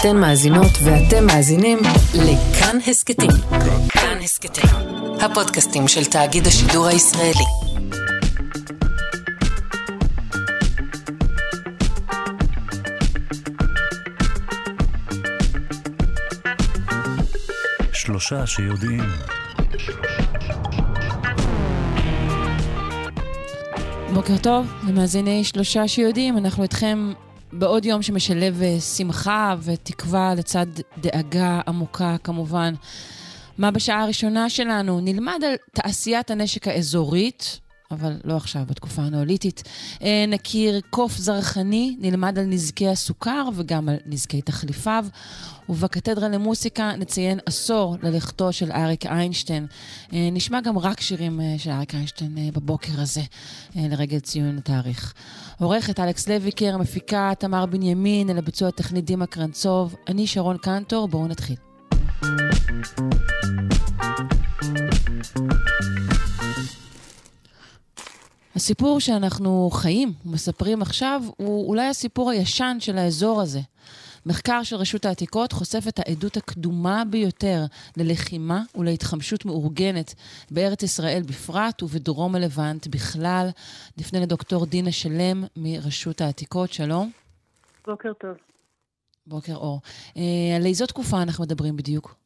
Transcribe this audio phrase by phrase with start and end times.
[0.00, 1.78] אתן מאזינות ואתם מאזינים
[2.14, 3.30] לכאן הסכתים.
[3.88, 4.70] כאן הסכתים,
[5.20, 7.44] הפודקאסטים של תאגיד השידור הישראלי.
[17.92, 19.04] שלושה שיודעים.
[24.14, 27.12] בוקר טוב, למאזיני שלושה שיודעים, אנחנו איתכם
[27.58, 30.66] בעוד יום שמשלב אה, שמחה ותקווה לצד
[30.98, 32.74] דאגה עמוקה כמובן.
[33.58, 35.00] מה בשעה הראשונה שלנו?
[35.00, 39.62] נלמד על תעשיית הנשק האזורית, אבל לא עכשיו, בתקופה הנאוליתית.
[40.02, 45.06] אה, נכיר קוף זרחני, נלמד על נזקי הסוכר וגם על נזקי תחליפיו.
[45.68, 49.66] ובקתדרה למוסיקה נציין עשור ללכתו של אריק איינשטיין.
[50.12, 53.22] אה, נשמע גם רק שירים אה, של אריק איינשטיין בבוקר הזה,
[53.76, 55.14] לרגל ציון התאריך.
[55.60, 59.96] עורכת אלכס לויקר, מפיקה תמר בנימין, אל הביצוע הטכני דימה קרנצוב.
[60.08, 61.56] אני שרון קנטור, בואו נתחיל.
[68.56, 73.60] הסיפור שאנחנו חיים ומספרים עכשיו הוא אולי הסיפור הישן של האזור הזה.
[74.26, 77.64] מחקר של רשות העתיקות חושף את העדות הקדומה ביותר
[77.96, 80.14] ללחימה ולהתחמשות מאורגנת
[80.50, 83.48] בארץ ישראל בפרט ובדרום הלבנט בכלל.
[83.98, 87.10] נפנה לדוקטור דינה שלם מרשות העתיקות, שלום.
[87.86, 88.36] בוקר טוב.
[89.26, 89.80] בוקר אור.
[90.16, 92.25] אה, על איזו תקופה אנחנו מדברים בדיוק?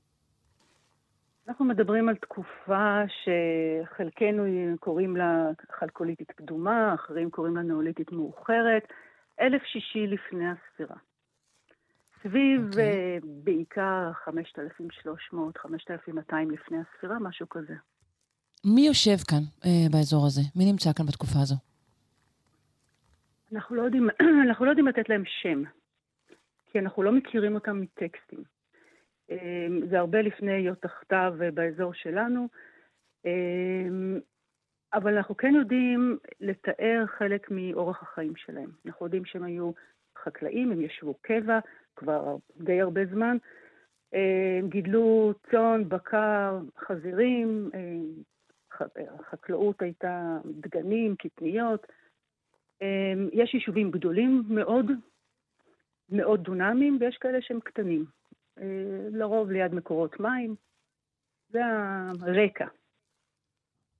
[1.50, 4.44] אנחנו מדברים על תקופה שחלקנו
[4.80, 8.82] קוראים לה חלקוליטית קדומה, אחרים קוראים לה נאוליטית מאוחרת,
[9.40, 10.96] אלף שישי לפני הספירה.
[12.22, 12.66] סביב okay.
[12.68, 13.18] אוקיי.
[13.18, 17.74] uh, בעיקר 5,300, 5,200 לפני הספירה, משהו כזה.
[18.64, 20.40] מי יושב כאן uh, באזור הזה?
[20.56, 21.54] מי נמצא כאן בתקופה הזו?
[23.52, 24.08] אנחנו לא יודעים,
[24.48, 25.62] אנחנו לא יודעים לתת להם שם,
[26.66, 28.59] כי אנחנו לא מכירים אותם מטקסטים.
[29.30, 32.48] אמ, זה הרבה לפני היות תחתיו באזור שלנו,
[33.24, 34.20] אמ,
[34.94, 38.70] אבל אנחנו כן יודעים לתאר חלק מאורח החיים שלהם.
[38.86, 39.70] אנחנו יודעים שהם היו
[40.24, 41.58] חקלאים, הם ישבו קבע
[41.96, 43.36] כבר די הרבה זמן,
[44.58, 47.70] הם גידלו צאן, בקר, חזירים,
[49.20, 51.86] החקלאות הייתה דגנים, קטניות.
[53.32, 54.86] יש יישובים גדולים מאוד,
[56.08, 58.04] מאוד דונמים, ויש כאלה שהם קטנים.
[58.60, 58.66] אה,
[59.10, 60.54] לרוב ליד מקורות מים.
[61.50, 61.60] זה
[62.20, 62.66] הרקע.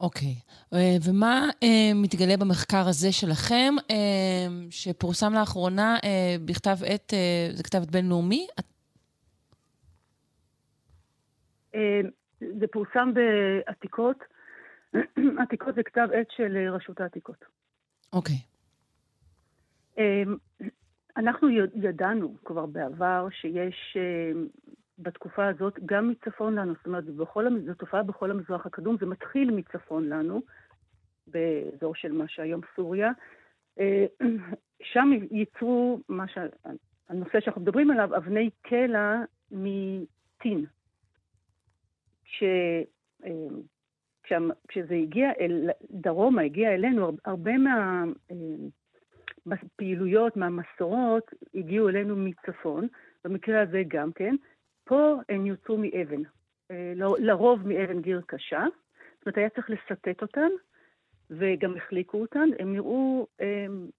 [0.00, 0.28] אוקיי.
[0.28, 0.76] Okay.
[0.76, 3.75] אה, ומה uh, מתגלה במחקר הזה שלכם,
[4.70, 5.97] שפורסם לאחרונה
[6.44, 7.12] בכתב עת,
[7.54, 8.47] זה כתב עת בינלאומי?
[12.41, 14.16] זה פורסם בעתיקות.
[15.43, 17.44] עתיקות זה כתב עת של רשות העתיקות.
[18.12, 18.34] אוקיי.
[18.34, 18.50] Okay.
[21.16, 24.41] אנחנו ידענו כבר בעבר שיש אה,
[24.98, 29.50] בתקופה הזאת, גם מצפון לנו, זאת אומרת, בכל, זו תופעה בכל המזרח הקדום, זה מתחיל
[29.50, 30.43] מצפון לנו,
[31.26, 33.10] באזור של מה שהיום סוריה.
[33.81, 34.06] אה,
[34.82, 36.38] שם ייצרו, מה ש...
[37.09, 40.65] הנושא שאנחנו מדברים עליו, אבני קלע מטין.
[42.25, 42.43] כש...
[43.25, 43.49] אה,
[44.69, 48.04] כשזה הגיע אל דרומה, הגיע אלינו, הרבה מה...
[49.76, 52.88] פעילויות מהמסורות הגיעו אלינו מצפון,
[53.24, 54.36] במקרה הזה גם כן.
[54.84, 56.22] פה הן יוצאו מאבן,
[56.70, 58.64] אה, לרוב מאבן גיר קשה.
[59.18, 60.48] זאת אומרת, היה צריך לסטט אותן,
[61.30, 62.48] וגם החליקו אותן.
[62.58, 63.90] הם נראו, הם,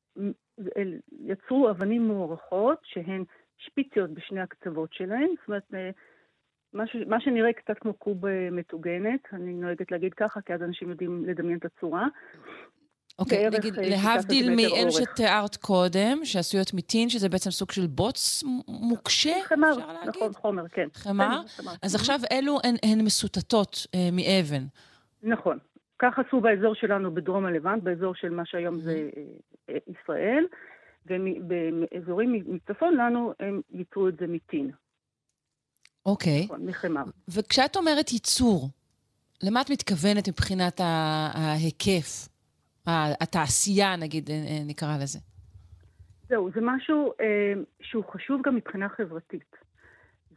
[1.11, 3.23] יצרו אבנים מוערכות, שהן
[3.57, 5.27] שפיציות בשני הקצוות שלהן.
[5.39, 5.89] זאת אומרת, אה,
[7.07, 11.25] מה שנראה קצת כמו קוב אה, מטוגנת, אני נוהגת להגיד ככה, כי אז אנשים יודעים
[11.25, 12.07] לדמיין את הצורה.
[13.19, 19.33] אוקיי, okay, נגיד, להבדיל מאלה שתיארת קודם, שעשויות מטין, שזה בעצם סוג של בוץ מוקשה,
[19.43, 20.09] חמר, אפשר להגיד?
[20.09, 20.87] נכון, חומר, כן.
[20.93, 21.41] חמר?
[21.57, 24.65] כן, אז עכשיו אלו הן, הן מסוטטות אה, מאבן.
[25.23, 25.57] נכון.
[25.99, 29.23] כך עשו באזור שלנו בדרום הלבנט, באזור של מה שהיום זה אה,
[29.69, 30.45] אה, ישראל,
[31.05, 34.71] ובאזורים מצפון לנו הם ייצרו את זה מטין.
[36.05, 36.45] אוקיי.
[36.45, 37.03] נכון, מחמר.
[37.27, 38.69] וכשאת אומרת ייצור,
[39.43, 42.30] למה את מתכוונת מבחינת ההיקף?
[42.87, 45.19] התעשייה, נגיד, אה, אה, נקרא לזה.
[46.29, 49.55] זהו, זה משהו אה, שהוא חשוב גם מבחינה חברתית.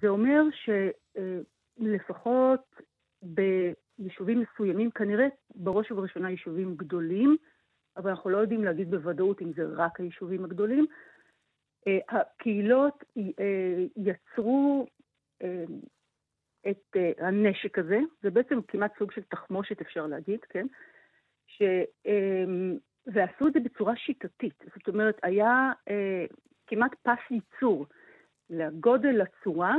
[0.01, 0.43] זה אומר
[1.81, 2.83] שלפחות אה,
[3.99, 7.37] ביישובים מסוימים, כנראה בראש ובראשונה יישובים גדולים,
[7.97, 10.87] אבל אנחנו לא יודעים להגיד בוודאות אם זה רק היישובים הגדולים,
[11.87, 14.87] אה, הקהילות אה, יצרו
[15.43, 15.65] אה,
[16.71, 20.67] את אה, הנשק הזה, זה בעצם כמעט סוג של תחמושת אפשר להגיד, כן?
[21.59, 21.63] ש...
[22.07, 24.65] אמ, ועשו את זה בצורה שיטתית.
[24.75, 26.25] זאת אומרת, היה אה,
[26.67, 27.87] כמעט פס ייצור.
[28.51, 29.77] לגודל, לצורה,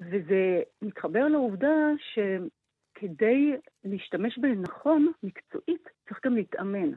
[0.00, 6.90] וזה מתחבר לעובדה שכדי להשתמש בהם נכון, מקצועית, צריך גם להתאמן.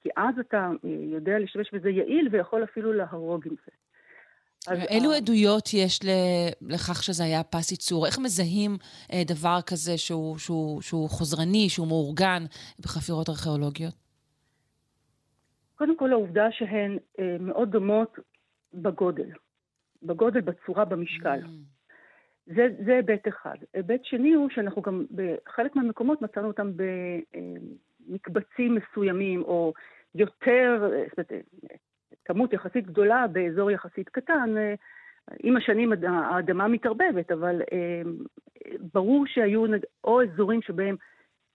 [0.00, 3.72] כי אז אתה יודע להשתמש בזה יעיל ויכול אפילו להרוג עם זה.
[4.90, 5.16] אילו ה...
[5.16, 6.00] עדויות יש
[6.62, 8.06] לכך שזה היה פס ייצור?
[8.06, 8.76] איך מזהים
[9.12, 12.42] אה, דבר כזה שהוא, שהוא, שהוא חוזרני, שהוא מאורגן
[12.80, 13.94] בחפירות ארכיאולוגיות?
[15.76, 18.18] קודם כל העובדה שהן אה, מאוד דומות
[18.74, 19.30] בגודל.
[20.02, 21.40] בגודל, בצורה, במשקל.
[21.42, 21.48] Mm.
[22.46, 23.56] זה, זה היבט אחד.
[23.74, 26.72] היבט שני הוא שאנחנו גם בחלק מהמקומות מצאנו אותם
[28.08, 29.72] במקבצים מסוימים, או
[30.14, 31.32] יותר, זאת אומרת,
[32.26, 34.54] כמות יחסית גדולה באזור יחסית קטן.
[35.42, 38.02] עם השנים האדמה מתערבבת, אבל אה,
[38.92, 39.64] ברור שהיו
[40.04, 40.96] או אזורים שבהם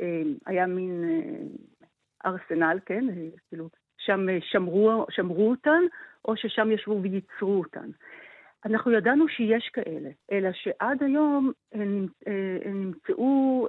[0.01, 3.05] אה, היה מין אה, ארסנל, כן?
[3.49, 5.81] כאילו, שם שמרו, שמרו אותן,
[6.25, 7.89] או ששם ישבו וייצרו אותן.
[8.65, 12.07] אנחנו ידענו שיש כאלה, אלא שעד היום הם,
[12.65, 13.67] הם נמצאו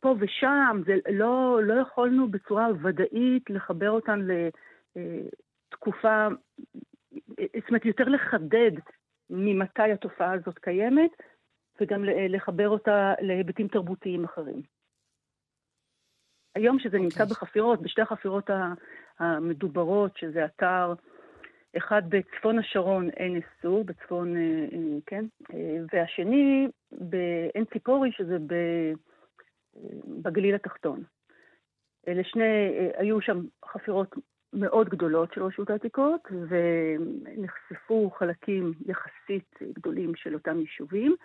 [0.00, 4.26] פה ושם, זה לא, לא יכולנו בצורה ודאית לחבר אותן
[4.96, 6.28] לתקופה,
[7.28, 8.72] זאת אומרת, יותר לחדד
[9.30, 11.10] ממתי התופעה הזאת קיימת,
[11.80, 14.62] וגם לחבר אותה להיבטים תרבותיים אחרים.
[16.54, 17.00] היום שזה okay.
[17.00, 17.34] נמצא אוקיי.
[17.36, 18.50] בחפירות, בשתי החפירות
[19.18, 20.94] המדוברות, שזה אתר,
[21.76, 24.42] אחד בצפון השרון, עין אסור, בצפון, אה,
[24.72, 25.24] אה, כן,
[25.54, 28.36] אה, והשני בעין ציפורי, שזה
[30.22, 31.02] בגליל התחתון.
[32.08, 32.44] אלה שני,
[32.96, 34.14] היו שם חפירות
[34.54, 41.16] מאוד גדולות של רשות העתיקות, ונחשפו חלקים יחסית גדולים של אותם יישובים.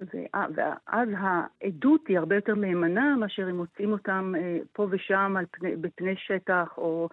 [0.00, 0.52] ואז
[1.16, 6.74] העדות היא הרבה יותר מהימנה מאשר אם מוצאים אותם אה, פה ושם פני, בפני שטח
[6.78, 7.08] או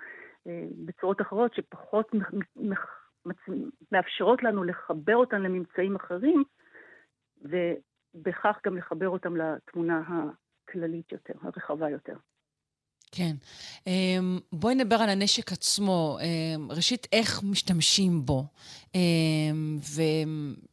[0.48, 2.12] אה, בצורות אחרות שפחות
[3.92, 6.44] מאפשרות לנו לחבר אותם לממצאים אחרים,
[7.42, 12.16] ובכך גם לחבר אותם לתמונה הכללית יותר, הרחבה יותר.
[13.12, 13.36] כן.
[13.88, 16.18] אמ, בואי נדבר על הנשק עצמו.
[16.22, 18.44] אמ, ראשית, איך משתמשים בו?
[18.96, 19.78] אמ,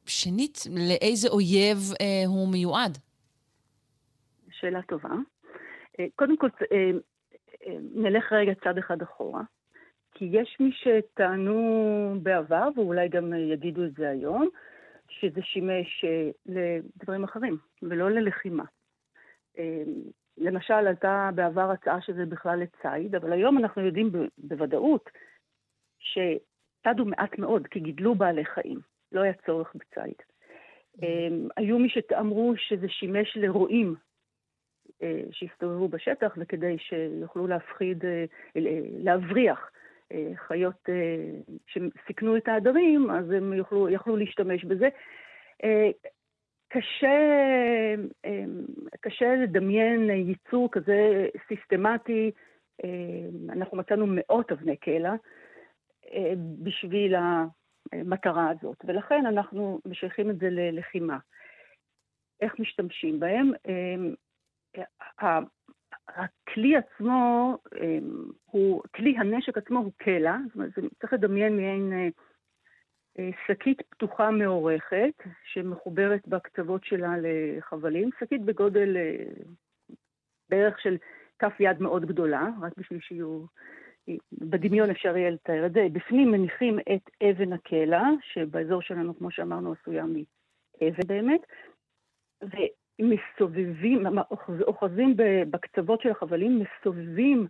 [0.04, 0.58] ושנית,
[0.88, 2.98] לאיזה אויב אה, הוא מיועד?
[4.50, 5.08] שאלה טובה.
[6.00, 6.90] אה, קודם כל, אה,
[7.94, 9.42] נלך רגע צעד אחד אחורה,
[10.14, 14.48] כי יש מי שטענו בעבר, ואולי גם יגידו את זה היום,
[15.08, 16.04] שזה שימש
[16.46, 18.64] לדברים אחרים, ולא ללחימה.
[20.40, 25.10] למשל, עלתה בעבר הצעה שזה בכלל לציד, אבל היום אנחנו יודעים בוודאות
[25.98, 28.80] שצדו מעט מאוד, כי גידלו בעלי חיים,
[29.12, 30.14] לא היה צורך בציד.
[30.14, 31.04] Mm-hmm.
[31.04, 33.94] אמ, היו מי שאמרו שזה שימש לרועים
[35.02, 38.24] אה, שהסתובבו בשטח, וכדי שיוכלו להפחיד, אה,
[38.98, 39.70] להבריח
[40.12, 40.88] אה, חיות
[41.66, 44.88] שסיכנו את העדרים, אז הם יוכלו, יכלו להשתמש בזה.
[46.68, 47.18] קשה,
[48.24, 48.64] אמ,
[49.00, 52.30] קשה לדמיין ייצור כזה סיסטמטי.
[52.84, 55.14] אמ, אנחנו מצאנו מאות אבני קלע
[56.12, 56.32] אה,
[56.62, 57.14] בשביל
[57.92, 61.18] המטרה הזאת, ולכן אנחנו משייכים את זה ללחימה.
[62.40, 63.52] איך משתמשים בהם?
[63.68, 64.14] אמ,
[66.08, 67.56] הכלי עצמו,
[68.44, 70.70] הוא, כלי הנשק עצמו הוא קלע, זאת אומרת,
[71.00, 72.08] צריך לדמיין מעין אה,
[73.46, 79.24] שקית פתוחה מעורכת, שמחוברת בקצוות שלה לחבלים, שקית בגודל אה,
[80.48, 80.96] בערך של
[81.38, 83.44] כף יד מאוד גדולה, רק בשביל שיהיו...
[84.32, 85.86] בדמיון אפשר יהיה לתאר את זה.
[85.92, 91.40] בפנים מניחים את אבן הקלע, שבאזור שלנו, כמו שאמרנו, עשויה מאבן באמת,
[93.00, 94.06] ומסובבים,
[94.66, 95.14] אוחזים
[95.50, 97.46] בקצוות של החבלים, מסובבים,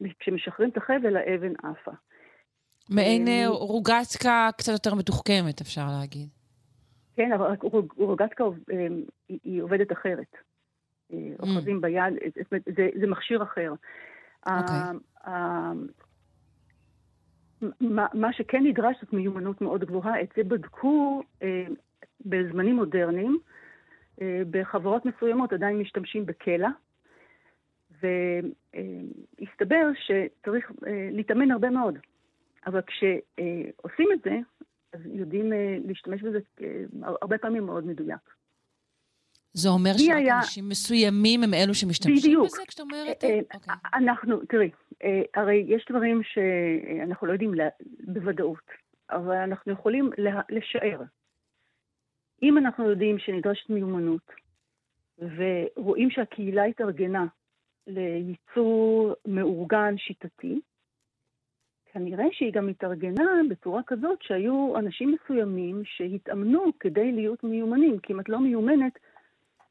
[0.00, 1.92] וכשמשחררים את החבל, האבן עפה.
[2.90, 6.28] מעין אה, רוגצקה קצת יותר מתוחכמת, אפשר להגיד.
[7.16, 7.56] כן, אבל
[7.96, 8.86] רוגצקה אה,
[9.28, 10.36] היא עובדת אחרת.
[11.12, 11.42] אה, mm.
[11.42, 12.14] אוחזים ביד,
[13.00, 13.72] זה, מכשיר אחר.
[14.46, 14.78] אוקיי.
[18.14, 21.22] מה, שכן נדרש זאת מיומנות מאוד גבוהה, את זה בדקו
[22.26, 23.38] בזמנים מודרניים,
[24.50, 26.68] בחברות מסוימות עדיין משתמשים בקלע,
[28.02, 30.72] והסתבר שצריך
[31.12, 31.98] להתאמן הרבה מאוד.
[32.68, 34.38] אבל כשעושים את זה,
[34.92, 36.84] אז יודעים אה, להשתמש בזה אה,
[37.22, 38.34] הרבה פעמים מאוד מדויק.
[39.52, 40.36] זה אומר שרק היה...
[40.36, 42.46] אנשים מסוימים הם אלו שמשתמשים בדיוק.
[42.46, 43.24] בזה כשאת אומרת?
[43.24, 43.74] אה, אוקיי.
[43.94, 44.70] אנחנו, תראי,
[45.34, 47.54] הרי יש דברים שאנחנו לא יודעים
[48.00, 48.70] בוודאות,
[49.10, 50.10] אבל אנחנו יכולים
[50.48, 51.02] לשער.
[52.42, 54.30] אם אנחנו יודעים שנדרשת מיומנות,
[55.18, 57.26] ורואים שהקהילה התארגנה
[57.86, 60.60] לייצור מאורגן שיטתי,
[61.92, 68.20] כנראה שהיא גם התארגנה בצורה כזאת שהיו אנשים מסוימים שהתאמנו כדי להיות מיומנים, כי אם
[68.20, 68.98] את לא מיומנת,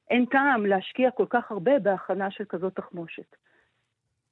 [0.10, 3.36] אין טעם להשקיע כל כך הרבה בהכנה של כזאת תחמושת.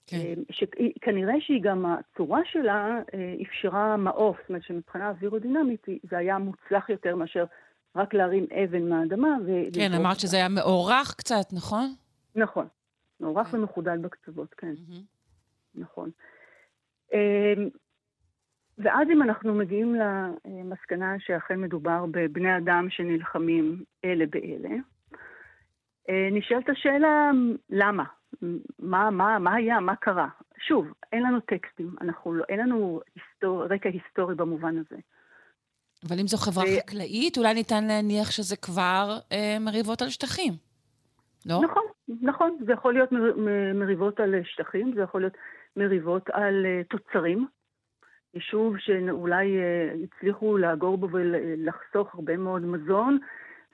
[0.08, 0.18] כן.
[0.18, 6.38] אה, כנראה שהיא גם, הצורה שלה אה, אפשרה מעוף, זאת אומרת שמבחינה אווירודינמית זה היה
[6.38, 7.46] מוצלח יותר מאשר
[7.96, 9.38] רק להרים אבן מהאדמה.
[9.74, 11.94] כן, אמרת שזה היה מאורך קצת, נכון?
[12.36, 12.68] נכון.
[13.20, 13.58] מאורך כן.
[13.58, 14.74] ומחודד בקצוות, כן.
[15.75, 16.10] נכון.
[17.14, 17.70] אמ,
[18.78, 24.76] ואז אם אנחנו מגיעים למסקנה שאכן מדובר בבני אדם שנלחמים אלה באלה,
[26.10, 27.32] אה, נשאלת השאלה,
[27.70, 28.04] למה?
[28.80, 29.80] מה, מה, מה היה?
[29.80, 30.28] מה קרה?
[30.68, 34.96] שוב, אין לנו טקסטים, אנחנו לא, אין לנו היסטור, רקע היסטורי במובן הזה.
[36.10, 36.80] אבל אם זו חברה ו...
[36.80, 40.54] חקלאית, אולי ניתן להניח שזה כבר אה, מריבות על שטחים,
[41.46, 41.62] לא?
[41.64, 41.84] נכון,
[42.22, 42.58] נכון.
[42.66, 45.38] זה יכול להיות מ- מ- מריבות על שטחים, זה יכול להיות
[45.75, 47.48] מריבות על uh, תוצרים.
[48.34, 53.17] יישוב שאולי uh, הצליחו לאגור בו ולחסוך הרבה מאוד מזון,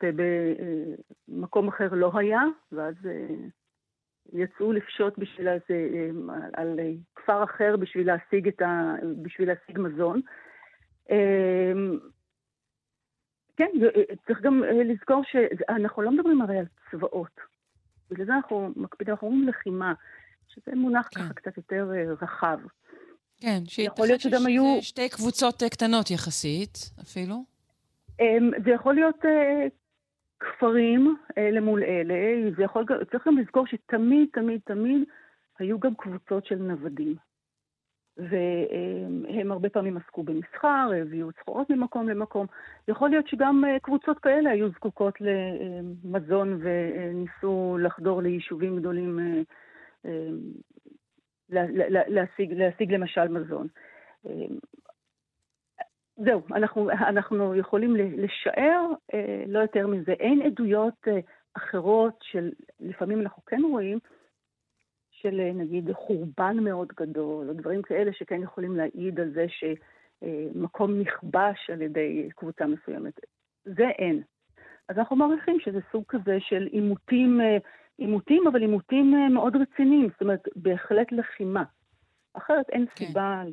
[0.03, 2.41] ובמקום אחר לא היה,
[2.71, 3.07] ואז uh,
[4.33, 6.79] יצאו לפשוט בשביל uh, על
[7.15, 10.21] כפר אחר בשביל להשיג, ה, בשביל להשיג מזון.
[11.09, 11.13] Uh,
[13.57, 13.69] כן,
[14.27, 17.39] צריך גם לזכור שאנחנו לא מדברים הרי על צבאות.
[18.11, 19.93] בגלל זה אנחנו מקפידים, אנחנו אומרים לחימה.
[20.53, 21.21] שזה מונח כן.
[21.21, 22.59] ככה קצת יותר אה, רחב.
[23.41, 24.77] כן, שיכול להיות שגם היו...
[24.81, 27.43] שתי קבוצות אה, קטנות יחסית, אפילו.
[28.19, 29.67] אמ, זה יכול להיות אה,
[30.39, 32.15] כפרים אלה מול אלה,
[32.57, 35.03] זה יכול, צריך גם לזכור שתמיד, תמיד, תמיד
[35.59, 37.15] היו גם קבוצות של נוודים.
[38.17, 42.45] והם הרבה פעמים עסקו במסחר, הביאו סחורות ממקום למקום.
[42.87, 49.43] יכול להיות שגם קבוצות כאלה היו זקוקות למזון וניסו לחדור ליישובים גדולים אמ,
[52.07, 53.67] להשיג, להשיג למשל מזון.
[54.25, 54.57] אמ,
[56.17, 60.11] זהו, אנחנו, אנחנו יכולים לשער, אה, לא יותר מזה.
[60.11, 61.19] אין עדויות אה,
[61.53, 63.99] אחרות של, לפעמים אנחנו כן רואים,
[65.11, 70.99] של אה, נגיד חורבן מאוד גדול, או דברים כאלה שכן יכולים להעיד על זה שמקום
[70.99, 73.13] נכבש על ידי קבוצה מסוימת.
[73.63, 74.21] זה אין.
[74.89, 77.41] אז אנחנו מעריכים שזה סוג כזה של עימותים
[78.01, 81.63] עימותים, אבל עימותים אה, מאוד רציניים, זאת אומרת, בהחלט לחימה.
[82.33, 83.05] אחרת אין כן.
[83.05, 83.43] סיבה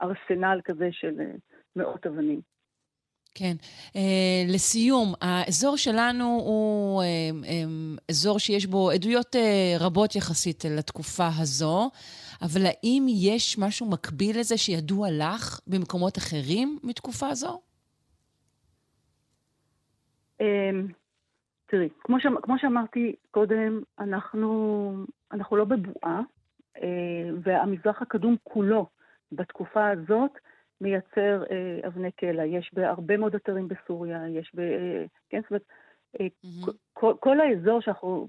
[0.00, 1.30] לארסנל כזה של אה,
[1.76, 2.40] מאות אבנים.
[3.34, 3.56] כן.
[3.92, 3.96] Uh,
[4.54, 9.38] לסיום, האזור שלנו הוא uh, um, אזור שיש בו עדויות uh,
[9.80, 11.90] רבות יחסית לתקופה הזו,
[12.42, 17.60] אבל האם יש משהו מקביל לזה שידוע לך במקומות אחרים מתקופה זו?
[20.42, 20.44] Um,
[21.66, 22.26] תראי, כמו, ש...
[22.42, 24.92] כמו שאמרתי קודם, אנחנו,
[25.32, 26.20] אנחנו לא בבועה,
[26.82, 28.86] אה, והמזרח הקדום כולו
[29.32, 30.30] בתקופה הזאת
[30.80, 32.44] מייצר אה, אבני קלע.
[32.44, 34.60] יש בהרבה מאוד אתרים בסוריה, יש ב...
[34.60, 35.62] אה, כן, זאת אומרת,
[36.16, 36.70] mm-hmm.
[36.92, 38.28] כל, כל האזור שאנחנו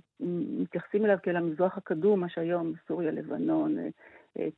[0.60, 3.77] מתייחסים אליו כאל המזרח הקדום, מה שהיום סוריה, לבנון,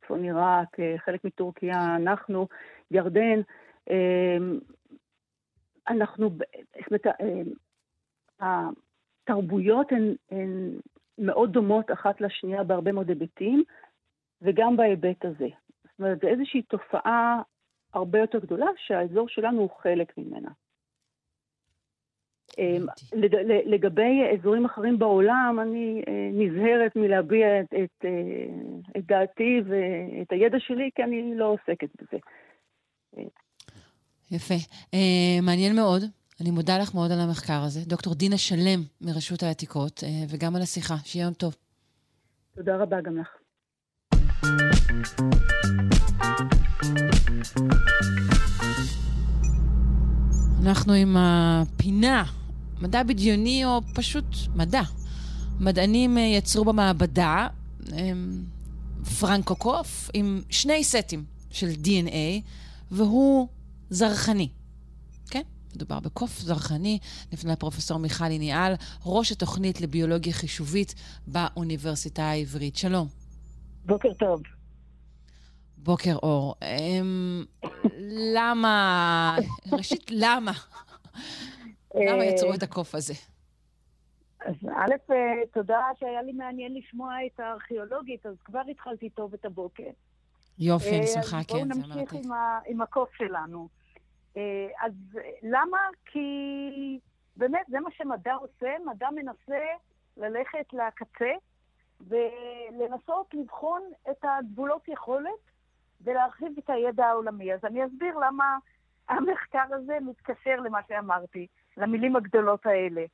[0.02, 2.48] צפון עיראק, חלק מטורקיה, אנחנו,
[2.90, 3.40] ירדן,
[5.88, 7.06] אנחנו, זאת אומרת,
[8.40, 10.78] התרבויות הן, הן
[11.18, 13.64] מאוד דומות אחת לשנייה בהרבה מאוד היבטים,
[14.42, 15.48] וגם בהיבט הזה.
[15.84, 17.42] זאת אומרת, זו איזושהי תופעה
[17.94, 20.50] הרבה יותר גדולה שהאזור שלנו הוא חלק ממנה.
[22.58, 22.86] אמ,
[23.66, 28.10] לגבי אזורים אחרים בעולם, אני אה, נזהרת מלהביע את, את, אה,
[28.98, 32.18] את דעתי ואת הידע שלי, כי אני לא עוסקת בזה.
[34.30, 34.54] יפה.
[35.42, 36.02] מעניין מאוד.
[36.40, 37.80] אני מודה לך מאוד על המחקר הזה.
[37.86, 40.96] דוקטור דינה שלם מרשות העתיקות, אה, וגם על השיחה.
[41.04, 41.56] שיהיה יום טוב.
[42.56, 43.28] תודה רבה גם לך.
[50.62, 52.24] אנחנו עם הפינה,
[52.80, 54.82] מדע בדיוני או פשוט מדע.
[55.60, 57.48] מדענים אה, יצרו במעבדה
[59.20, 62.42] פרנקוקוף עם שני סטים של DNA,
[62.90, 63.48] והוא
[63.90, 64.48] זרחני.
[65.76, 66.98] מדובר בקוף זרחני,
[67.32, 68.72] לפני הפרופסור מיכלי ניאל,
[69.06, 70.94] ראש התוכנית לביולוגיה חישובית
[71.26, 72.76] באוניברסיטה העברית.
[72.76, 73.08] שלום.
[73.86, 74.42] בוקר טוב.
[75.76, 76.54] בוקר אור.
[76.62, 77.44] אמ,
[78.34, 79.36] למה,
[79.72, 80.52] ראשית, למה?
[81.94, 83.14] למה יצרו את הקוף הזה?
[84.46, 85.16] אז א', אה,
[85.52, 89.90] תודה שהיה לי מעניין לשמוע את הארכיאולוגית, אז כבר התחלתי טוב את הבוקר.
[90.58, 91.86] יופי, אני שמחה, כן, זה מרתק.
[91.86, 92.32] בואו נמשיך
[92.66, 93.68] עם הקוף שלנו.
[94.36, 94.92] אה, אז
[95.42, 95.78] למה?
[96.04, 96.98] כי
[97.36, 99.64] באמת זה מה שמדע עושה, מדע מנסה
[100.16, 101.32] ללכת לקצה
[102.00, 105.50] ולנסות לבחון את הגבולות יכולת
[106.04, 107.54] ולהרחיב את הידע העולמי.
[107.54, 108.58] אז אני אסביר למה
[109.08, 111.46] המחקר הזה מתקשר למה שאמרתי,
[111.76, 113.04] למילים הגדולות האלה.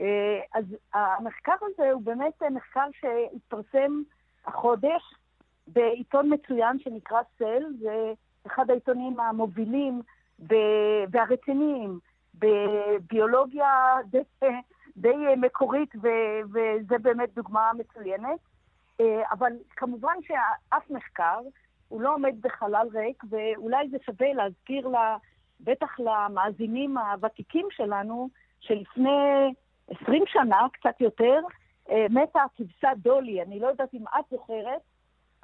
[0.00, 0.64] אה, אז
[0.94, 4.02] המחקר הזה הוא באמת מחקר שהתפרסם
[4.46, 5.14] החודש
[5.66, 8.12] בעיתון מצוין שנקרא סל, זה
[8.46, 10.02] אחד העיתונים המובילים
[11.10, 11.98] והרציניים
[12.34, 14.18] בביולוגיה די,
[14.96, 15.94] די מקורית,
[16.52, 18.38] וזה באמת דוגמה מצוינת.
[19.00, 21.38] אה, אבל כמובן שאף מחקר
[21.88, 25.16] הוא לא עומד בחלל ריק, ואולי זה שווה להזכיר לה,
[25.60, 28.28] בטח למאזינים הוותיקים שלנו,
[28.60, 29.10] שלפני
[29.88, 31.40] 20 שנה, קצת יותר,
[31.90, 33.42] אה, מתה הכבשה דולי.
[33.42, 34.80] אני לא יודעת אם את זוכרת,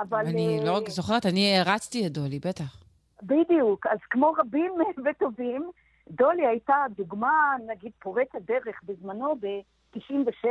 [0.00, 0.26] אבל...
[0.26, 2.85] אני לא רק זוכרת, אני הרצתי את דולי, בטח.
[3.22, 3.86] בדיוק.
[3.86, 4.72] אז כמו רבים
[5.04, 5.70] וטובים,
[6.08, 10.46] דולי הייתה דוגמה, נגיד, פורצת דרך בזמנו, ב-96,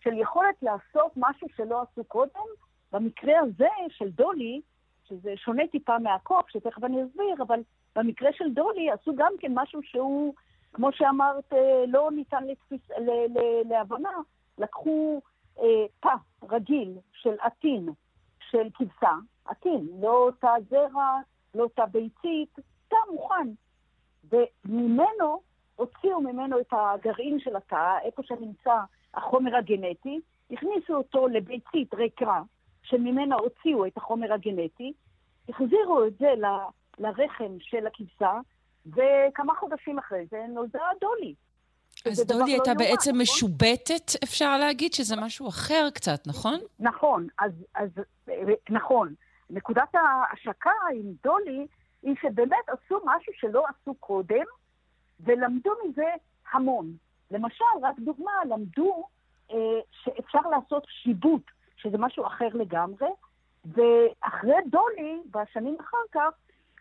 [0.00, 2.46] של יכולת לעשות משהו שלא עשו קודם.
[2.92, 4.60] במקרה הזה של דולי,
[5.08, 7.60] שזה שונה טיפה מהקוף, שתכף אני אסביר, אבל
[7.96, 10.34] במקרה של דולי עשו גם כן משהו שהוא,
[10.72, 14.18] כמו שאמרת, אה, לא ניתן לתפיס, ל, ל, להבנה.
[14.58, 15.20] לקחו
[15.58, 16.14] אה, תא
[16.50, 17.88] רגיל של עטין,
[18.50, 19.12] של כבשה,
[19.44, 21.20] עטין, לא תא זרע,
[21.54, 22.58] לא תא ביצית,
[22.88, 23.48] תא מוכן.
[24.32, 25.40] וממנו,
[25.76, 28.74] הוציאו ממנו את הגרעין של התא, איפה שנמצא
[29.14, 30.20] החומר הגנטי,
[30.50, 32.42] הכניסו אותו לביצית ריקה,
[32.82, 34.92] שממנה הוציאו את החומר הגנטי,
[35.48, 36.44] החזירו את זה ל,
[36.98, 38.40] לרחם של הכבשה,
[38.86, 41.34] וכמה חודשים אחרי זה נולדה דולי.
[42.06, 43.22] אז דולי הייתה לא בעצם נכון?
[43.22, 46.60] משובטת, אפשר להגיד, שזה משהו אחר קצת, נכון?
[46.80, 47.90] נכון, אז, אז
[48.70, 49.14] נכון.
[49.50, 51.66] נקודת ההשקה עם דולי
[52.02, 54.44] היא שבאמת עשו משהו שלא עשו קודם,
[55.20, 56.10] ולמדו מזה
[56.52, 56.92] המון.
[57.30, 59.06] למשל, רק דוגמה, למדו
[59.50, 61.42] אה, שאפשר לעשות שיבוט,
[61.76, 63.08] שזה משהו אחר לגמרי,
[63.64, 66.30] ואחרי דולי, בשנים אחר כך,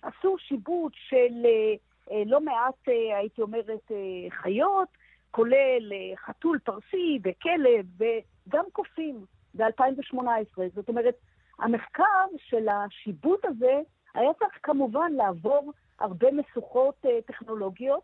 [0.01, 1.75] עשו שיבוט של אה,
[2.11, 4.87] אה, לא מעט, אה, הייתי אומרת, אה, חיות,
[5.31, 10.61] כולל אה, חתול פרסי וכלב וגם קופים ב-2018.
[10.75, 11.15] זאת אומרת,
[11.59, 13.81] המחקר של השיבוט הזה
[14.13, 18.03] היה צריך כמובן לעבור הרבה משוכות uh, טכנולוגיות,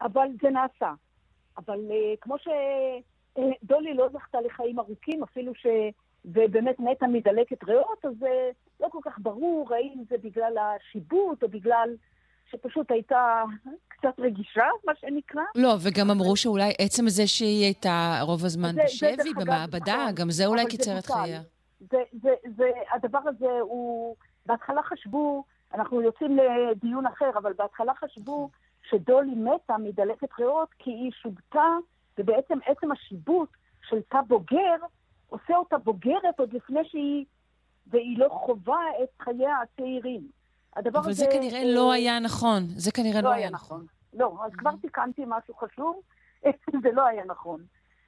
[0.00, 0.92] אבל זה נעשה.
[1.58, 5.66] אבל uh, כמו שדולי לא זכתה לחיים ארוכים, אפילו ש...
[6.24, 8.26] ובאמת מתה מדלקת ריאות, אז uh,
[8.80, 11.88] לא כל כך ברור האם זה בגלל השיבוט או בגלל
[12.50, 13.44] שפשוט הייתה
[13.88, 15.42] קצת רגישה, מה שנקרא.
[15.54, 20.14] לא, וגם אמרו שאולי עצם זה שהיא הייתה רוב הזמן זה, בשבי, זה במעבדה, נכון,
[20.14, 21.40] גם זה אולי קיצר את חייה.
[21.80, 28.50] זה, זה, זה, הדבר הזה הוא, בהתחלה חשבו, אנחנו יוצאים לדיון אחר, אבל בהתחלה חשבו
[28.90, 31.68] שדולי מתה מדלקת ריאות כי היא שובתה,
[32.18, 33.48] ובעצם עצם השיבוט
[33.88, 34.76] של תא בוגר
[35.28, 37.24] עושה אותה בוגרת עוד לפני שהיא,
[37.86, 40.28] והיא לא חווה את חייה הצעירים.
[40.76, 41.24] הדבר אבל הזה...
[41.24, 42.66] אבל זה כנראה אה, לא היה נכון.
[42.66, 43.76] זה כנראה לא, לא היה נכון.
[43.76, 43.86] נכון.
[44.20, 46.00] לא, אז כבר תיקנתי משהו חשוב,
[46.82, 47.60] זה לא היה נכון.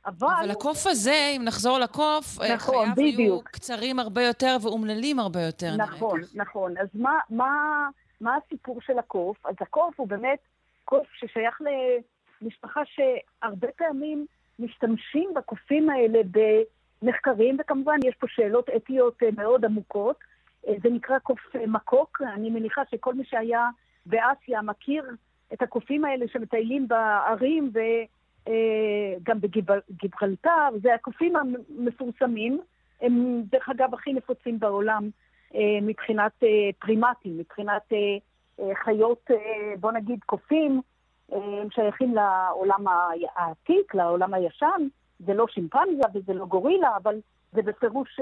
[0.06, 0.28] אבל...
[0.40, 3.18] אבל הקוף הזה, אם נחזור לקוף, אה, נכון, חייו בדיוק.
[3.18, 5.76] יהיו קצרים הרבה יותר ואומללים הרבה יותר.
[5.76, 6.30] נכון, נראה.
[6.34, 6.78] נכון.
[6.78, 7.88] אז מה, מה,
[8.20, 9.46] מה הסיפור של הקוף?
[9.46, 10.38] אז הקוף הוא באמת
[10.84, 11.60] קוף ששייך
[12.42, 14.26] למשפחה שהרבה פעמים
[14.58, 16.18] משתמשים בקופים האלה
[17.02, 20.16] במחקרים, וכמובן יש פה שאלות אתיות אה, מאוד עמוקות.
[20.68, 22.22] אה, זה נקרא קוף מקוק.
[22.34, 23.68] אני מניחה שכל מי שהיה
[24.06, 25.04] באסיה מכיר
[25.52, 27.78] את הקופים האלה שמטיילים בערים, ו...
[28.50, 32.60] אה, גם בגיברלטר, זה הקופים המפורסמים,
[33.00, 35.10] הם דרך אגב הכי נפוצים בעולם
[35.54, 37.92] אה, מבחינת אה, פרימטים, מבחינת
[38.84, 39.30] חיות,
[39.80, 40.80] בוא נגיד קופים,
[41.32, 42.84] הם שייכים לעולם
[43.36, 47.20] העתיק, לעולם הישן, זה לא שימפנזה וזה לא גורילה, אבל
[47.52, 48.20] זה בפירוש,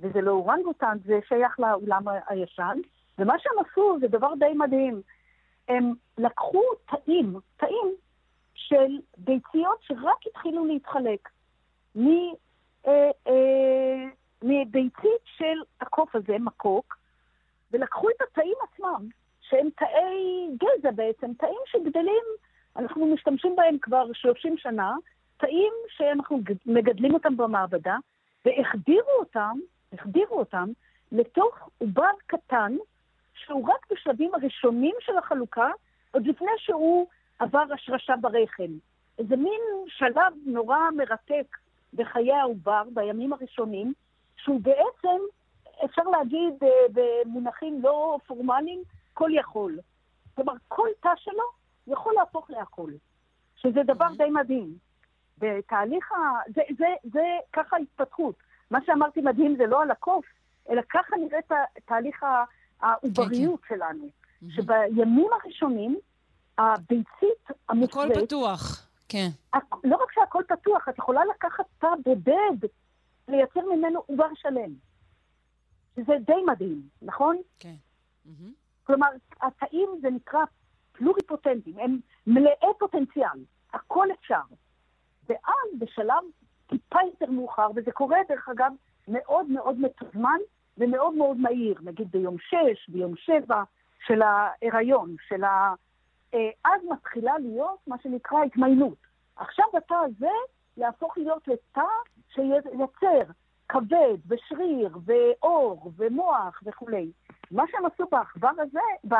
[0.00, 2.78] וזה לא אורנגוטן, זה שייך לעולם הישן.
[3.18, 5.02] ומה שהם עשו זה דבר די מדהים.
[5.68, 7.94] הם לקחו תאים, תאים
[8.70, 11.28] של ביציות שרק התחילו להתחלק.
[12.86, 14.04] אה, אה,
[14.42, 16.96] מביצית של הקוף הזה, מקוק,
[17.70, 19.08] ולקחו את התאים עצמם,
[19.40, 22.24] שהם תאי גזע בעצם, תאים שגדלים,
[22.76, 24.94] אנחנו משתמשים בהם כבר 30 שנה,
[25.36, 27.96] תאים שאנחנו מגדלים אותם במעבדה,
[28.44, 29.58] והחדירו אותם,
[29.92, 30.68] החדירו אותם
[31.12, 32.76] לתוך עובר קטן,
[33.34, 35.70] שהוא רק בשלבים הראשונים של החלוקה,
[36.10, 37.06] עוד לפני שהוא
[37.40, 38.72] עבר השרשה ברחם.
[39.18, 41.56] איזה מין שלב נורא מרתק
[41.94, 43.92] בחיי העובר, בימים הראשונים,
[44.36, 45.18] שהוא בעצם,
[45.84, 48.82] אפשר להגיד אה, במונחים לא פורמליים,
[49.14, 49.78] כל יכול.
[50.34, 51.44] כלומר, כל תא שלו
[51.86, 52.90] יכול להפוך להכל,
[53.56, 54.18] שזה דבר mm-hmm.
[54.18, 54.74] די מדהים.
[55.38, 56.16] בתהליך ה...
[56.54, 58.34] זה, זה, זה ככה ההתפתחות.
[58.70, 60.24] מה שאמרתי מדהים זה לא על הקוף,
[60.70, 62.24] אלא ככה נראה תה, תהליך
[62.80, 64.08] העובריות שלנו.
[64.48, 65.98] שבימים הראשונים,
[66.60, 68.10] הביצית המופרית...
[68.10, 69.28] הכל פתוח, כן.
[69.84, 72.68] לא רק שהכל פתוח, את יכולה לקחת תא בודד,
[73.28, 74.70] לייצר ממנו עובר שלם.
[75.96, 77.36] שזה די מדהים, נכון?
[77.58, 77.74] כן.
[78.84, 79.06] כלומר,
[79.42, 80.40] התאים זה נקרא
[80.92, 84.40] פלוריפוטנטים, הם מלאי פוטנציאל, הכל אפשר.
[85.28, 86.24] ואז בשלב
[86.66, 88.72] טיפה יותר מאוחר, וזה קורה דרך אגב
[89.08, 90.38] מאוד מאוד מתוזמן
[90.78, 93.62] ומאוד מאוד מהיר, נגיד ביום שש, ביום שבע
[94.06, 95.74] של ההיריון, של ה...
[96.34, 98.98] אה, אז מתחילה להיות מה שנקרא התמיינות.
[99.36, 100.30] עכשיו התא הזה
[100.76, 101.80] יהפוך להיות לתא
[102.34, 103.32] שייצר
[103.68, 107.10] כבד ושריר ועור ומוח וכולי.
[107.50, 109.14] מה שהם עשו בעכבר הזה, ב...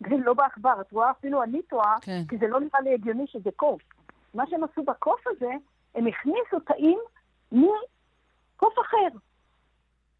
[0.26, 2.22] לא בעכבר, את רואה, אפילו אני טועה, כן.
[2.28, 3.82] כי זה לא נראה לי הגיוני שזה קוף.
[4.34, 5.50] מה שהם עשו בקוף הזה,
[5.94, 6.98] הם הכניסו תאים
[7.52, 9.18] מקוף אחר,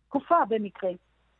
[0.08, 0.90] קופה במקרה.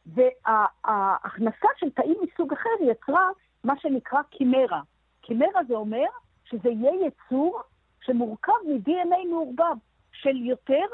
[0.06, 3.28] וההכנסה של תאים מסוג אחר יצרה
[3.64, 4.80] מה שנקרא קימרה.
[5.20, 6.06] קימרה זה אומר
[6.44, 7.60] שזה יהיה יצור
[8.00, 9.76] שמורכב מ-DNA מעורבב
[10.12, 10.84] של יותר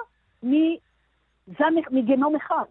[0.42, 2.64] מזן, מגנום אחד.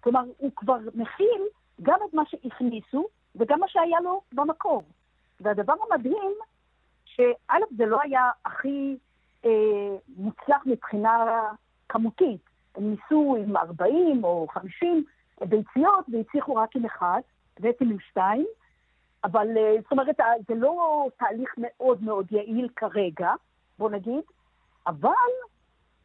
[0.00, 1.42] כלומר, הוא כבר מכיל
[1.82, 4.82] גם את מה שהכניסו וגם מה שהיה לו במקור.
[5.40, 6.32] והדבר המדהים,
[7.04, 8.96] שא', זה לא היה הכי
[9.44, 11.42] אה, מוצלח מבחינה
[11.88, 12.40] כמותית.
[12.74, 15.04] הם ניסו עם 40 או 50
[15.40, 17.20] ביציות והצליחו רק עם אחד,
[17.60, 18.46] בעצם עם שתיים,
[19.24, 23.32] אבל אה, זאת אומרת, ה- זה לא תהליך מאוד מאוד יעיל כרגע,
[23.78, 24.20] בוא נגיד,
[24.86, 25.10] אבל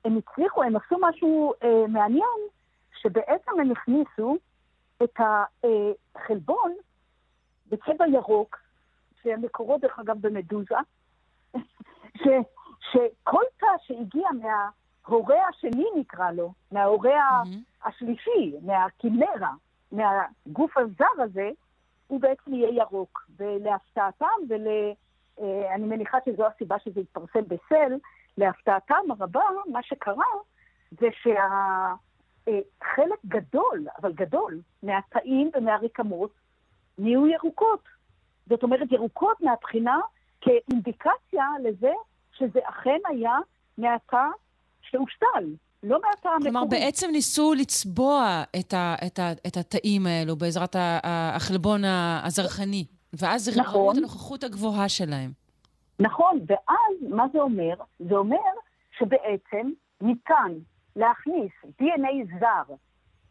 [0.05, 2.39] הם הצליחו, הם עשו משהו אה, מעניין,
[3.01, 4.37] שבעצם הם הכניסו
[5.03, 5.19] את
[6.15, 6.73] החלבון
[7.69, 8.57] בצבע ירוק,
[9.23, 10.75] שמקורו דרך אגב במדוזה,
[12.17, 12.23] ש,
[12.91, 17.11] שכל תא שהגיע מההורה השני נקרא לו, מההורה
[17.43, 17.61] מהמם.
[17.85, 19.51] השלישי, מהקימרה,
[19.91, 21.49] מהגוף הזר הזה,
[22.07, 23.25] הוא בעצם יהיה ירוק.
[23.37, 27.93] ולהפתעתם, ואני מניחה שזו הסיבה שזה התפרסם בסל,
[28.37, 30.23] להפתעתם הרבה, מה שקרה
[30.91, 31.07] זה
[32.45, 36.31] שהחלק גדול, אבל גדול, מהתאים ומהרקמות
[36.97, 37.83] נהיו ירוקות.
[38.49, 39.99] זאת אומרת, ירוקות מהבחינה
[40.41, 41.91] כאינדיקציה לזה
[42.33, 43.37] שזה אכן היה
[43.77, 44.27] מהתא
[44.81, 46.51] שהושתל, לא מהתא המקורי.
[46.51, 51.81] כלומר, בעצם ניסו לצבוע את, ה, את, ה, את התאים האלו בעזרת החלבון
[52.23, 53.81] הזרחני, ואז נכון.
[53.81, 55.31] ראו את הנוכחות הגבוהה שלהם.
[55.99, 57.75] נכון, ואז מה זה אומר?
[57.99, 58.37] זה אומר
[58.97, 59.71] שבעצם
[60.01, 60.51] ניתן
[60.95, 62.75] להכניס DNA זר,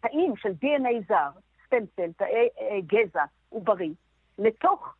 [0.01, 1.31] תאים של DNA זר,
[1.67, 3.95] סטמסל, תאי אה, גזע עוברי,
[4.38, 4.95] לתוך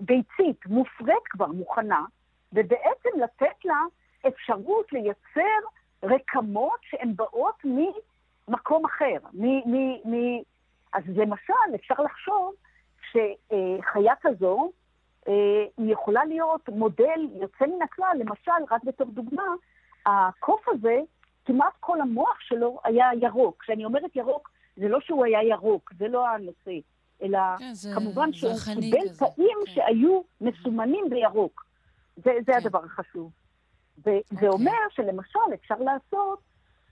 [0.00, 2.04] ביצית מופרית כבר, מוכנה,
[2.52, 3.82] ובעצם לתת לה
[4.28, 5.66] אפשרות לייצר
[6.06, 9.16] רקמות שהן באות ממקום אחר.
[9.32, 10.42] מ- מ- מ-
[10.92, 12.54] אז למשל, אפשר לחשוב
[13.10, 14.70] שחיה כזו,
[15.28, 15.32] אה,
[15.78, 19.46] היא יכולה להיות מודל יוצא מן הכלל, למשל, רק בתור דוגמה,
[20.06, 20.98] הקוף הזה,
[21.44, 23.62] כמעט כל המוח שלו היה ירוק.
[23.62, 26.78] כשאני אומרת ירוק, זה לא שהוא היה ירוק, זה לא הנושא,
[27.22, 29.72] אלא כן, זה כמובן שהוא קיבל כזה, תאים כן.
[29.72, 31.66] שהיו מסומנים בירוק.
[32.16, 32.58] זה, זה כן.
[32.58, 33.30] הדבר החשוב.
[33.98, 34.48] וזה אוקיי.
[34.48, 36.38] אומר שלמשל אפשר לעשות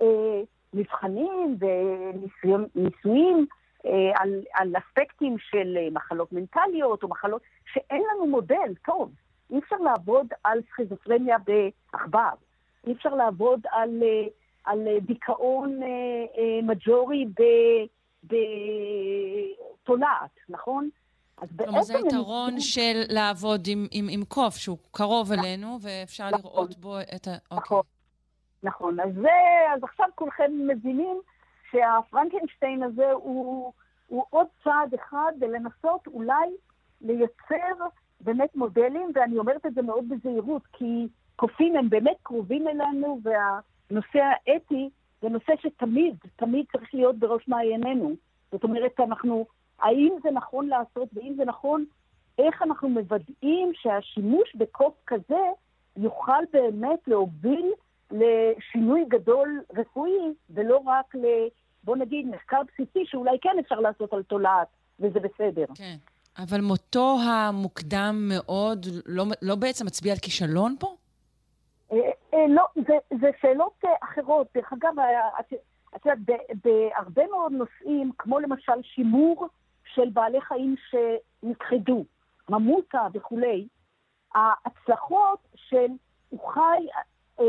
[0.03, 0.43] אה,
[0.75, 3.47] מבחנים וניסויים
[3.87, 9.11] אה, על, על אספקטים של אה, מחלות מנטליות או מחלות שאין לנו מודל טוב.
[9.51, 12.31] אי אפשר לעבוד על סכיזופרניה בעכבר,
[12.87, 14.27] אי אפשר לעבוד על, אה,
[14.65, 15.89] על דיכאון אה,
[16.39, 17.87] אה, מג'ורי ב-
[19.83, 20.89] בתולעת, נכון?
[21.59, 26.41] כלומר, זה היתרון של לעבוד עם, עם, עם קוף, שהוא קרוב אלינו, ואפשר נכון.
[26.41, 27.31] לראות בו את ה...
[27.31, 27.57] אוקיי.
[27.57, 27.83] נכון.
[28.63, 29.29] נכון, אז, זה,
[29.75, 31.21] אז עכשיו כולכם מבינים
[31.71, 33.73] שהפרנקנשטיין הזה הוא,
[34.07, 36.49] הוא עוד צעד אחד בלנסות אולי
[37.01, 37.85] לייצר
[38.21, 44.19] באמת מודלים, ואני אומרת את זה מאוד בזהירות, כי קופים הם באמת קרובים אלינו, והנושא
[44.19, 44.91] האתי
[45.23, 48.13] זה נושא שתמיד, תמיד צריך להיות בראש מעיינינו.
[48.53, 49.47] זאת אומרת, אנחנו,
[49.79, 51.85] האם זה נכון לעשות, ואם זה נכון,
[52.39, 55.41] איך אנחנו מוודאים שהשימוש בקוף כזה
[55.97, 57.73] יוכל באמת להוביל
[58.11, 61.27] לשינוי גדול רפואי, ולא רק ל...
[61.85, 64.69] בוא נגיד, מחקר בסיסי שאולי כן אפשר לעשות על תולעת,
[65.01, 65.65] וזה בסדר.
[65.75, 65.97] כן.
[66.39, 70.97] אבל מותו המוקדם מאוד לא, לא בעצם מצביע על כישלון פה?
[71.93, 71.99] אה,
[72.35, 74.47] אה, לא, זה, זה שאלות אה, אחרות.
[74.55, 75.53] דרך אגב, אה, את
[75.97, 76.19] את יודעת,
[76.65, 79.49] בהרבה מאוד נושאים, כמו למשל שימור
[79.95, 82.05] של בעלי חיים שנכחדו,
[82.49, 83.69] ממותה וכולי,
[84.35, 85.87] ההצלחות של
[86.29, 86.87] הוא חי,
[87.41, 87.45] אה,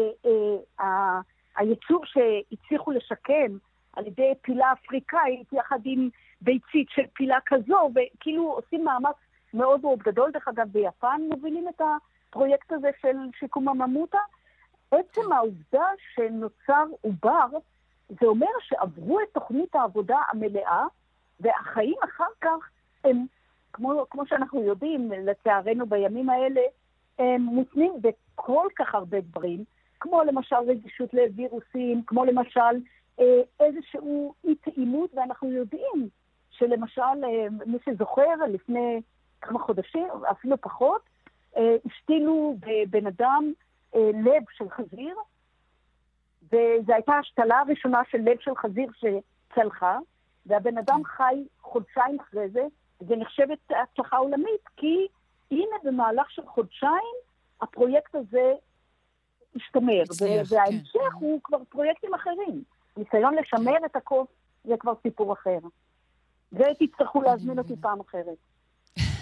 [0.80, 1.20] אה,
[1.58, 3.58] היצור שהצליחו לשקם
[3.94, 6.10] על ידי פילה אפריקאית, יחד עם
[6.42, 9.16] ביצית של פילה כזו, וכאילו עושים מאמץ
[9.54, 10.32] מאוד מאוד גדול.
[10.32, 11.82] דרך אגב, ביפן מובילים את
[12.30, 14.18] הפרויקט הזה של שיקום הממותה.
[14.92, 17.48] עצם העובדה שנוצר עובר,
[18.10, 20.86] זה אומר שעברו את תוכנית העבודה המלאה,
[21.40, 22.70] והחיים אחר כך
[23.04, 23.26] הם,
[23.74, 26.62] כמו, כמו שאנחנו יודעים, לצערנו בימים האלה,
[27.20, 29.64] הם מותנים בכל כך הרבה דברים,
[30.00, 32.76] כמו למשל רגישות לווירוסים, כמו למשל
[33.20, 36.10] אה, איזשהו אי תאימות, ואנחנו יודעים
[36.52, 39.02] שלמשל, אה, מי שזוכר, לפני
[39.42, 41.02] כמה חודשים, אפילו פחות,
[41.58, 43.52] אה, השתילו בבן אדם
[43.96, 45.16] לב של חזיר,
[46.44, 49.98] וזו הייתה השתלה הראשונה של לב של חזיר שצלחה,
[50.46, 52.64] והבן אדם חי חודשיים אחרי זה,
[53.08, 55.08] ונחשבת הצלחה עולמית, כי
[55.52, 57.16] הנה במהלך של חודשיים
[57.62, 58.54] הפרויקט הזה
[59.56, 60.04] השתמר,
[60.50, 61.18] וההמשך כן.
[61.20, 62.64] הוא כבר פרויקטים אחרים.
[62.98, 64.28] ניסיון לשמר את הקוף
[64.64, 65.60] זה כבר סיפור אחר.
[66.54, 68.38] ותצטרכו להזמין אותי פעם אחרת.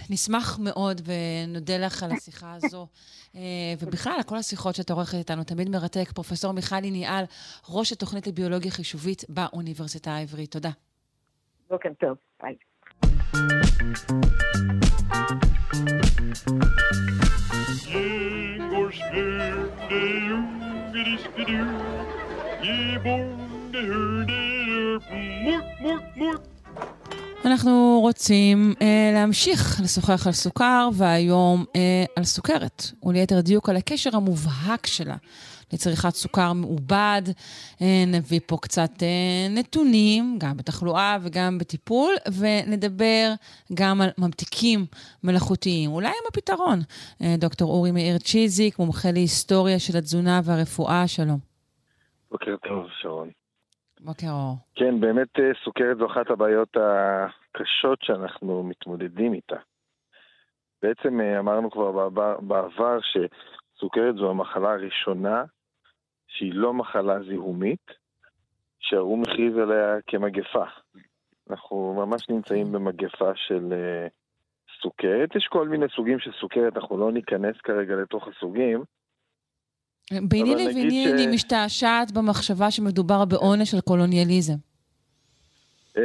[0.09, 2.88] נשמח מאוד ונודה לך על השיחה הזו.
[3.36, 3.41] אה,
[3.79, 6.12] ובכלל, על כל השיחות שאתה עורכת איתנו, תמיד מרתק.
[6.12, 7.25] פרופ' מיכל ליניאל,
[7.69, 10.51] ראש התוכנית לביולוגיה חישובית באוניברסיטה העברית.
[10.51, 10.69] תודה.
[11.73, 12.55] בוקר טוב, ביי.
[27.45, 34.09] אנחנו רוצים אה, להמשיך לשוחח על סוכר, והיום אה, על סוכרת, וליתר דיוק על הקשר
[34.15, 35.15] המובהק שלה
[35.73, 37.21] לצריכת סוכר מעובד.
[37.81, 43.25] אה, נביא פה קצת אה, נתונים, גם בתחלואה וגם בטיפול, ונדבר
[43.79, 44.79] גם על ממתיקים
[45.23, 45.91] מלאכותיים.
[45.91, 46.79] אולי הם הפתרון.
[47.21, 51.39] אה, דוקטור אורי מאיר צ'יזיק, מומחה להיסטוריה של התזונה והרפואה, שלום.
[52.31, 53.29] בוקר טוב, שרון.
[53.99, 54.55] בוקר אור.
[54.75, 55.27] כן, באמת
[55.63, 59.55] סוכרת זו אחת הבעיות הקשות שאנחנו מתמודדים איתה.
[60.83, 62.09] בעצם אמרנו כבר
[62.39, 65.43] בעבר שסוכרת זו המחלה הראשונה
[66.33, 67.91] שהיא לא מחלה זיהומית,
[68.79, 70.65] שהאו"ם מכריז עליה כמגפה.
[71.49, 74.09] אנחנו ממש נמצאים במגפה של uh,
[74.81, 75.35] סוכרת.
[75.35, 78.83] יש כל מיני סוגים של סוכרת, אנחנו לא ניכנס כרגע לתוך הסוגים.
[80.29, 81.07] ביני לביני ש...
[81.13, 84.53] אני משתעשעת במחשבה שמדובר בעונש של קולוניאליזם.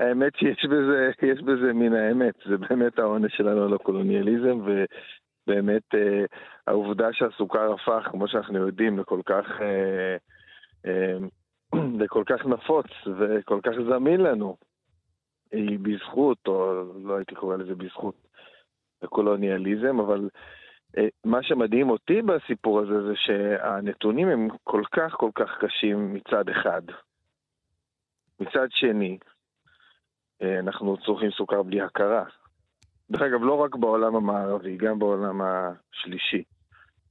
[0.00, 4.58] האמת שיש בזה, יש בזה מן האמת, זה באמת העונש שלנו על הקולוניאליזם,
[5.46, 6.24] באמת אה,
[6.66, 10.16] העובדה שהסוכר הפך, כמו שאנחנו יודעים, לכל כך, אה,
[10.86, 11.16] אה,
[12.00, 12.86] לכל כך נפוץ
[13.18, 14.56] וכל כך זמין לנו,
[15.52, 18.14] היא בזכות, או לא הייתי קורא לזה בזכות,
[19.02, 20.28] הקולוניאליזם, אבל
[21.24, 26.82] מה שמדהים אותי בסיפור הזה זה שהנתונים הם כל כך כל כך קשים מצד אחד.
[28.40, 29.18] מצד שני,
[30.42, 32.24] אנחנו צורכים סוכר בלי הכרה.
[33.10, 36.42] דרך אגב, לא רק בעולם המערבי, גם בעולם השלישי.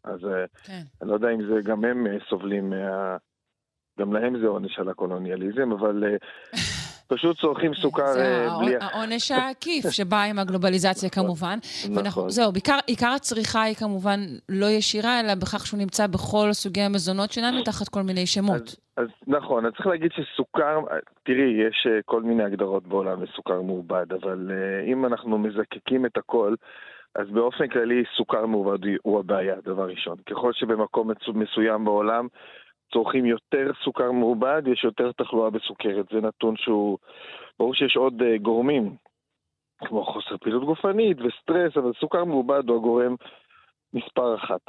[0.04, 0.82] אז אה, כן.
[1.02, 3.18] אני לא יודע אם זה, גם הם אה, סובלים מה...
[4.00, 6.18] גם להם זה עונש על הקולוניאליזם, אבל אה,
[7.08, 8.72] פשוט צורכים סוכר זה בלי...
[8.72, 11.58] זה העונש העקיף שבא עם הגלובליזציה נכון, כמובן.
[12.04, 12.30] נכון.
[12.30, 17.32] זהו, בעיקר, עיקר הצריכה היא כמובן לא ישירה, אלא בכך שהוא נמצא בכל סוגי המזונות
[17.32, 18.62] שלנו תחת כל מיני שמות.
[18.62, 20.80] אז, אז נכון, אז צריך להגיד שסוכר,
[21.24, 26.18] תראי, יש uh, כל מיני הגדרות בעולם לסוכר מעובד, אבל uh, אם אנחנו מזקקים את
[26.18, 26.56] הכל,
[27.16, 30.18] אז באופן כללי סוכר מעובד הוא הבעיה, דבר ראשון.
[30.30, 32.28] ככל שבמקום מסוים בעולם
[32.94, 36.06] צורכים יותר סוכר מעובד, יש יותר תחלואה בסוכרת.
[36.12, 36.98] זה נתון שהוא...
[37.60, 38.96] ברור שיש עוד uh, גורמים,
[39.78, 43.16] כמו חוסר פעילות גופנית וסטרס, אבל סוכר מעובד הוא הגורם
[43.94, 44.62] מספר אחת.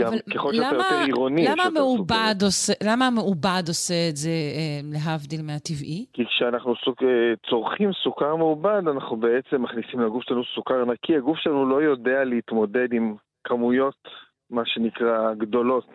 [0.00, 5.42] גם ככל שאתה יותר עירוני, למה המעובד עושה, למה המעובד עושה את זה אה, להבדיל
[5.42, 6.06] מהטבעי?
[6.12, 7.08] כי כשאנחנו סוק, אה,
[7.50, 11.16] צורכים סוכר מעובד, אנחנו בעצם מכניסים לגוף שלנו סוכר נקי.
[11.16, 13.14] הגוף שלנו לא יודע להתמודד עם
[13.44, 14.08] כמויות,
[14.50, 15.88] מה שנקרא, גדולות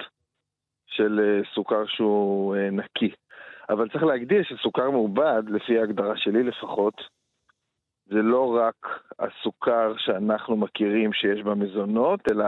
[0.92, 3.12] של אה, סוכר שהוא אה, נקי.
[3.70, 7.02] אבל צריך להגדיר שסוכר מעובד, לפי ההגדרה שלי לפחות,
[8.06, 12.46] זה לא רק הסוכר שאנחנו מכירים שיש במזונות, אלא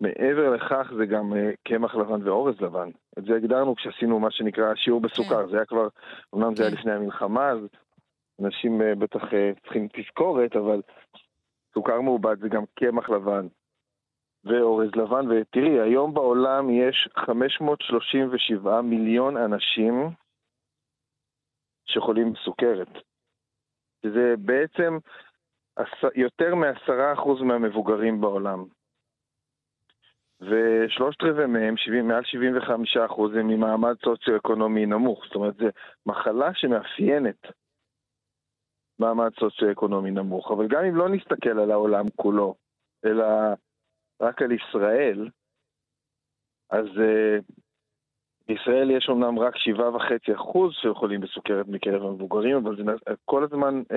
[0.00, 1.36] מעבר לכך זה גם uh,
[1.68, 2.90] קמח לבן ואורז לבן.
[3.18, 5.44] את זה הגדרנו כשעשינו מה שנקרא שיעור בסוכר.
[5.44, 5.50] כן.
[5.50, 5.88] זה היה כבר,
[6.34, 6.56] אמנם.
[6.56, 6.78] זה היה כן.
[6.78, 7.58] לפני המלחמה, אז
[8.42, 9.22] אנשים בטח
[9.62, 10.80] צריכים תזכורת, אבל
[11.74, 13.46] סוכר מעובד זה גם קמח לבן
[14.44, 15.30] ואורז לבן.
[15.30, 20.10] ותראי, היום בעולם יש 537 מיליון אנשים
[21.86, 22.88] שחולים בסוכרת.
[24.02, 24.98] שזה בעצם
[26.14, 28.64] יותר מעשרה אחוז מהמבוגרים בעולם.
[30.40, 35.24] ושלושת רבעי מהם, 70, מעל 75 אחוז, הם ממעמד סוציו-אקונומי נמוך.
[35.24, 35.66] זאת אומרת, זו
[36.06, 37.46] מחלה שמאפיינת
[38.98, 40.50] מעמד סוציו-אקונומי נמוך.
[40.50, 42.54] אבל גם אם לא נסתכל על העולם כולו,
[43.04, 43.24] אלא
[44.20, 45.28] רק על ישראל,
[46.70, 47.42] אז uh,
[48.48, 52.82] בישראל יש אמנם רק 7.5% של חולים בסוכרת מקרב המבוגרים, אבל זה,
[53.24, 53.94] כל הזמן uh,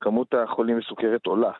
[0.00, 1.52] כמות החולים בסוכרת עולה.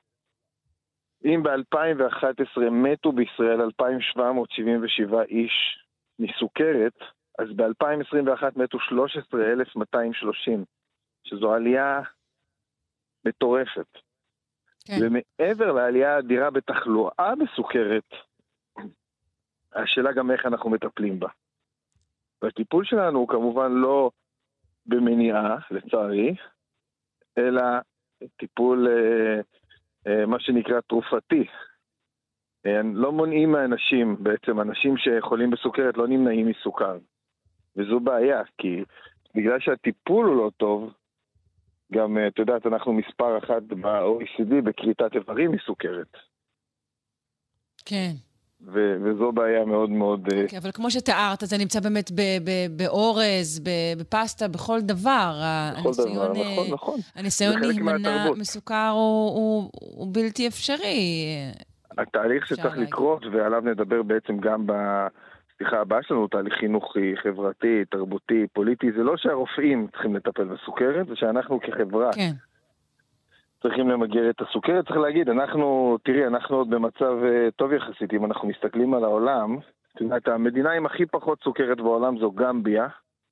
[1.25, 5.85] אם ב-2011 מתו בישראל 2,777 איש
[6.19, 6.99] מסוכרת,
[7.39, 10.65] אז ב-2021 מתו 13,230,
[11.25, 12.01] שזו עלייה
[13.25, 14.10] מטורפת.
[14.91, 14.97] כן.
[15.01, 18.09] ומעבר לעלייה האדירה בתחלואה בסוכרת,
[19.75, 21.29] השאלה גם איך אנחנו מטפלים בה.
[22.43, 24.11] והטיפול שלנו הוא כמובן לא
[24.87, 26.35] במניעה, לצערי,
[27.39, 27.63] אלא
[28.37, 29.41] טיפול, אה,
[30.07, 31.45] אה, מה שנקרא תרופתי.
[32.67, 36.99] אה, לא מונעים מאנשים, בעצם אנשים שחולים בסוכרת לא נמנעים מסוכר.
[37.77, 38.85] וזו בעיה, כי
[39.35, 40.93] בגלל שהטיפול הוא לא טוב,
[41.93, 46.13] גם, את יודעת, אנחנו מספר אחת ב-OECD בכריתת איברים מסוכרת.
[47.85, 48.13] כן.
[48.67, 50.27] ו- וזו בעיה מאוד מאוד...
[50.29, 52.11] Okay, אוקיי, אבל כמו שתיארת, זה נמצא באמת
[52.77, 53.63] באורז,
[53.99, 55.41] בפסטה, בכל דבר.
[55.73, 57.01] בכל הניסיון, דבר, נכון, נכון.
[57.15, 61.27] הניסיון להימנע מסוכר הוא, הוא, הוא בלתי אפשרי.
[61.99, 64.67] התהליך שצריך לקרות, ועליו נדבר בעצם גם
[65.61, 71.17] בשיחה הבאה שלנו, תהליך חינוכי, חברתי, תרבותי, פוליטי, זה לא שהרופאים צריכים לטפל בסוכרת, זה
[71.17, 72.11] שאנחנו כחברה...
[72.13, 72.31] כן.
[73.63, 74.87] צריכים למגר את הסוכרת.
[74.87, 79.57] צריך להגיד, אנחנו, תראי, אנחנו עוד במצב uh, טוב יחסית, אם אנחנו מסתכלים על העולם,
[79.95, 82.89] את יודעת, המדינה עם הכי פחות סוכרת בעולם זו גמביה,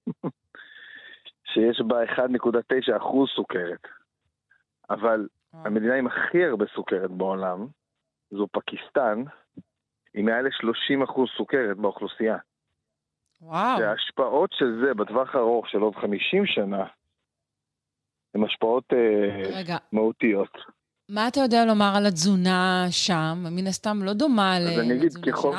[1.53, 3.83] שיש בה 1.9 אחוז סוכרת.
[4.91, 5.61] אבל אה.
[5.65, 7.67] המדינה עם הכי הרבה סוכרת בעולם
[8.31, 9.23] זו פקיסטן,
[10.15, 12.37] עם מעל ל-30 אחוז סוכרת באוכלוסייה.
[13.41, 13.81] וואו.
[13.81, 16.85] וההשפעות של זה בטווח הארוך של עוד 50 שנה,
[18.35, 19.77] הן השפעות אה, רגע.
[19.93, 20.59] מהותיות.
[21.09, 23.45] מה אתה יודע לומר על התזונה שם?
[23.51, 24.59] מן הסתם לא דומה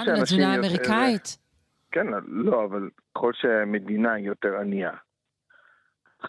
[0.07, 1.38] לתזונה האמריקאית.
[1.91, 4.91] כן, לא, אבל ככל שהמדינה יותר ענייה,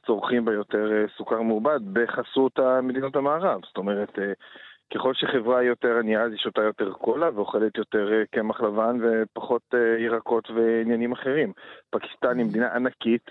[0.06, 3.60] צורכים בה יותר אה, סוכר מעובד בחסות מדינות המערב.
[3.66, 4.32] זאת אומרת, אה,
[4.94, 10.50] ככל שחברה יותר ענייה, אז היא שותה יותר קולה ואוכלת יותר קמח לבן ופחות ירקות
[10.50, 11.52] ועניינים אחרים.
[11.90, 13.30] פקיסטן היא מדינה ענקית,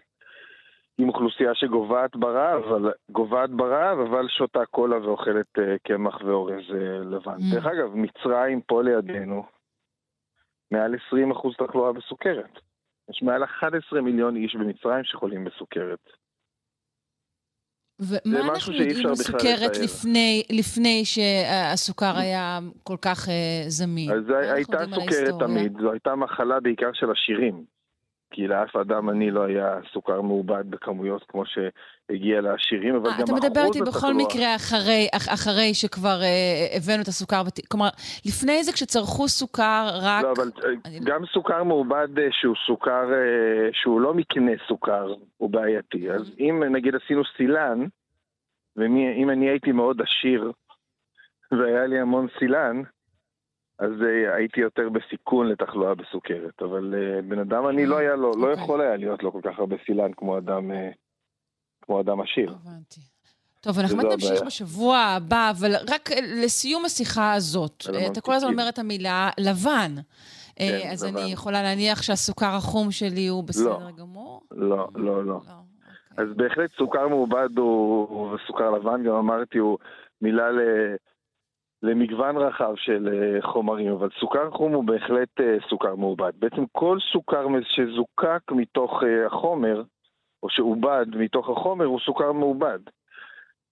[1.00, 6.64] עם אוכלוסייה שגוועת ברעב, אבל, גוועת ברעב, אבל שותה קולה ואוכלת uh, קמח ואורז
[7.12, 7.36] לבן.
[7.36, 7.56] Mm.
[7.56, 9.44] דרך אגב, מצרים פה לידינו,
[10.72, 12.60] מעל 20% אחוז תחלואה בסוכרת.
[13.10, 16.00] יש מעל 11 מיליון איש במצרים שחולים בסוכרת.
[18.00, 23.32] ומה אנחנו יודעים על סוכרת לפני, לפני שהסוכר היה כל כך uh,
[23.68, 24.12] זמין?
[24.12, 24.24] אז
[24.56, 27.79] הייתה סוכרת תמיד, זו הייתה מחלה בעיקר של עשירים.
[28.32, 33.18] כי לאף אדם עני לא היה סוכר מעובד בכמויות כמו שהגיע לעשירים, אבל 아, אה,
[33.18, 33.38] גם אחוז...
[33.38, 37.90] אתה מדבר איתי בכל מקרה אחרי, אחרי שכבר אה, הבאנו את הסוכר, כלומר,
[38.26, 40.24] לפני זה כשצרכו סוכר רק...
[40.24, 41.00] לא, אבל אה, אני...
[41.06, 43.10] גם סוכר מעובד אה, שהוא סוכר,
[43.74, 46.12] שהוא לא מקנה סוכר, הוא בעייתי.
[46.12, 47.86] אז אם נגיד עשינו סילן,
[48.76, 50.52] ואם אני הייתי מאוד עשיר,
[51.52, 52.82] והיה לי המון סילן,
[53.80, 56.62] אז uh, הייתי יותר בסיכון לתחלואה בסוכרת.
[56.62, 58.32] אבל uh, בן אדם עני לא היה לו.
[58.32, 58.64] לא אוקיי.
[58.64, 60.76] יכול היה להיות לו כל כך הרבה סילן כמו אדם, uh,
[61.82, 62.56] כמו אדם עשיר.
[62.62, 63.02] הבנתי.
[63.62, 66.10] טוב, אנחנו באמת נמשיך בשבוע הבא, אבל רק
[66.44, 69.96] לסיום השיחה הזאת, אתה כל הזמן אומר את המילה לבן.
[70.56, 71.06] כן, אז.
[71.06, 74.42] אני יכולה להניח שהסוכר החום שלי הוא בסדר לא, גמור?
[74.52, 75.26] לא, לא, לא.
[75.26, 75.34] לא.
[75.34, 75.54] אוקיי.
[76.18, 79.78] אז בהחלט סוכר מעובד הוא, הוא סוכר לבן, גם אמרתי, הוא
[80.22, 80.60] מילה ל...
[81.84, 86.32] למגוון רחב של אה, חומרים, אבל סוכר חום הוא בהחלט אה, סוכר מעובד.
[86.40, 89.84] בעצם כל סוכר שזוקק מתוך אה, החומר,
[90.44, 92.80] או שעובד מתוך החומר, הוא סוכר מעובד.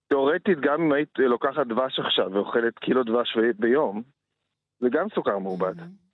[0.10, 4.04] תאורטית, גם אם היית לוקחת דבש עכשיו ואוכלת קילו דבש ביום,
[4.80, 5.80] זה גם סוכר מעובד.
[5.80, 6.08] Mm-hmm.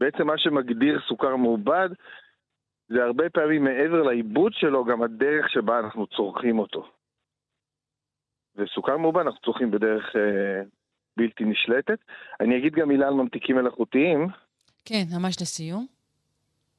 [0.00, 1.88] בעצם מה שמגדיר סוכר מעובד
[2.88, 6.88] זה הרבה פעמים מעבר לעיבוד שלו, גם הדרך שבה אנחנו צורכים אותו.
[8.56, 10.62] וסוכר מעובד אנחנו צורכים בדרך אה,
[11.16, 11.98] בלתי נשלטת.
[12.40, 14.28] אני אגיד גם מילה על ממתיקים מלאכותיים.
[14.84, 15.86] כן, ממש לסיום.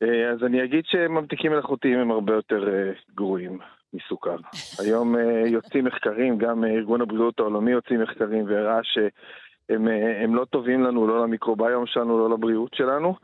[0.04, 3.60] אה, אז אני אגיד שממתיקים מלאכותיים הם הרבה יותר אה, גרועים
[3.94, 4.36] מסוכר.
[4.84, 11.08] היום אה, יוצאים מחקרים, גם ארגון הבריאות העולמי יוצאים מחקרים והראה שהם לא טובים לנו,
[11.08, 13.16] לא למיקרוביום שלנו, לא לבריאות שלנו.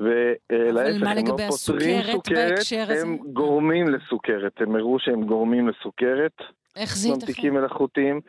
[0.00, 4.60] ולהפך, הם לא פותרים סוכרת, הם גורמים לסוכרת.
[4.60, 6.32] הם הראו שהם גורמים לסוכרת.
[6.76, 7.20] איך זה ייתכן?
[7.20, 8.20] ממתיקים מלאכותיים.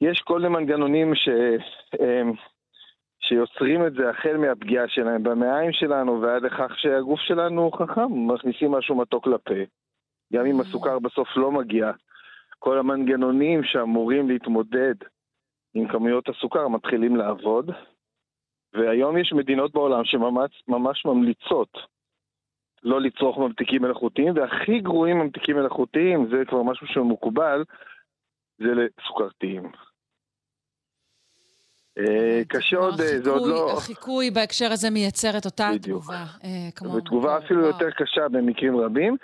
[0.00, 1.28] יש כל מיני מנגנונים ש...
[2.00, 2.32] אמ,
[3.20, 8.94] שיוצרים את זה החל מהפגיעה שלהם במעיים שלנו ועד לכך שהגוף שלנו חכם, מכניסים משהו
[8.94, 9.54] מתוק לפה.
[10.32, 10.60] גם אם.
[10.60, 11.92] הסוכר בסוף לא מגיע
[12.58, 14.94] כל המנגנונים שאמורים להתמודד
[15.74, 17.70] עם כמויות הסוכר מתחילים לעבוד,
[18.74, 21.78] והיום יש מדינות בעולם שממש ממליצות
[22.82, 27.64] לא לצרוך ממתיקים מלאכותיים, והכי גרועים ממתיקים מלאכותיים, זה כבר משהו שמקובל,
[28.58, 29.62] זה לסוכרתיים.
[31.98, 33.72] אה, קשה עוד, אה, זה עוד לא...
[33.72, 36.24] החיקוי בהקשר הזה מייצר את אותה תגובה.
[36.44, 39.16] אה, ותגובה אפילו יותר קשה במקרים רבים.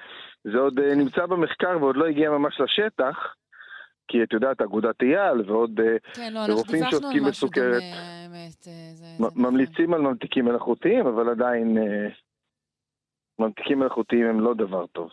[0.45, 3.17] זה עוד נמצא במחקר ועוד לא הגיע ממש לשטח,
[4.09, 5.81] כי את יודעת, אגודת אייל ועוד
[6.15, 7.83] כן, לא, רופאים שעוסקים בסוכרת,
[9.37, 11.79] ממליצים על ממתיקים מלאכותיים, אבל עדיין
[13.39, 15.11] ממתיקים מלאכותיים הם לא דבר טוב.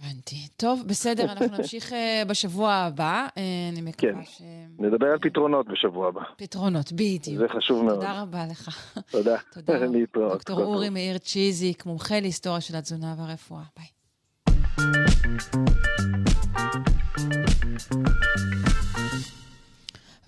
[0.00, 0.36] הבנתי.
[0.56, 1.94] טוב, בסדר, אנחנו נמשיך uh,
[2.28, 3.26] בשבוע הבא.
[3.28, 3.38] Uh,
[3.72, 4.24] אני מקווה כן.
[4.24, 4.42] ש...
[4.78, 6.20] נדבר על פתרונות בשבוע הבא.
[6.36, 7.38] פתרונות, בדיוק.
[7.38, 7.94] זה חשוב מאוד.
[7.94, 8.68] תודה רבה לך.
[9.12, 9.36] תודה.
[9.54, 9.86] תודה.
[9.86, 10.32] להתראות.
[10.32, 13.62] דוקטור אורי מאיר צ'יזיק, מומחה להיסטוריה של התזונה והרפואה.
[13.76, 13.86] ביי.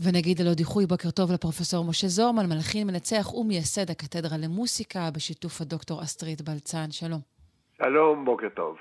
[0.00, 5.60] ונגיד על עוד דיחוי בוקר טוב לפרופסור משה זורמן, מלחין מנצח ומייסד הקתדרה למוסיקה, בשיתוף
[5.60, 6.90] הדוקטור אסטרית בלצן.
[6.90, 7.20] שלום.
[7.78, 8.76] שלום, בוקר טוב.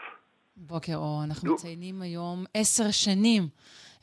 [0.67, 1.53] בוקר אור, אנחנו דו...
[1.53, 3.43] מציינים היום עשר שנים.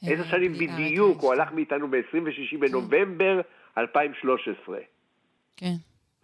[0.05, 2.61] אה, עשר שנים בדיוק, הוא הלך מאיתנו ב-26 כן.
[2.61, 3.41] בנובמבר
[3.79, 4.79] 2013.
[5.57, 5.75] כן.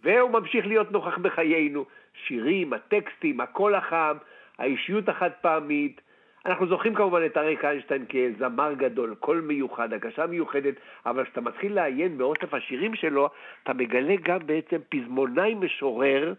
[0.03, 1.85] והוא ממשיך להיות נוכח בחיינו.
[2.27, 4.17] שירים, הטקסטים, הקול החם,
[4.57, 6.01] האישיות החד פעמית,
[6.45, 10.73] אנחנו זוכרים כמובן את אריק איינשטיין כזמר גדול, קול מיוחד, הגשה מיוחדת,
[11.05, 13.29] אבל כשאתה מתחיל לעיין באוסף השירים שלו,
[13.63, 16.33] אתה מגלה גם בעצם פזמונאי משורר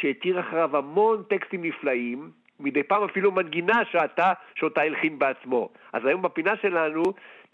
[0.00, 2.30] שהתיר אחריו המון טקסטים נפלאים,
[2.60, 5.68] מדי פעם אפילו מנגינה שאתה, שאותה הלחין בעצמו.
[5.92, 7.02] אז היום בפינה שלנו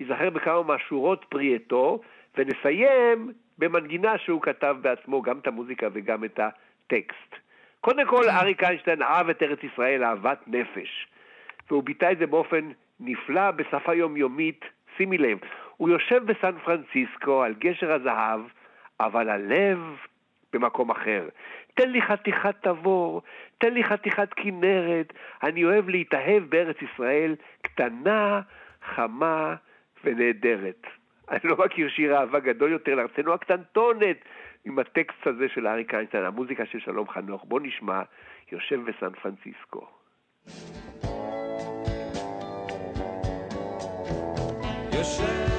[0.01, 2.01] ניזכר בכמה מהשורות פרי עטו,
[2.37, 7.35] ונסיים במנגינה שהוא כתב בעצמו, גם את המוזיקה וגם את הטקסט.
[7.81, 11.07] קודם כל, אריק איינשטיין אהב את ארץ ישראל אהבת נפש.
[11.71, 12.71] והוא ביטא את זה באופן
[13.01, 14.65] נפלא בשפה יומיומית.
[14.97, 15.39] שימי לב,
[15.77, 18.41] הוא יושב בסן פרנסיסקו על גשר הזהב,
[19.01, 19.79] אבל הלב
[20.53, 21.29] במקום אחר.
[21.75, 23.23] תן לי חתיכת תבור,
[23.59, 28.41] תן לי חתיכת כנרת, אני אוהב להתאהב בארץ ישראל, קטנה,
[28.95, 29.55] חמה
[30.05, 30.87] ונהדרת.
[31.31, 34.17] אני לא מכיר שיר אהבה גדול יותר לארצנו הקטנטונת
[34.65, 37.45] עם הטקסט הזה של אריק איינשטיין, המוזיקה של שלום חנוך.
[37.45, 38.03] בוא נשמע,
[38.53, 39.87] יושב בסן פרנסיסקו.
[44.93, 45.50] יושב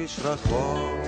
[0.00, 1.00] מרגיש רחוק.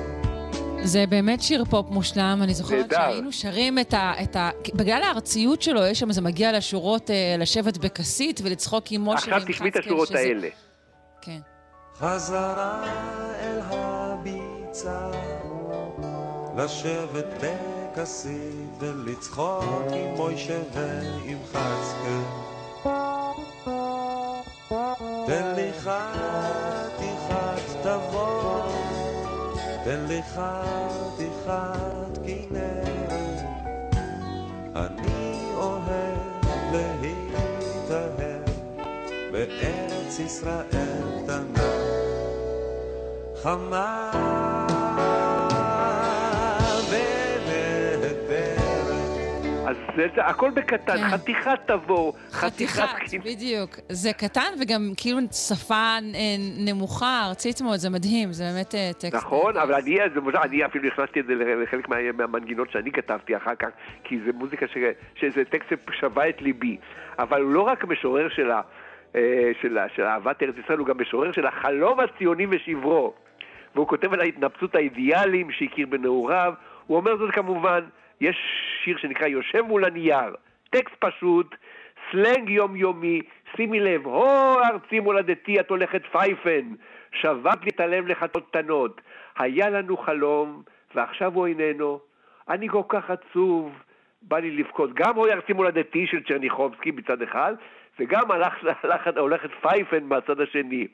[0.82, 4.50] זה באמת שיר פופ מושלם, אני זוכרת שהיינו שרים את ה, את ה...
[4.74, 9.42] בגלל הארציות שלו, יש שם, זה מגיע לשורות אה, לשבת בכסית ולצחוק עם משה עכשיו
[9.46, 10.18] תשמעי את השורות שזה...
[10.18, 10.48] האלה.
[11.20, 11.38] כן.
[11.98, 12.84] חזרה
[13.40, 15.10] אל הביצה,
[16.56, 22.20] לשבת בכסית ולצחוק עם מוישה ועם חצקה.
[25.26, 26.71] תן לי חתיכת
[29.84, 33.42] תן לי חתיכת כנרת,
[34.76, 38.42] אני אוהב להתאהב
[39.32, 41.72] בארץ ישראל קטנה,
[43.42, 44.61] חמה
[49.96, 51.08] זה, זה הכל בקטן, כן.
[51.08, 52.82] חתיכת תבור, חתיכת...
[52.82, 53.76] חתיכת, בדיוק.
[53.88, 55.98] זה קטן וגם כאילו שפה אה,
[56.66, 59.14] נמוכה, ארצית מאוד, זה מדהים, זה באמת אה, טקסט.
[59.14, 63.36] נכון, אבל אני, זה מוזר, אני אפילו הכנסתי את זה לחלק מה, מהמנגינות שאני כתבתי
[63.36, 63.68] אחר כך,
[64.04, 64.76] כי זה מוזיקה ש,
[65.14, 66.76] שזה טקסט ששווה את ליבי.
[67.18, 68.60] אבל הוא לא רק משורר של, ה,
[69.16, 73.14] אה, של, של אהבת ארץ ישראל, הוא גם משורר של החלום הציוני ושברו.
[73.74, 76.54] והוא כותב על ההתנפצות האידיאליים שהכיר בנעוריו,
[76.86, 77.80] הוא אומר זאת כמובן
[78.20, 78.36] יש
[78.84, 80.34] שיר שנקרא יושב מול הנייר,
[80.70, 81.54] טקסט פשוט,
[82.10, 83.20] סלנג יומיומי,
[83.56, 86.74] שימי לב, הו ארצי מולדתי את הולכת פייפן,
[87.12, 89.00] שברת לי את הלב לחתיכות קטנות,
[89.38, 90.62] היה לנו חלום
[90.94, 92.00] ועכשיו הוא איננו,
[92.48, 93.72] אני כל כך עצוב,
[94.22, 97.54] בא לי לבכות, גם הו ארצי מולדתי של צ'רניחובסקי מצד אחד,
[97.98, 98.54] וגם הלך,
[99.16, 100.86] הולכת פייפן מהצד השני.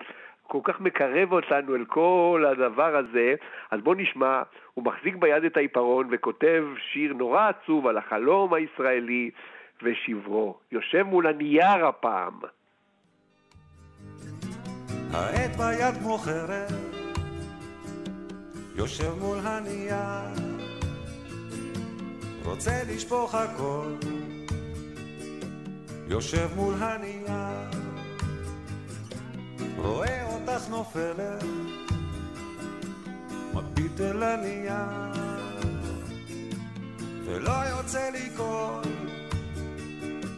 [0.49, 3.35] כל כך מקרב אותנו אל כל הדבר הזה,
[3.71, 4.43] אז בואו נשמע,
[4.75, 9.31] הוא מחזיק ביד את העיפרון וכותב שיר נורא עצוב על החלום הישראלי
[9.83, 10.59] ושברו.
[10.73, 12.41] יושב מול הנייר הפעם.
[15.13, 16.73] העט ביד כמו חרב,
[18.77, 20.49] יושב מול הנייר,
[22.45, 23.87] רוצה לשפוך הכל,
[26.09, 27.69] יושב מול הנייר,
[29.77, 31.45] רואה אותך נופלת,
[33.55, 34.75] מביט אל הנייר,
[37.25, 38.83] ולא יוצא לי קול,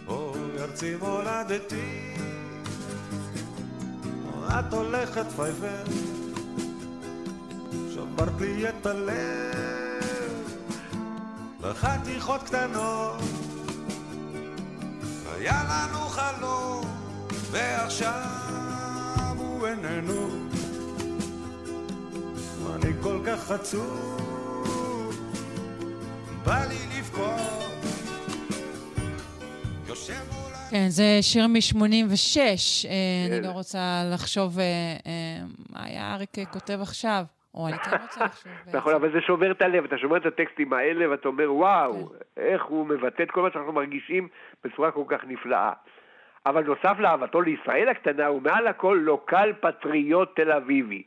[0.08, 2.14] אוי ארצי מולדתי.
[4.48, 5.92] את הולכת פייפן,
[7.94, 10.00] שברת לי את הלב,
[11.60, 13.20] לחתיכות קטנות,
[15.36, 16.84] היה לנו חלום,
[17.50, 18.39] ועכשיו
[19.60, 20.28] הוא איננו.
[22.74, 25.10] אני כל כך עצוב,
[26.46, 27.40] בא לי לבכות,
[29.88, 30.52] יושב מול...
[30.70, 31.76] כן, זה שיר מ-86.
[31.78, 33.42] אני כן.
[33.42, 34.64] לא רוצה לחשוב אה,
[35.06, 37.24] אה, מה היה אריק כותב עכשיו.
[37.54, 38.52] או אני כן רוצה לחשוב.
[38.76, 42.64] נכון, אבל זה שובר את הלב, אתה שומע את הטקסטים האלה ואתה אומר, וואו, איך
[42.64, 44.28] הוא מבטא את כל מה שאנחנו מרגישים
[44.64, 45.72] בצורה כל כך נפלאה.
[46.46, 51.02] אבל נוסף לאהבתו לישראל הקטנה, הוא מעל הכל לוקל פטריוט תל אביבי.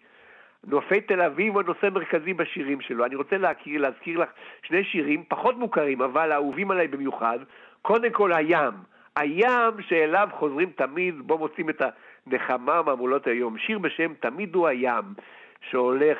[0.67, 3.05] נופי תל אביב הוא נושא מרכזי בשירים שלו.
[3.05, 4.29] אני רוצה להכיר, להזכיר לך
[4.63, 7.39] שני שירים פחות מוכרים, אבל אהובים עליי במיוחד.
[7.81, 8.73] קודם כל הים.
[9.15, 11.81] הים שאליו חוזרים תמיד, בו מוצאים את
[12.27, 13.57] הנחמה מהמולות היום.
[13.57, 15.03] שיר בשם תמיד הוא הים,
[15.69, 16.17] שהולך,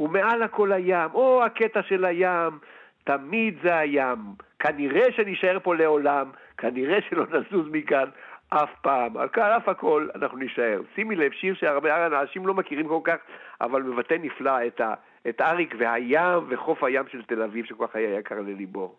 [0.00, 2.58] ומעל הכל הים, או הקטע של הים,
[3.04, 4.18] תמיד זה הים.
[4.58, 8.08] כנראה שנישאר פה לעולם, כנראה שלא נזוז מכאן
[8.52, 9.16] אף פעם.
[9.16, 10.80] על על אף הכל אנחנו נישאר.
[10.94, 13.16] שימי לב, שיר שהרבה אנשים לא מכירים כל כך,
[13.60, 14.94] אבל מבטא נפלא את, ה,
[15.28, 18.96] את אריק והים וחוף הים של תל אביב, שכל כך היה יקר לליבו.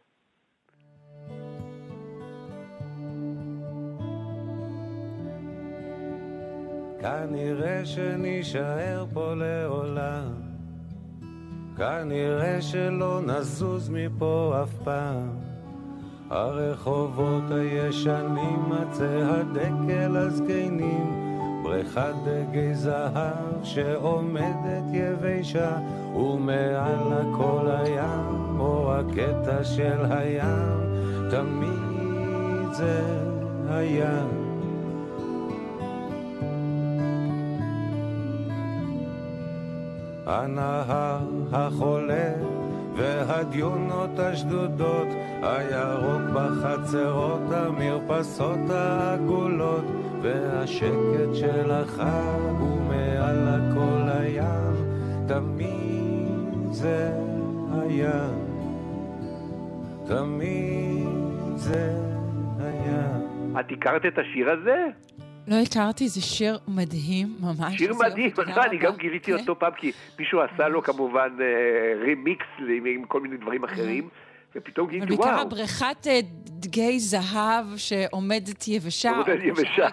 [7.02, 10.32] כנראה שנישאר פה לעולם,
[11.78, 15.53] כנראה שלא נזוז מפה אף פעם.
[16.30, 21.24] הרחובות הישנים, עצי הדקל הזקנים,
[21.64, 25.78] בריכת דגי זהב שעומדת יבשה,
[26.16, 30.80] ומעל הכל הים, או הקטע של הים,
[31.30, 33.02] תמיד זה
[33.70, 34.44] הים.
[40.26, 41.20] הנהר
[41.52, 42.34] החולה
[42.96, 45.08] והדיונות השדודות,
[45.42, 49.86] הירוק בחצרות, המרפסות העגולות,
[50.22, 54.76] והשקט של החג ומעל הכל הים,
[55.28, 57.12] תמיד זה
[57.72, 58.46] הים,
[60.08, 61.96] תמיד זה
[62.60, 63.60] הים.
[63.60, 64.86] את הכרת את השיר הזה?
[65.48, 67.78] לא הכרתי, זה שיר מדהים, ממש.
[67.78, 68.32] שיר איזה מדהים,
[68.70, 68.78] אני.
[68.78, 69.40] גם גיליתי כן.
[69.40, 71.46] אותו פעם, כי מישהו עשה לו כמובן אה,
[72.06, 74.10] רימיקס עם- עם כל מיני דברים אחרים,
[74.56, 76.20] ופתאום אבל גיליתי, וואו, הבריכת אה,
[76.50, 79.12] דגי זהב שעומדת יבשה.
[79.12, 79.88] עומדת יבשה.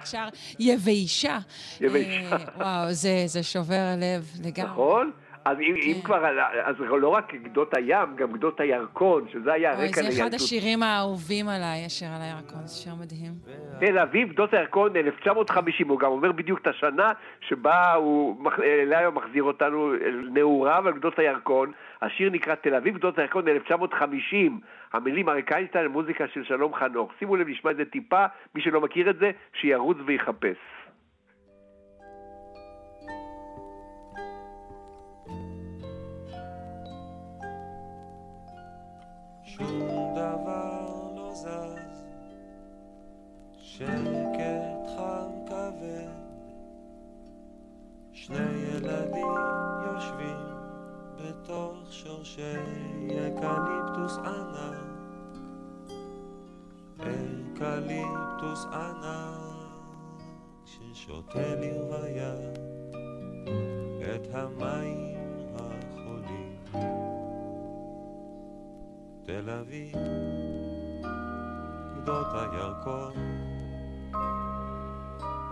[0.59, 1.39] יבשה.
[1.81, 2.33] יבשה.
[2.33, 4.71] אה, וואו, זה זה שובר הלב לגמרי.
[4.71, 5.11] נכון?
[5.45, 6.01] אז אם, אם כן.
[6.07, 10.09] כבר, על- אז לא רק גדות הים, גם גדות הירקון, שזה היה אוי, הרקע זה
[10.09, 10.35] אחד לילדות.
[10.41, 13.33] השירים האהובים עליי, השיר על הירקון, זה שיר מדהים.
[13.81, 19.07] תל אביב, גדות הירקון, 1950, הוא גם אומר בדיוק את השנה שבה הוא, מח- אליה
[19.07, 19.93] הוא מחזיר אותנו
[20.33, 21.73] נעוריו על גדות הירקון.
[22.03, 24.61] השיר נקרא תל אביב, גדות הירקון, 1950.
[24.93, 27.13] המילים אריק איינשטיין, מוזיקה של שלום חנוך.
[27.19, 28.25] שימו לב, נשמע את זה טיפה,
[28.55, 29.31] מי שלא מכיר את זה,
[29.61, 30.57] שירוץ ויחפש.
[39.69, 42.03] שום דבר לא זז,
[43.59, 46.09] שקט חם כבד,
[48.13, 49.35] שני ילדים
[49.87, 50.37] יושבים
[51.17, 52.57] בתוך שורשי
[53.07, 54.81] אקליפטוס ענק,
[57.01, 59.41] אקליפטוס ענק,
[60.65, 62.35] ששותה לרוויה
[64.15, 65.17] את המים
[65.55, 67.10] החולים.
[69.31, 69.93] תל אביב,
[71.97, 73.13] גדות הירקון,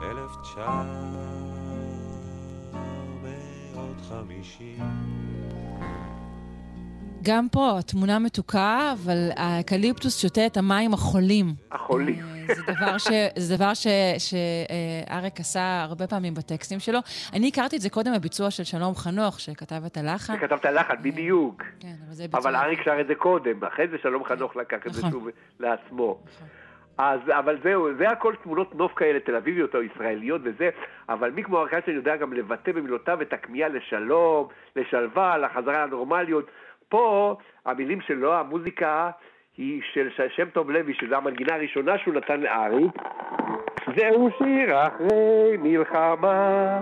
[0.03, 0.83] אלף תשע
[3.22, 4.79] מאות חמישים.
[7.22, 11.55] גם פה התמונה מתוקה, אבל האקליפטוס שותה את המים החולים.
[11.72, 12.38] החולים.
[12.55, 13.86] זה דבר, ש, זה דבר ש,
[14.18, 16.99] שאריק עשה הרבה פעמים בטקסטים שלו.
[17.32, 20.36] אני הכרתי את זה קודם בביצוע של שלום חנוך, שכתב את הלחן.
[20.36, 21.62] שכתבת לחן, בדיוק.
[21.80, 22.40] כן, אבל זה ביצוע...
[22.40, 25.11] אבל אריק שר את זה קודם, אחרי זה שלום חנוך לקח את זה נכון.
[25.11, 25.28] שוב
[25.61, 26.18] לעצמו.
[26.24, 26.49] נכון.
[26.99, 30.70] אז, אבל זהו, זה הכל תמונות נוף כאלה, תל אביביות או ישראליות וזה,
[31.09, 36.46] אבל מי כמו ארכייסטיין יודע גם לבטא במילותיו את הכמיהה לשלום, לשלווה, לחזרה לנורמליות.
[36.88, 37.36] פה
[37.66, 39.11] המילים שלו, המוזיקה
[39.59, 42.92] היא של שם טוב לוי, שזו המנגינה הראשונה שהוא נתן לאריק.
[43.96, 46.78] זהו שיר אחרי מלחמה.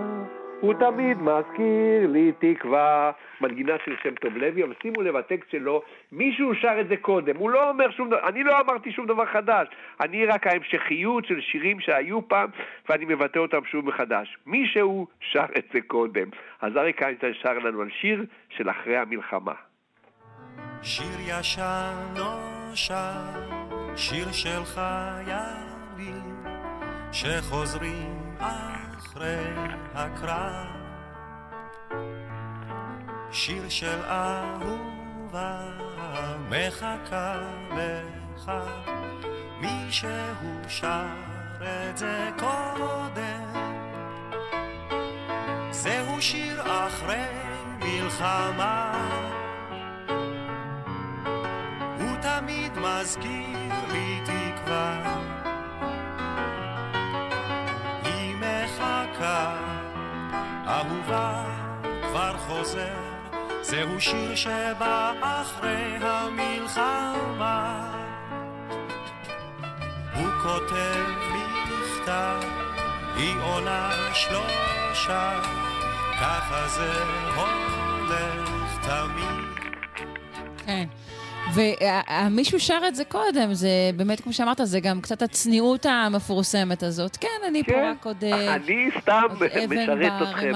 [0.59, 3.11] הוא תמיד מזכיר לי תקווה.
[3.41, 7.37] מנגינה של שם טוב לוי, אבל שימו לב, הטקסט שלו, מישהו שר את זה קודם,
[7.37, 9.67] הוא לא אומר שום דבר, אני לא אמרתי שום דבר חדש,
[10.01, 12.49] אני רק ההמשכיות של שירים שהיו פעם,
[12.89, 14.37] ואני מבטא אותם שוב מחדש.
[14.45, 16.29] מישהו שר את זה קודם.
[16.61, 19.53] אז אריק איינשטיין שר לנו על שיר של אחרי המלחמה.
[20.81, 23.21] שיר ישן נושר,
[23.95, 26.45] שיר של חיילים
[27.11, 29.45] שחוזרים אחרי
[29.95, 30.67] הקרב.
[33.31, 35.59] שיר של אהובה
[36.49, 37.37] מחכה
[37.71, 38.51] לך,
[39.61, 40.09] מישהו
[40.67, 41.05] שר
[41.61, 43.53] את זה קודם.
[45.71, 47.27] זהו שיר אחרי
[47.79, 48.96] מלחמה,
[52.47, 55.17] תמיד מזכיר לי תקווה.
[60.67, 61.43] אהובה
[62.01, 62.95] כבר חוזר,
[63.61, 67.91] זהו שיר שבא אחרי המלחמה.
[70.15, 72.41] הוא כותב מכתב,
[73.15, 75.41] היא עונה שלושה,
[76.21, 77.03] ככה זה
[77.35, 78.49] הולך
[78.81, 79.47] תמיד.
[80.65, 80.87] כן.
[81.55, 87.17] ומישהו שר את זה קודם, זה באמת, כמו שאמרת, זה גם קצת הצניעות המפורסמת הזאת.
[87.17, 89.23] כן, אני פה כן, רק עוד אה, אני סתם
[89.69, 90.51] משרת אתכם.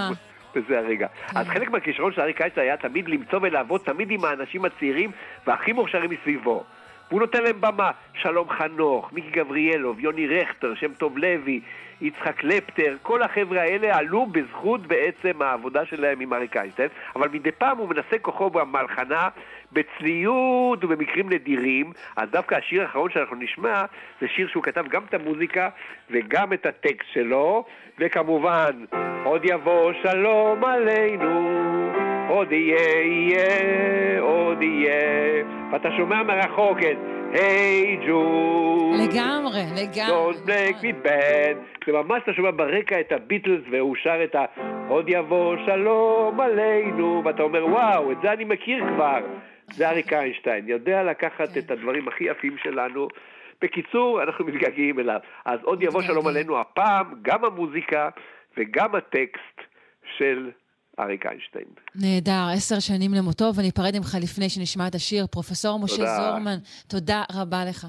[0.55, 1.07] בזה הרגע.
[1.07, 1.37] כן.
[1.37, 5.11] אז חלק מהכישרון של אריק איינשטיין היה תמיד למצוא ולעבוד תמיד עם האנשים הצעירים
[5.47, 6.63] והכי מוכשרים מסביבו.
[7.11, 7.91] והוא נותן להם במה.
[8.13, 11.61] שלום חנוך, מיקי גבריאלוב, יוני רכטר, שם טוב לוי,
[12.01, 17.51] יצחק קלפטר, כל החבר'ה האלה עלו בזכות בעצם העבודה שלהם עם אריק איינשטיין, אבל מדי
[17.51, 19.29] פעם הוא מנסה כוחו במלחנה,
[19.71, 23.81] בצניעות ובמקרים נדירים, אז דווקא השיר האחרון שאנחנו נשמע
[24.21, 25.69] זה שיר שהוא כתב גם את המוזיקה
[26.09, 27.65] וגם את הטקסט שלו,
[27.99, 28.85] וכמובן,
[29.23, 32.10] עוד יבוא שלום עלינו.
[32.31, 35.43] עוד יהיה, יהיה, עוד יהיה.
[35.71, 36.97] ואתה שומע מרחוק את
[37.33, 38.95] היי ג'וד.
[39.03, 40.11] לגמרי, לגמרי.
[40.11, 41.85] Don't break me bad.
[41.85, 44.45] זה ממש אתה שומע ברקע את הביטלס והוא שר את ה...
[44.87, 49.19] עוד יבוא שלום עלינו, ואתה אומר וואו, את זה אני מכיר כבר.
[49.73, 53.07] זה אריק איינשטיין, יודע לקחת את הדברים הכי יפים שלנו.
[53.61, 55.19] בקיצור, אנחנו מתגעגעים אליו.
[55.45, 56.27] אז עוד יבוא שלום.
[56.27, 58.09] עלינו הפעם, גם המוזיקה
[58.57, 59.61] וגם הטקסט
[60.17, 60.51] של
[60.99, 61.65] אריק איינשטיין.
[61.95, 65.27] נהדר, עשר שנים למותו, וניפרד ממך לפני שנשמע את השיר.
[65.27, 66.15] פרופסור משה תודה.
[66.15, 67.87] זורמן, תודה רבה לך.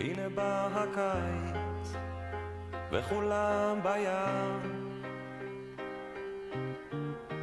[0.00, 1.96] הנה בא הקיץ,
[2.92, 4.80] וכולם בים.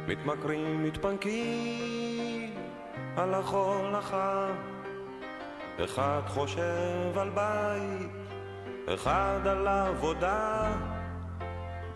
[0.08, 2.54] מתמכרים, מתפנקים
[3.16, 4.77] על החול החם.
[5.84, 8.10] אחד חושב על בית,
[8.94, 10.72] אחד על עבודה.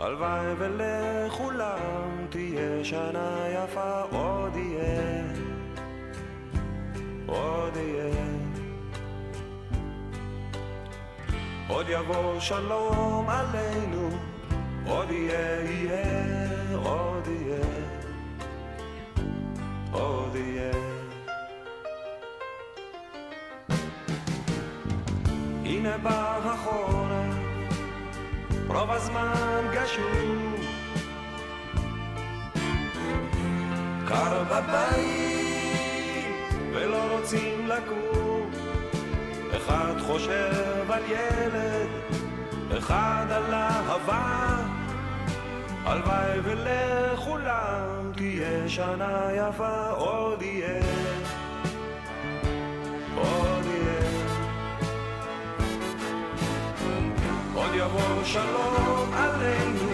[0.01, 5.23] הלוואי ולכולם תהיה שנה יפה, עוד יהיה,
[7.27, 8.25] עוד יהיה.
[11.69, 14.09] עוד יבוא שלום עלינו,
[14.87, 17.65] עוד יהיה, יהיה, עוד יהיה,
[19.93, 20.92] עוד יהיה.
[25.85, 27.35] הנה בא החורף,
[28.69, 30.55] רוב הזמן גשום.
[34.09, 36.27] קר בבית,
[36.73, 38.51] ולא רוצים לקום.
[39.57, 41.89] אחד חושב על ילד,
[42.79, 44.57] אחד על אהבה.
[45.85, 50.83] הלוואי ולכולם תהיה שנה יפה, עוד יהיה,
[53.17, 53.62] עוד
[57.75, 59.92] יבוא שלום עלינו,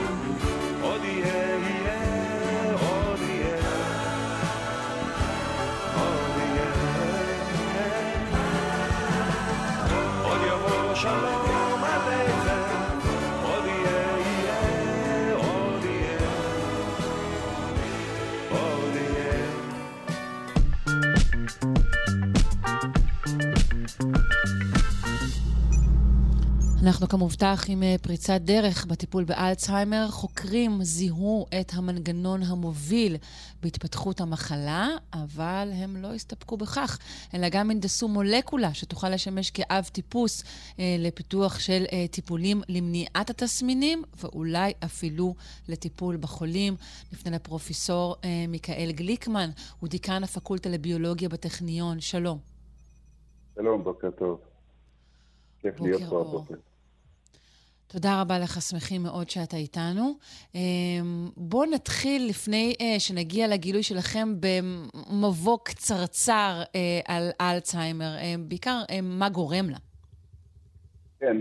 [26.88, 30.06] אנחנו כמובטח עם אה, פריצת דרך בטיפול באלצהיימר.
[30.10, 33.16] חוקרים זיהו את המנגנון המוביל
[33.62, 36.98] בהתפתחות המחלה, אבל הם לא הסתפקו בכך,
[37.34, 40.44] אלא גם הנדסו מולקולה שתוכל לשמש כאב טיפוס
[40.78, 45.34] אה, לפיתוח של אה, טיפולים למניעת התסמינים, ואולי אפילו
[45.68, 46.76] לטיפול בחולים.
[47.12, 52.00] נפנה לפרופסור אה, מיכאל גליקמן, הוא דיקן הפקולטה לביולוגיה בטכניון.
[52.00, 52.38] שלום.
[53.54, 54.40] שלום, בוקר טוב.
[55.60, 56.67] כיף להיות פה הבוקר.
[57.92, 60.14] תודה רבה לך, שמחים מאוד שאתה איתנו.
[60.54, 60.60] אמ,
[61.36, 68.04] בואו נתחיל, לפני אה, שנגיע לגילוי שלכם, במבוא קצרצר אה, על אלצהיימר.
[68.18, 69.76] אה, בעיקר, מה גורם לה?
[71.20, 71.36] כן,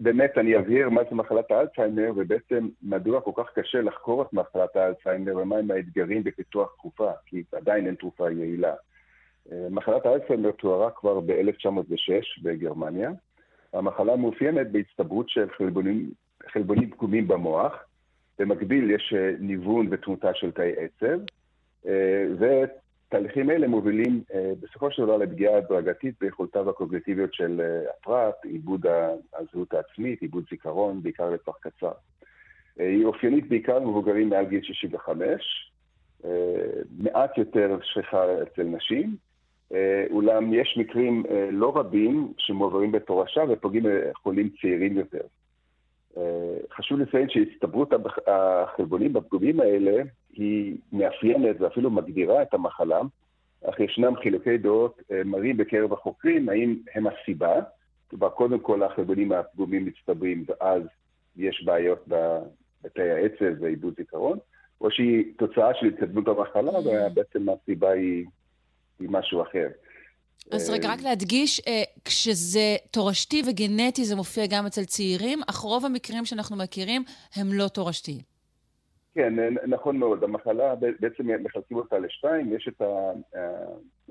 [0.00, 4.76] באמת אני אבהיר מה זה מחלת האלצהיימר, ובעצם מדוע כל כך קשה לחקור את מחלת
[4.76, 8.74] האלצהיימר, ומהם האתגרים בפיתוח תרופה, כי עדיין אין תרופה יעילה.
[9.70, 13.10] מחלת האלצהיימר תוארה כבר ב-1906 בגרמניה.
[13.72, 16.10] המחלה מאופיינת בהצטברות של חלבונים,
[16.52, 17.88] חלבונים פגומים במוח.
[18.38, 21.20] במקביל יש אה, ניוון ותמותה של תאי עצב,
[21.86, 28.86] אה, ותהליכים אלה מובילים אה, בסופו של דבר לפגיעה הדרגתית ביכולותיו הקוגניטיביות של הפרט, עיבוד
[29.34, 31.92] הזהות העצמית, עיבוד זיכרון, בעיקר לטווח קצר.
[32.76, 35.72] היא אופיינית בעיקר למבוגרים מעל גיל 65,
[36.98, 39.16] מעט יותר שכיחה אצל נשים,
[40.10, 45.20] אולם יש מקרים אה, לא רבים שמועברים בתורשה ופוגעים בחולים צעירים יותר.
[46.16, 47.92] אה, חשוב לציין שהצטברות
[48.26, 50.02] החלבונים בפגומים האלה
[50.32, 53.00] היא מאפיינת ואפילו מגדירה את המחלה,
[53.64, 57.54] אך ישנם חילוקי דעות מראים בקרב החוקרים האם הם הסיבה,
[58.10, 60.82] כלומר קודם כל החלבונים הפגומים מצטברים ואז
[61.36, 62.08] יש בעיות
[62.82, 64.38] בתאי העצב ועיבוד זיכרון,
[64.80, 68.24] או שהיא תוצאה של התקדמות המחלה ובעצם הסיבה היא
[69.00, 69.66] היא משהו אחר.
[70.50, 75.84] אז רגע, רק להדגיש, אה, כשזה תורשתי וגנטי זה מופיע גם אצל צעירים, אך רוב
[75.84, 77.02] המקרים שאנחנו מכירים
[77.36, 78.20] הם לא תורשתיים.
[79.14, 79.34] כן,
[79.66, 80.24] נכון מאוד.
[80.24, 82.82] המחלה, בעצם מחלקים אותה לשתיים, יש את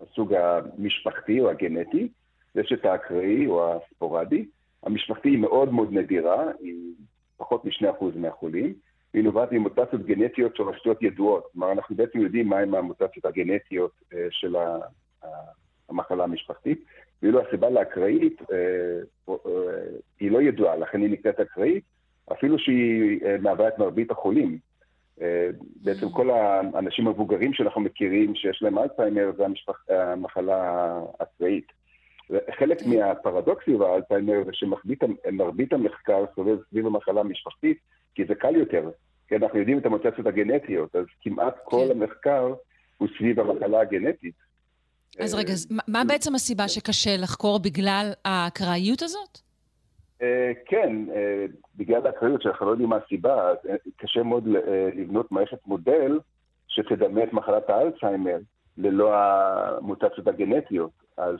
[0.01, 2.07] הסוג המשפחתי או הגנטי,
[2.55, 4.45] ויש את האקראי או הספורדי.
[4.83, 6.75] המשפחתי היא מאוד מאוד נדירה, היא
[7.37, 8.73] פחות מ-2% מהחולים.
[9.17, 11.43] והיא נובעת ממוטציות גנטיות שורשתיות ידועות.
[11.53, 14.55] כלומר, אנחנו בעצם יודעים מהן המוטציות הגנטיות אה, של
[15.89, 16.83] המחלה המשפחתית,
[17.21, 18.55] ואילו הסיבה לאקראית אה,
[19.29, 19.35] אה,
[20.19, 21.83] היא לא ידועה, לכן היא נקראת אקראית,
[22.31, 24.57] אפילו שהיא מהווה את מרבית החולים.
[25.83, 29.45] בעצם כל האנשים המבוגרים שאנחנו מכירים שיש להם אלצהיימר זה
[29.89, 31.71] המחלה האקראית.
[32.59, 32.89] חלק כן.
[32.89, 37.77] מהפרדוקסי באלצהיימר זה שמרבית המחקר סובב סביב המחלה המשפחתית,
[38.15, 38.89] כי זה קל יותר.
[39.27, 42.01] כי אנחנו יודעים את המוטציות הגנטיות, אז כמעט כל כן.
[42.01, 42.53] המחקר
[42.97, 44.35] הוא סביב המחלה הגנטית.
[45.19, 49.39] אז רגע, אז מה בעצם הסיבה שקשה לחקור בגלל האקראיות הזאת?
[50.21, 54.47] אה, כן, אה, בגלל האקראיות, שאנחנו לא יודעים מה הסיבה, אה, קשה מאוד
[54.95, 56.19] לבנות מערכת מודל
[56.67, 58.37] שתדמה את מחלת האלצהיימר
[58.77, 60.91] ללא המוטציות הגנטיות.
[61.17, 61.35] אז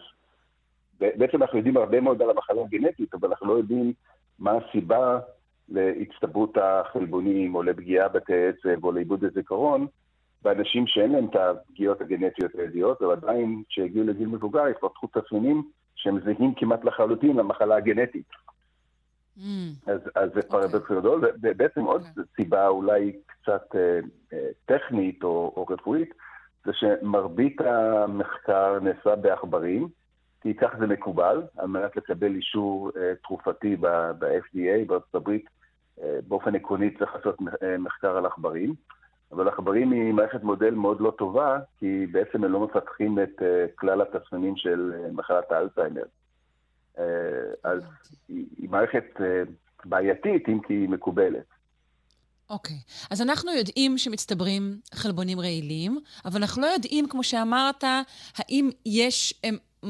[1.00, 3.94] בעצם אנחנו יודעים הרבה מאוד על המחלה הגנטית, אבל אנחנו לא יודעים
[4.40, 5.20] מה הסיבה
[5.70, 9.88] להצטברות החלבונים או לפגיעה בתאי עצב או לאיבוד הזיכרון
[10.42, 15.64] באנשים שאין להם את הפגיעות הגנטיות הידיעות, אבל עדיין כשהגיעו לגיל מבוגר התפתחו תסמינים
[15.96, 18.30] שהם זהים כמעט לחלוטין למחלה הגנטית.
[19.38, 19.42] Mm.
[19.88, 22.22] אז, אז זה פרדוקס גדול, ובעצם עוד okay.
[22.36, 24.00] סיבה אולי קצת אה,
[24.34, 26.14] אה, טכנית או, או רפואית,
[26.66, 29.88] זה שמרבית המחקר נעשה בעכברים,
[30.42, 35.46] כי כך זה מקובל, על מנת לקבל אישור אה, תרופתי ב-FDA בארצות הברית
[36.28, 38.76] באופן עקרוני צריך לעשות אה, מחקר על עכברים,
[39.32, 43.66] אבל עכברים היא מערכת מודל מאוד לא טובה, כי בעצם הם לא מפתחים את אה,
[43.76, 46.04] כלל התסמינים של אה, מחלת האלצהיימר.
[47.64, 47.82] אז
[48.30, 49.06] היא מערכת
[49.86, 51.46] בעייתית, אם כי היא מקובלת.
[52.50, 52.76] אוקיי.
[52.76, 53.08] Okay.
[53.12, 57.84] אז אנחנו יודעים שמצטברים חלבונים רעילים, אבל אנחנו לא יודעים, כמו שאמרת,
[58.38, 59.42] האם יש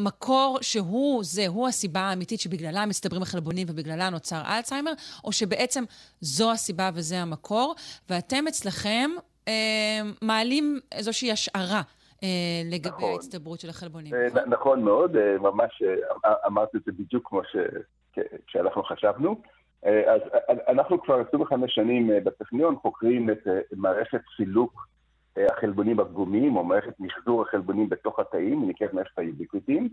[0.04, 4.92] מקור שהוא זה, הוא הסיבה האמיתית שבגללה מסתברים החלבונים ובגללה נוצר אלצהיימר,
[5.24, 5.84] או שבעצם
[6.22, 7.76] זו הסיבה וזה המקור,
[8.10, 9.10] ואתם אצלכם
[9.48, 11.82] אה, מעלים איזושהי השערה.
[12.24, 13.12] אה, לגבי נכון.
[13.12, 14.50] ההצטברות של החלבונים, אה, נכון?
[14.50, 15.84] נכון מאוד, אה, ממש
[16.48, 17.56] אמרת את זה בדיוק כמו ש...
[18.48, 19.42] שאנחנו חשבנו.
[19.84, 20.22] אז
[20.68, 24.88] אנחנו כבר 25 שנים בטכניון חוקרים את מערכת סילוק
[25.46, 29.90] החלבונים הפגומים, או מערכת מחזור החלבונים בתוך התאים, נקראת מערכת היוביקוטים.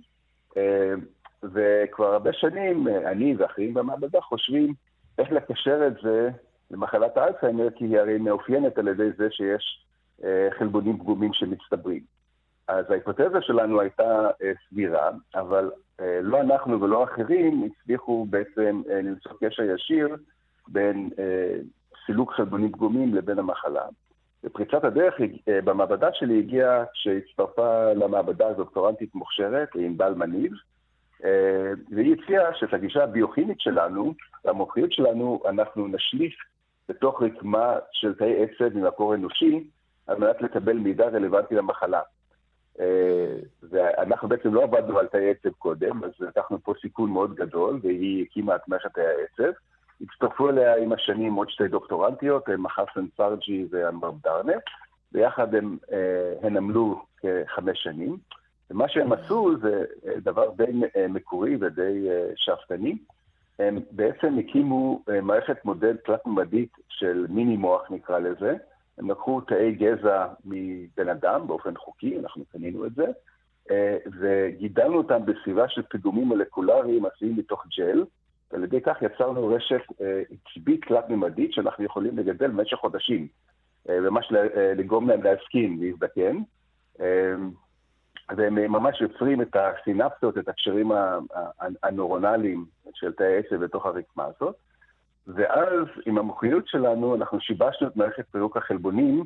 [0.57, 0.95] אה,
[1.43, 4.75] וכבר הרבה שנים, אני ואחרים במעבדה חושבים
[5.19, 6.31] איך לקשר את זה
[6.71, 9.87] למחלת האלצהיימר, כי היא הרי מאופיינת על ידי זה שיש
[10.25, 12.01] אה, חלבונים פגומים שמצטברים.
[12.69, 14.29] אז ההיפותזה שלנו הייתה
[14.69, 15.71] סבירה, אבל
[16.23, 20.17] לא אנחנו ולא אחרים הצליחו בעצם למצוא קשר ישיר
[20.69, 21.11] בין
[22.07, 23.83] סילוק חלבונים פגומים לבין המחלה.
[24.45, 25.15] ופריצת הדרך
[25.47, 30.53] במעבדה שלי הגיעה כשהצטרפה למעבדה דוקטורנטית מוכשרת, ענבל מניב,
[31.91, 34.15] והיא הציעה שאת הגישה הביוכימית שלנו,
[34.45, 36.35] המומחיות שלנו, אנחנו נשליך
[36.89, 39.65] בתוך רקמה של תאי עצב ממקור אנושי,
[40.07, 42.01] על מנת לקבל מידע רלוונטי למחלה.
[43.71, 48.25] ואנחנו בעצם לא עבדנו על תאי עצב קודם, אז לקחנו פה סיכון מאוד גדול, והיא
[48.25, 49.53] הקימה את מערכת תאי העצב.
[50.09, 54.53] הצטרפו אליה עם השנים עוד שתי דוקטורנטיות, מחסן פרג'י ואנבר דרנה,
[55.13, 55.77] ביחד הם,
[56.43, 58.17] הן עמלו כחמש שנים.
[58.71, 59.85] ומה שהם עשו זה
[60.17, 62.99] דבר די מקורי ודי שאפתני.
[63.59, 68.57] הם בעצם הקימו מערכת מודל תלת-ממדית של מיני מוח נקרא לזה.
[68.99, 73.07] הם לקחו תאי גזע מבן אדם באופן חוקי, אנחנו קנינו את זה,
[74.21, 78.05] וגידלנו אותם בסביבה של פיגומים מולקולריים עשויים מתוך ג'ל,
[78.55, 79.83] ועל ידי כך יצרנו רשת
[80.31, 83.29] עצבית תלת-ממדית שאנחנו יכולים לגדל במשך חודשים,
[83.89, 84.33] ממש
[84.77, 86.39] לגרום להם להסכים, להזדקן.
[88.37, 90.93] והם ממש יוצרים את הסינפסות, את הקשרים
[91.83, 94.57] הנורונליים של תאי עצב בתוך הרקמה הזאת.
[95.27, 99.25] ואז עם המומחיות שלנו אנחנו שיבשנו את מערכת פירוק החלבונים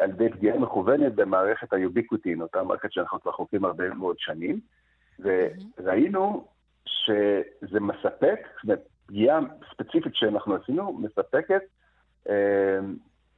[0.00, 4.60] על ידי פגיעה מכוונת במערכת היוביקוטין, אותה מערכת שאנחנו כבר חוקרים הרבה מאוד שנים,
[5.18, 6.48] וראינו
[6.86, 9.40] שזה מספק, זאת אומרת, פגיעה
[9.72, 11.62] ספציפית שאנחנו עשינו, מספקת
[12.28, 12.34] אה,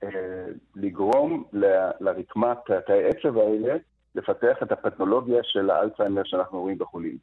[0.03, 1.65] אה, לגרום ל,
[2.01, 3.77] לרקמת תאי עצב האלה
[4.15, 7.19] לפתח את הפתולוגיה של האלצהיימר שאנחנו רואים בחולים.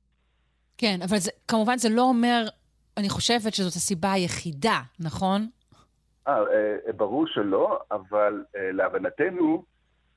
[0.77, 2.43] כן, אבל זה, כמובן זה לא אומר,
[2.97, 5.47] אני חושבת שזאת הסיבה היחידה, נכון?
[6.27, 6.43] אה,
[6.87, 9.63] אה ברור שלא, אבל אה, להבנתנו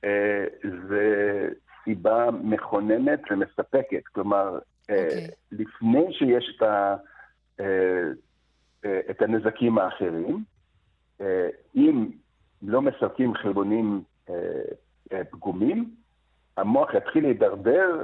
[0.03, 0.45] אה,
[0.89, 1.47] זה
[1.83, 4.07] סיבה מכוננת ומספקת.
[4.13, 4.59] כלומר,
[4.91, 4.93] okay.
[4.93, 5.27] אוקיי.
[5.51, 6.95] לפני שיש את, ה,
[9.09, 10.43] את הנזקים האחרים,
[11.75, 12.09] אם
[12.61, 14.03] לא מספקים חלבונים
[15.31, 15.95] פגומים,
[16.57, 18.03] המוח יתחיל להידרדר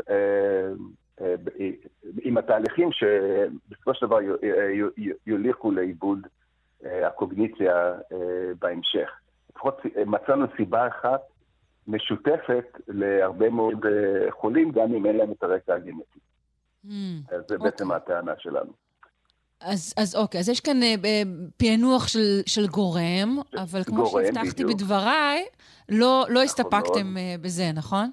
[2.22, 4.20] עם התהליכים שבסופו של דבר
[5.28, 6.28] יוליכו לאיבוד
[6.84, 7.94] הקוגניציה
[8.60, 9.10] בהמשך.
[9.50, 11.22] לפחות מצאנו סיבה אחת
[11.88, 13.86] משותפת להרבה מאוד
[14.30, 16.20] חולים, גם אם אין להם את הרקע הגנטי.
[17.32, 17.98] אז זה בעצם אוקיי.
[18.16, 18.72] הטענה שלנו.
[19.62, 21.08] אז, אז אוקיי, אז יש כאן uh,
[21.58, 24.82] פענוח של, של גורם, אבל כמו גורם, שהבטחתי בדיוק.
[24.82, 25.46] בדבריי,
[25.90, 28.12] לא, לא נכון הסתפקתם uh, בזה, נכון?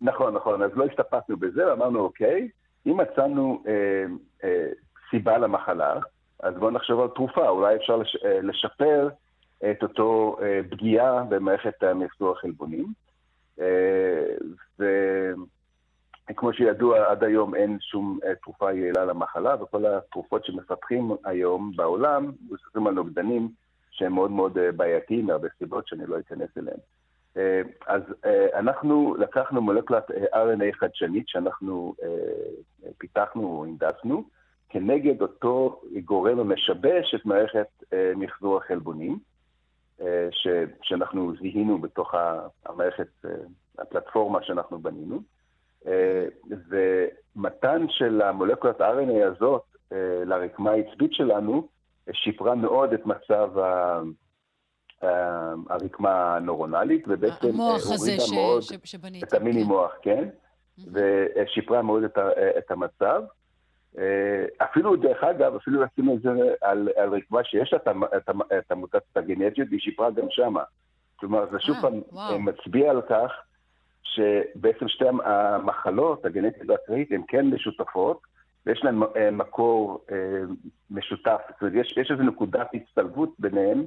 [0.00, 0.62] נכון, נכון.
[0.62, 2.48] אז לא הסתפקנו בזה, ואמרנו, אוקיי,
[2.86, 4.04] אם מצאנו אה,
[4.44, 4.66] אה,
[5.10, 5.94] סיבה למחלה,
[6.42, 9.08] אז בואו נחשוב על תרופה, אולי אפשר לש, אה, לשפר
[9.70, 12.86] את אותו אה, פגיעה במערכת המחזור החלבונים.
[13.60, 14.24] אה,
[16.30, 22.32] וכמו שידוע, עד היום אין שום אה, תרופה יעילה למחלה, וכל התרופות שמפתחים היום בעולם
[22.44, 23.48] מבוססים על נוגדנים
[23.90, 26.78] שהם מאוד מאוד אה, בעייתיים מהרבה סיבות שאני לא אכנס אליהם.
[27.36, 28.02] אה, אז
[28.54, 31.94] אנחנו לקחנו מולקולת RNA חדשנית שאנחנו
[32.98, 34.24] פיתחנו או הנדסנו,
[34.68, 37.68] כנגד אותו גורם המשבש את מערכת
[38.16, 39.18] מחזור החלבונים,
[40.82, 42.14] שאנחנו זיהינו בתוך
[42.66, 43.08] המערכת,
[43.78, 45.22] הפלטפורמה שאנחנו בנינו.
[46.68, 49.62] ומתן של המולקולת RNA הזאת
[50.24, 51.68] לרקמה העצבית שלנו
[52.12, 53.50] שיפרה מאוד את מצב
[55.70, 58.32] הרקמה הנורונלית, ובעצם הורידה ש...
[58.32, 58.94] מאוד ש...
[59.22, 59.66] את המיני כן.
[59.66, 60.28] מוח, כן?
[60.28, 60.82] Mm-hmm.
[60.92, 62.28] ושיפרה מאוד את, ה...
[62.58, 63.22] את המצב.
[63.98, 66.28] אה, אפילו, דרך אגב, אפילו עשינו את זה
[66.60, 70.62] על, על רקמה שיש את, את, את המוטציה הגנטית, והיא שיפרה גם שמה.
[71.16, 73.32] כלומר, זה שוב אה, פעם מצביע על כך
[74.14, 78.20] שבעצם שתי המחלות, הגנטית והאקראית, הן כן משותפות,
[78.66, 80.04] ויש להן אה, מקור
[80.90, 81.40] משותף.
[81.48, 83.84] זאת אומרת, יש, יש איזו נקודת הצטלבות ביניהן,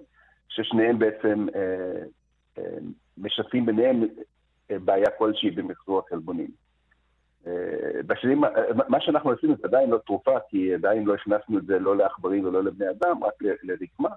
[0.49, 2.03] ששניהם בעצם אה,
[2.57, 2.77] אה,
[3.17, 4.03] משתפים ביניהם
[4.71, 6.47] אה, בעיה כלשהי במחזור החלבונים.
[7.47, 8.49] אה, בשנים, אה,
[8.89, 12.45] מה שאנחנו עשינו זה עדיין לא תרופה, כי עדיין לא הכנסנו את זה לא לעכברים
[12.45, 14.09] ולא לבני אדם, רק לרקמה,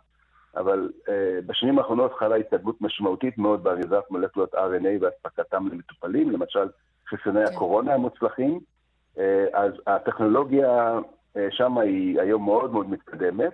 [0.56, 6.68] אבל אה, בשנים האחרונות חלה התקדמות משמעותית מאוד באריזת מולקולות RNA ואספקתם למטופלים, למשל
[7.08, 7.52] חיסוני כן.
[7.52, 8.60] הקורונה המוצלחים,
[9.18, 10.98] אה, אז הטכנולוגיה
[11.36, 13.52] אה, שם היא היום מאוד מאוד מתקדמת.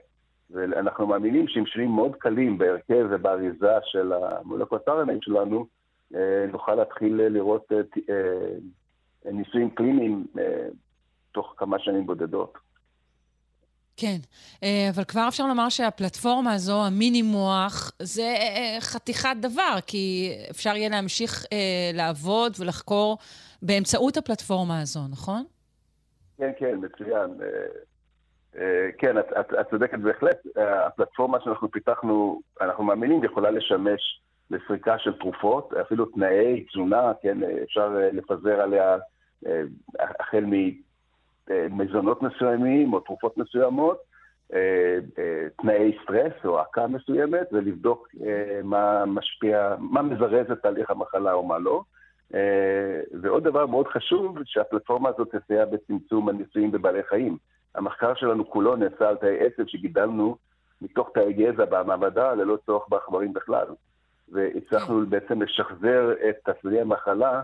[0.53, 5.67] ואנחנו מאמינים שעם שינויים מאוד קלים בהרכב ובאריזה של המולקות RNA שלנו,
[6.15, 7.81] אה, נוכל להתחיל לראות אה,
[8.11, 10.27] אה, ניסויים קליניים
[11.33, 12.59] תוך כמה שנים בודדות.
[13.97, 14.17] כן,
[14.63, 20.77] אה, אבל כבר אפשר לומר שהפלטפורמה הזו, המיני מוח, זה אה, חתיכת דבר, כי אפשר
[20.77, 23.19] יהיה להמשיך אה, לעבוד ולחקור
[23.63, 25.45] באמצעות הפלטפורמה הזו, נכון?
[26.39, 27.31] כן, כן, מצוין.
[28.99, 30.37] כן, את, את, את צודקת בהחלט.
[30.57, 34.21] הפלטפורמה שאנחנו פיתחנו, אנחנו מאמינים, יכולה לשמש
[34.51, 38.97] לסריקה של תרופות, אפילו תנאי תזונה, כן, אפשר לפזר עליה
[40.21, 40.45] החל
[41.51, 43.99] ממזונות מסוימים או תרופות מסוימות,
[45.63, 48.09] תנאי סטרס או עקה מסוימת, ולבדוק
[48.65, 51.83] מה משפיע, מה מזרז את תהליך המחלה או מה לא.
[53.21, 57.37] ועוד דבר מאוד חשוב, שהפלטפורמה הזאת תסייע בצמצום הניסויים בבעלי חיים.
[57.75, 60.37] המחקר שלנו כולו נעשה על תאי עצב שגידלנו
[60.83, 63.67] מתוך תאי גזע במעבדה ללא צורך בעכברים בכלל.
[64.33, 65.07] והצלחנו.
[65.07, 67.43] בעצם לשחזר את תסמיני המחלה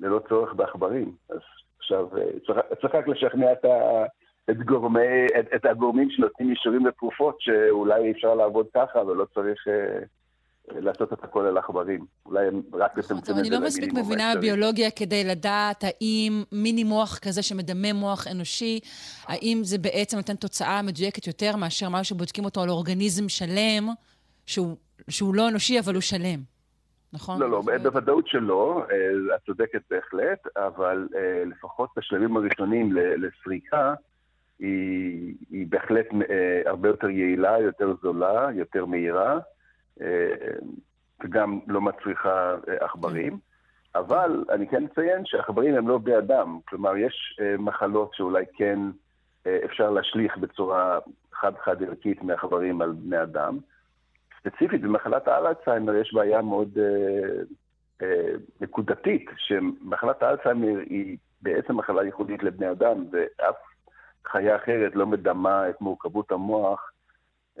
[0.00, 1.12] ללא צורך בעכברים.
[1.30, 1.38] אז
[1.86, 2.08] עכשיו,
[2.46, 4.04] צריך, צריך רק לשכנע את, ה,
[4.50, 9.98] את, גורמי, את, את הגורמים שנותנים אישורים לתרופות, שאולי אפשר לעבוד ככה ולא צריך אה,
[10.80, 12.06] לעשות את הכל על עכברים.
[12.26, 16.84] אולי הם רק לצמצם את זה אני לא מספיק מבינה בביולוגיה כדי לדעת האם מיני
[16.84, 18.80] מוח כזה שמדמה מוח אנושי,
[19.26, 23.88] האם זה בעצם נותן תוצאה מדויקת יותר מאשר משהו שבודקים אותו על אורגניזם שלם,
[24.46, 24.76] שהוא,
[25.08, 26.55] שהוא לא אנושי אבל הוא שלם.
[27.16, 27.40] נכון?
[27.40, 33.94] לא, לא, בוודאות שלא, אה, את צודקת בהחלט, אבל אה, לפחות בשלבים הראשונים לסריקה,
[34.58, 39.38] היא, היא בהחלט אה, הרבה יותר יעילה, יותר זולה, יותר מהירה.
[41.24, 43.38] וגם לא מצריכה עכברים.
[43.94, 46.58] אבל אני כן אציין שעכברים הם לא בני אדם.
[46.68, 48.78] כלומר, יש מחלות שאולי כן
[49.64, 50.98] אפשר להשליך בצורה
[51.32, 53.58] חד-חד ערכית מעכברים על בני אדם.
[54.46, 57.42] ספציפית, במחלת האלצהיימר יש בעיה מאוד אה,
[58.02, 63.56] אה, נקודתית, שמחלת האלצהיימר היא בעצם מחלה ייחודית לבני אדם, ואף
[64.26, 66.92] חיה אחרת לא מדמה את מורכבות המוח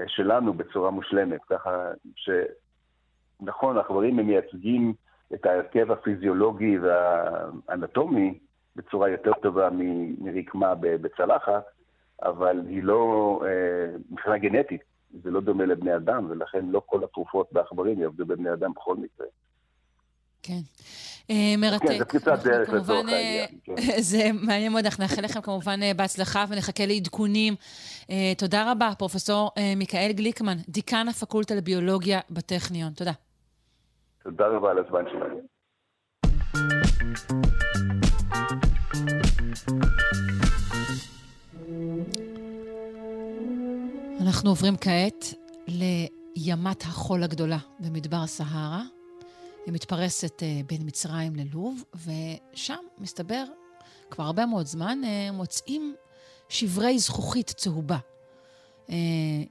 [0.06, 1.40] שלנו בצורה מושלמת.
[1.50, 2.30] ככה ש...
[3.40, 4.94] נכון, העכברים הם מייצגים
[5.34, 8.38] את ההרכב הפיזיולוגי והאנטומי
[8.76, 9.68] בצורה יותר טובה
[10.18, 11.64] מרקמה בצלחת,
[12.22, 14.80] אבל היא לא, אה, מבחינה גנטית,
[15.22, 19.26] זה לא דומה לבני אדם, ולכן לא כל התרופות בעכברים יעבדו בבני אדם בכל מקרה.
[20.42, 20.60] כן.
[21.30, 21.88] אה, מרתק.
[21.88, 23.48] כן, זה פריצת דרך לצורך אה, העניין.
[23.64, 23.74] כן.
[24.10, 27.54] זה מעניין מאוד, אנחנו נאחל לכם כמובן בהצלחה ונחכה לעדכונים.
[28.38, 29.16] תודה רבה, פרופ'
[29.76, 32.92] מיכאל גליקמן, דיקן הפקולטה לביולוגיה בטכניון.
[32.92, 33.12] תודה.
[34.22, 35.40] תודה רבה על הזמן שלנו.
[44.26, 45.34] אנחנו עוברים כעת
[45.66, 48.82] לימת החול הגדולה במדבר הסהרה.
[49.66, 53.44] היא מתפרסת אה, בין מצרים ללוב, ושם, מסתבר,
[54.10, 55.94] כבר הרבה מאוד זמן, אה, מוצאים
[56.48, 57.98] שברי זכוכית צהובה.
[58.90, 58.94] אה,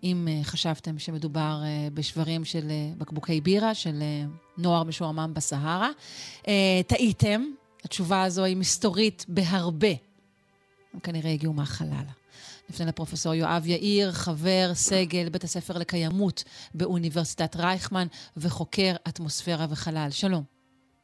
[0.03, 1.61] אם חשבתם שמדובר
[1.93, 4.03] בשברים של בקבוקי בירה, של
[4.57, 5.89] נוער משועמם בסהרה.
[6.88, 7.43] טעיתם,
[7.84, 9.91] התשובה הזו היא מסתורית בהרבה.
[10.93, 12.05] הם כנראה הגיעו מהחלל.
[12.70, 16.43] נפנה לפרופסור יואב יאיר, חבר סגל בית הספר לקיימות
[16.76, 18.07] באוניברסיטת רייכמן
[18.38, 20.07] וחוקר אטמוספירה וחלל.
[20.09, 20.43] שלום.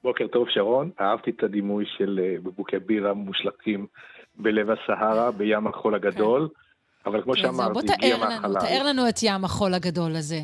[0.03, 0.91] בוקר טוב, שרון.
[1.01, 3.87] אהבתי את הדימוי של בקבוקי בירה מושלכים
[4.35, 6.47] בלב הסהרה, בים החול הגדול.
[6.47, 7.09] כן.
[7.09, 8.51] אבל כמו כן, שאמרתי, הגיע מהחלל.
[8.51, 10.39] בוא תאר לנו את ים החול הגדול הזה.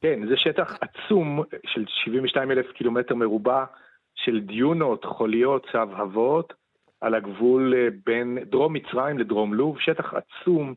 [0.00, 3.64] כן, זה שטח עצום של 72 אלף קילומטר מרובע
[4.14, 6.52] של דיונות, חוליות, צהבהבות,
[7.02, 10.74] על הגבול אה, בין דרום מצרים לדרום לוב, שטח עצום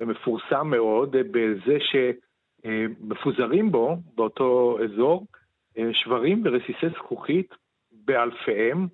[0.00, 1.78] ומפורסם מאוד אה, בזה
[2.64, 5.26] שמפוזרים בו, באותו אזור,
[5.78, 7.54] אה, שברים ורסיסי זכוכית
[7.92, 8.86] באלפיהם,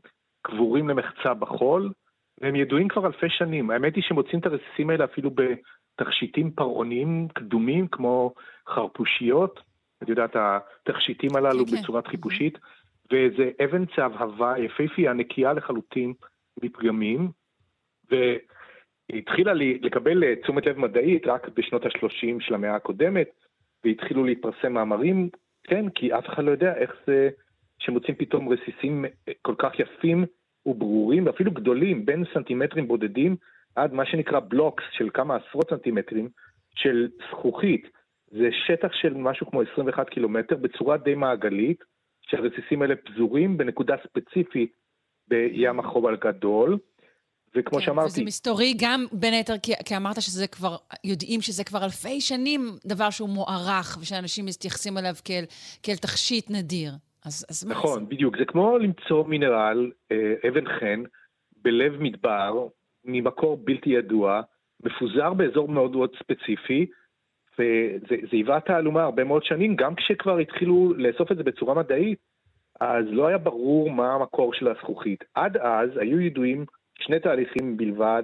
[0.43, 1.91] קבורים למחצה בחול,
[2.41, 3.71] והם ידועים כבר אלפי שנים.
[3.71, 8.35] האמת היא שמוצאים את הרסיסים האלה אפילו בתכשיטים פרעוניים קדומים, כמו
[8.69, 9.61] חרפושיות,
[10.03, 11.71] את יודעת, התכשיטים הללו okay.
[11.71, 11.83] כן, כן.
[11.83, 12.59] בצורת חיפושית,
[13.13, 16.13] וזה אבן צהבהבה יפהפייה, נקייה לחלוטין
[16.63, 17.29] מפגמים,
[18.11, 23.29] והתחילה לקבל תשומת לב מדעית רק בשנות ה-30 של המאה הקודמת,
[23.85, 25.29] והתחילו להתפרסם מאמרים,
[25.65, 27.31] כן, כי אף אחד לא יודע איך זה
[27.79, 29.05] שמוצאים פתאום רסיסים
[29.43, 30.25] כל כך יפים
[30.67, 33.37] וברורים, ואפילו גדולים, בין סנטימטרים בודדים
[33.77, 36.29] עד מה שנקרא בלוקס של כמה עשרות סנטימטרים
[36.75, 37.89] של זכוכית.
[38.31, 41.85] זה שטח של משהו כמו 21 קילומטר בצורה די מעגלית,
[42.23, 44.73] שהרסיסים האלה פזורים בנקודה ספציפית
[45.29, 46.79] בים החוב הגדול.
[47.55, 48.09] וכמו כן, שאמרתי...
[48.09, 52.61] וזה מסתורי גם בין היתר, כי, כי אמרת שזה כבר, יודעים שזה כבר אלפי שנים
[52.87, 55.45] דבר שהוא מוערך, ושאנשים מתייחסים אליו כאל,
[55.83, 56.93] כאל תכשיט נדיר.
[57.25, 58.07] אז, אז מה נכון, זה?
[58.11, 58.39] בדיוק.
[58.39, 61.03] זה כמו למצוא מינרל, אה, אבן חן,
[61.63, 62.67] בלב מדבר,
[63.05, 64.41] ממקור בלתי ידוע,
[64.85, 66.87] מפוזר באזור מאוד מאוד ספציפי,
[67.59, 72.19] וזה היווה תעלומה הרבה מאוד שנים, גם כשכבר התחילו לאסוף את זה בצורה מדעית,
[72.81, 75.25] אז לא היה ברור מה המקור של הזכוכית.
[75.35, 76.65] עד אז היו ידועים
[76.99, 78.23] שני תהליכים בלבד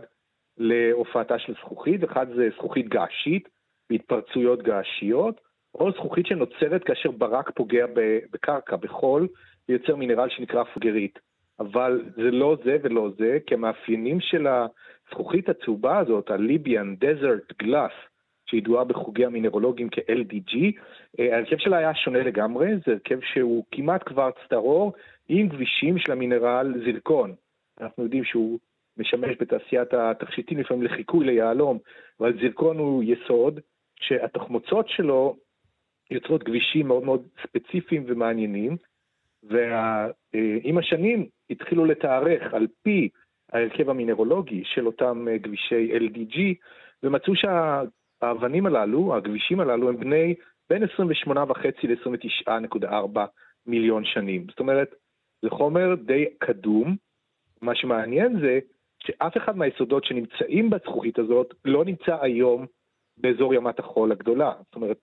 [0.58, 3.48] להופעתה של זכוכית, אחד זה זכוכית געשית,
[3.90, 5.40] בהתפרצויות געשיות,
[5.74, 7.86] או זכוכית שנוצרת כאשר ברק פוגע
[8.32, 9.28] בקרקע, בחול,
[9.68, 11.18] ויוצר מינרל שנקרא פגרית.
[11.60, 17.92] אבל זה לא זה ולא זה, כי המאפיינים של הזכוכית הצהובה הזאת, הליביאן דזרט גלאס,
[18.46, 20.56] שידועה בחוגי המינרולוגים כ-LDG,
[21.20, 24.92] אה, ההרכב שלה היה שונה לגמרי, זה הרכב שהוא כמעט קוורץ טהור,
[25.28, 27.34] עם גבישים של המינרל זרקון.
[27.80, 28.58] אנחנו יודעים שהוא
[28.96, 31.78] משמש בתעשיית התכשיטים לפעמים לחיקוי ליהלום,
[32.20, 33.60] אבל זרקון הוא יסוד
[34.00, 35.36] שהתחמוצות שלו
[36.10, 38.76] יוצרות גבישים מאוד מאוד ספציפיים ומעניינים,
[39.42, 43.08] ועם השנים התחילו לתארך על פי
[43.52, 46.38] ההרכב המינרולוגי של אותם גבישי LDG,
[47.02, 47.36] ומצאו
[48.24, 50.34] שהאבנים הללו, הגבישים הללו, הם בני
[50.70, 51.32] בין 28.5
[51.82, 53.18] ל-29.4
[53.66, 54.46] מיליון שנים.
[54.50, 54.94] זאת אומרת,
[55.42, 56.96] זה חומר די קדום.
[57.62, 58.58] מה שמעניין זה
[58.98, 62.66] שאף אחד מהיסודות שנמצאים בזכוכית הזאת לא נמצא היום
[63.16, 64.52] באזור ימת החול הגדולה.
[64.64, 64.98] זאת אומרת,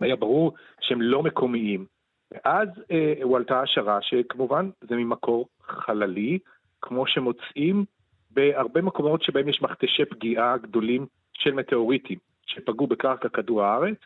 [0.00, 1.86] היה ברור שהם לא מקומיים.
[2.30, 6.38] ואז אה, הועלתה השערה שכמובן זה ממקור חללי,
[6.80, 7.84] כמו שמוצאים
[8.30, 13.98] בהרבה מקומות שבהם יש מכתשי פגיעה גדולים של מטאוריטים שפגעו בקרקע כדור הארץ.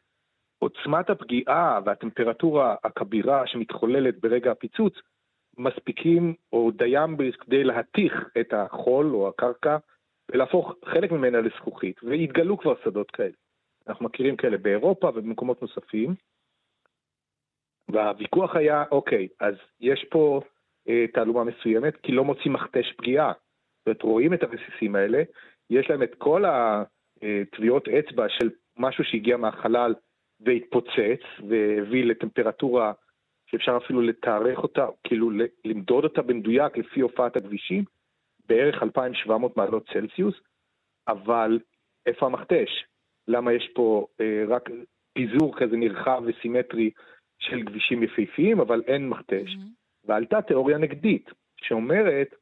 [0.59, 4.95] עוצמת הפגיעה והטמפרטורה הכבירה שמתחוללת ברגע הפיצוץ
[5.59, 9.76] מספיקים או דיים כדי להתיך את החול או הקרקע
[10.30, 13.32] ולהפוך חלק ממנה לזכוכית, והתגלו כבר שדות כאלה.
[13.89, 16.14] אנחנו מכירים כאלה באירופה ובמקומות נוספים.
[17.89, 20.41] והוויכוח היה, אוקיי, אז יש פה
[20.89, 23.32] אה, תעלומה מסוימת, כי לא מוצאים מכתש פגיעה.
[23.32, 25.22] זאת אומרת, רואים את הרסיסים האלה,
[25.70, 26.45] יש להם את כל
[27.22, 29.94] הטביעות אצבע של משהו שהגיע מהחלל
[30.40, 32.92] והתפוצץ, והביא לטמפרטורה
[33.50, 35.30] שאפשר אפילו לתארך אותה, כאילו
[35.64, 37.84] למדוד אותה במדויק לפי הופעת הכבישים,
[38.48, 40.34] בערך 2,700 מעלות צלסיוס,
[41.08, 41.58] אבל
[42.06, 42.84] איפה המכתש?
[43.28, 44.70] למה יש פה אה, רק
[45.12, 46.90] פיזור כזה נרחב וסימטרי
[47.38, 49.54] של כבישים יפהפיים, אבל אין מכתש.
[49.54, 50.04] Mm-hmm.
[50.04, 52.34] ועלתה תיאוריה נגדית, שאומרת,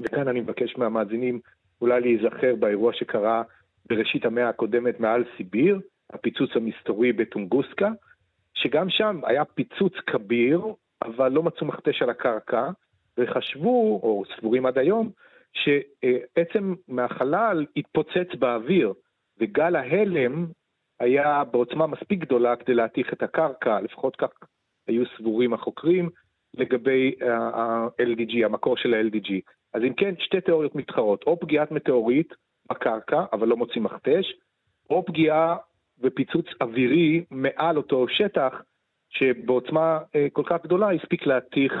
[0.00, 1.40] וכאן אני מבקש מהמאזינים
[1.80, 3.42] אולי להיזכר באירוע שקרה
[3.88, 5.80] בראשית המאה הקודמת מעל סיביר,
[6.12, 7.90] הפיצוץ המסתורי בטונגוסקה,
[8.54, 10.62] שגם שם היה פיצוץ כביר,
[11.02, 12.70] אבל לא מצאו מכתש על הקרקע,
[13.18, 15.10] וחשבו, או סבורים עד היום,
[15.52, 18.92] שעצם מהחלל התפוצץ באוויר,
[19.40, 20.46] וגל ההלם
[21.00, 24.28] היה בעוצמה מספיק גדולה כדי להתיך את הקרקע, לפחות כך
[24.88, 26.10] היו סבורים החוקרים,
[26.54, 29.32] לגבי ה-LDG, המקור של ה-LDG.
[29.74, 32.34] אז אם כן, שתי תיאוריות מתחרות, או פגיעת מטאורית
[32.70, 34.34] בקרקע, אבל לא מוצאים מכתש,
[34.90, 35.56] או פגיעה
[36.00, 38.62] ופיצוץ אווירי מעל אותו שטח,
[39.10, 41.72] שבעוצמה אה, כל כך גדולה הספיק להתיך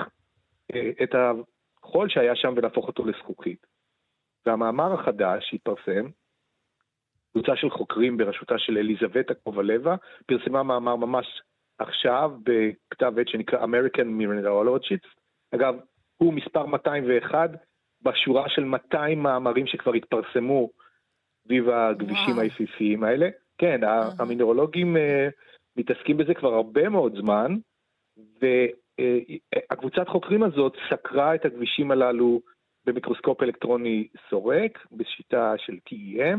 [0.74, 3.66] אה, את החול שהיה שם ולהפוך אותו לזכוכית.
[4.46, 6.06] והמאמר החדש שהתפרסם,
[7.32, 11.42] קבוצה של חוקרים בראשותה של אליזבטה קובלבה, פרסמה מאמר ממש
[11.78, 15.20] עכשיו בכתב עת שנקרא American Mineralogists.
[15.54, 15.74] אגב,
[16.16, 17.50] הוא מספר 201
[18.04, 20.70] בשורה של 200 מאמרים שכבר התפרסמו
[21.44, 23.28] סביב הכבישים היפיפיים האלה.
[23.58, 23.80] כן.
[24.18, 25.00] המינרולוגים uh,
[25.76, 27.56] מתעסקים בזה כבר הרבה מאוד זמן,
[28.40, 32.40] והקבוצת חוקרים הזאת סקרה את הכבישים הללו
[32.86, 36.38] במיקרוסקופ אלקטרוני סורק, בשיטה של TEM,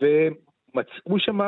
[0.00, 1.38] ומצאו שם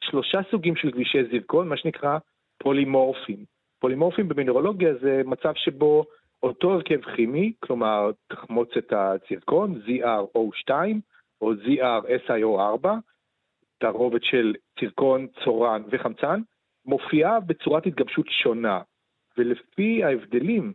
[0.00, 2.18] שלושה סוגים של גבישי זרקון, מה שנקרא
[2.58, 3.44] פולימורפים.
[3.78, 6.04] פולימורפים במינרולוגיה זה מצב שבו
[6.46, 10.70] אותו הרכב כימי, כלומר תחמוצת הזרקון, ZrO2
[11.40, 12.88] או ZrSiO4,
[13.78, 16.40] תערובת של זרקון, צורן וחמצן,
[16.84, 18.80] מופיעה בצורת התגבשות שונה,
[19.38, 20.72] ולפי ההבדלים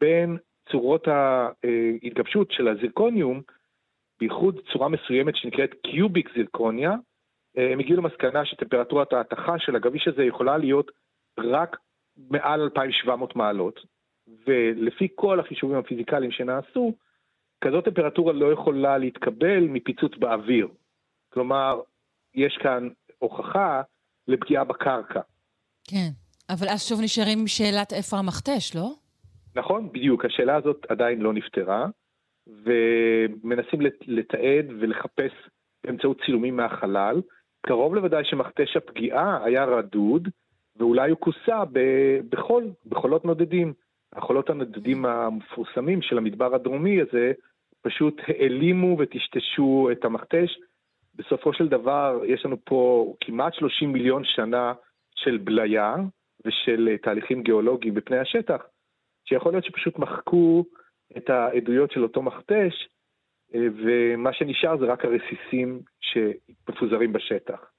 [0.00, 0.36] בין
[0.70, 3.40] צורות ההתגבשות של הזרקוניום,
[4.20, 6.92] בייחוד צורה מסוימת שנקראת קיוביק זירקוניה,
[7.56, 10.90] הם הגיעו למסקנה שטמפרטורת ההתכה של הגביש הזה יכולה להיות
[11.38, 11.76] רק
[12.30, 13.80] מעל 2,700 מעלות,
[14.46, 16.92] ולפי כל החישובים הפיזיקליים שנעשו,
[17.60, 20.68] כזאת טמפרטורה לא יכולה להתקבל מפיצוץ באוויר.
[21.32, 21.80] כלומר,
[22.34, 22.88] יש כאן
[23.18, 23.82] הוכחה
[24.28, 25.20] לפגיעה בקרקע.
[25.84, 26.08] כן,
[26.50, 28.90] אבל אז שוב נשארים עם שאלת איפה המכתש, לא?
[29.54, 30.24] נכון, בדיוק.
[30.24, 31.86] השאלה הזאת עדיין לא נפתרה.
[32.46, 35.32] ומנסים לתעד ולחפש
[35.84, 37.20] באמצעות צילומים מהחלל.
[37.60, 40.28] קרוב לוודאי שמכתש הפגיעה היה רדוד,
[40.76, 41.62] ואולי הוא כוסה
[42.30, 43.72] בחול, בחולות נודדים.
[44.12, 47.32] החולות הנודדים המפורסמים של המדבר הדרומי הזה
[47.82, 50.58] פשוט העלימו וטשטשו את המכתש,
[51.14, 54.72] בסופו של דבר יש לנו פה כמעט 30 מיליון שנה
[55.14, 55.94] של בליה
[56.44, 58.62] ושל אה, תהליכים גיאולוגיים בפני השטח,
[59.24, 60.64] שיכול להיות שפשוט מחקו
[61.16, 62.88] את העדויות של אותו מכתש,
[63.54, 67.70] אה, ומה שנשאר זה רק הרסיסים שמפוזרים בשטח.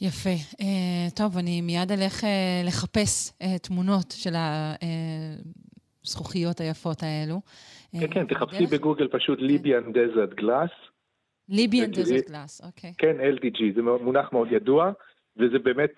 [0.00, 0.30] יפה.
[0.52, 2.26] Uh, טוב, אני מיד אלך uh,
[2.66, 4.34] לחפש uh, תמונות של
[6.04, 7.40] הזכוכיות היפות האלו.
[7.92, 10.70] כן, כן, תחפשי בגוגל פשוט ליביאן דזרט גלאס.
[11.48, 12.92] Libyan Desert Glass, אוקיי.
[12.98, 14.92] כן, LDG, זה מונח מאוד ידוע,
[15.36, 15.94] וזה באמת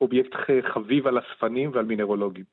[0.00, 0.30] אובייקט
[0.74, 2.44] חביב על אספנים ועל מינרולוגים.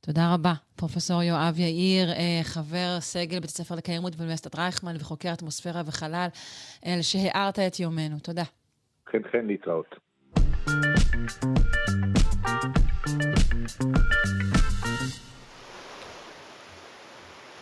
[0.00, 0.52] תודה רבה.
[0.76, 2.08] פרופסור יואב יאיר,
[2.42, 6.28] חבר סגל בית הספר לקיימות באוניברסיטת רייכמן וחוקר אטמוספירה וחלל,
[7.02, 8.18] שהארת את יומנו.
[8.22, 8.44] תודה.
[9.10, 9.94] חן חן להתראות.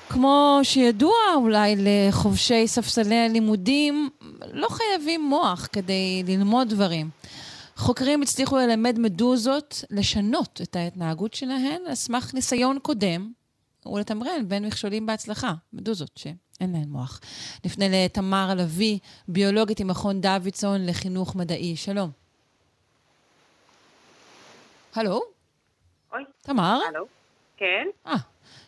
[0.09, 4.11] כמו שידוע אולי לחובשי ספסלי הלימודים,
[4.53, 7.11] לא חייבים מוח כדי ללמוד דברים.
[7.77, 13.33] חוקרים הצליחו ללמד מדוזות לשנות את ההתנהגות שלהן על סמך ניסיון קודם
[13.87, 16.11] ולתמרן בין מכשולים בהצלחה, מדוזות
[16.61, 17.21] שאין להן מוח.
[17.65, 21.77] נפנה לתמר לביא, ביולוגית ממכון דוידסון לחינוך מדעי.
[21.77, 22.11] שלום.
[24.95, 25.21] הלו?
[26.13, 26.23] אוי.
[26.43, 26.81] תמר?
[26.89, 27.07] הלו.
[27.57, 27.87] כן.
[28.07, 28.13] אה,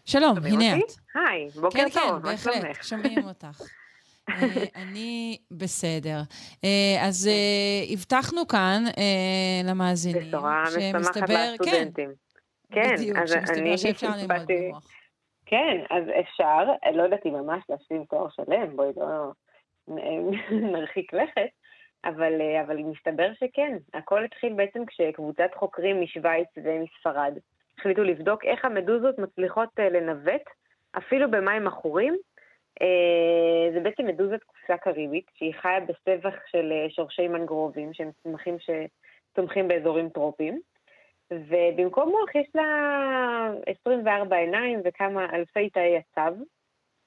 [0.05, 0.83] שלום, הנה את.
[1.15, 2.59] היי, בוקר כן, טוב, כן, מה שלומך?
[2.59, 3.63] בהחלט, שומעים אותך.
[4.29, 6.23] אה, אני בסדר.
[6.65, 8.85] אה, אז אה, הבטחנו כאן
[9.65, 12.11] למאזינים, בשורה משמחת כן, לסטודנטים.
[12.73, 14.87] כן, בדיוק, אז שמסתבר אני שאפשר ללמוד במוח.
[15.53, 16.65] כן, אז אפשר,
[16.95, 19.33] לא יודעת אם ממש להשלים תואר שלם, בואי לא
[20.73, 21.49] נרחיק לכת,
[22.05, 23.77] אבל, אה, אבל מסתבר שכן.
[23.95, 27.39] הכל התחיל בעצם כשקבוצת חוקרים משוויץ ומספרד
[27.79, 30.43] החליטו לבדוק איך המדוזות מצליחות אה, לנווט,
[30.99, 32.17] אפילו במים עכורים.
[32.83, 39.69] אה, זה בעצם מדוזת קופסה קריבית, שהיא חיה בסבך של שורשי מנגרובים, שהם צמחים שצומחים
[39.69, 40.61] באזורים טרופיים.
[41.49, 42.63] ובמקום מוח יש לה
[43.81, 46.35] 24 עיניים וכמה אלפי תאי עצב,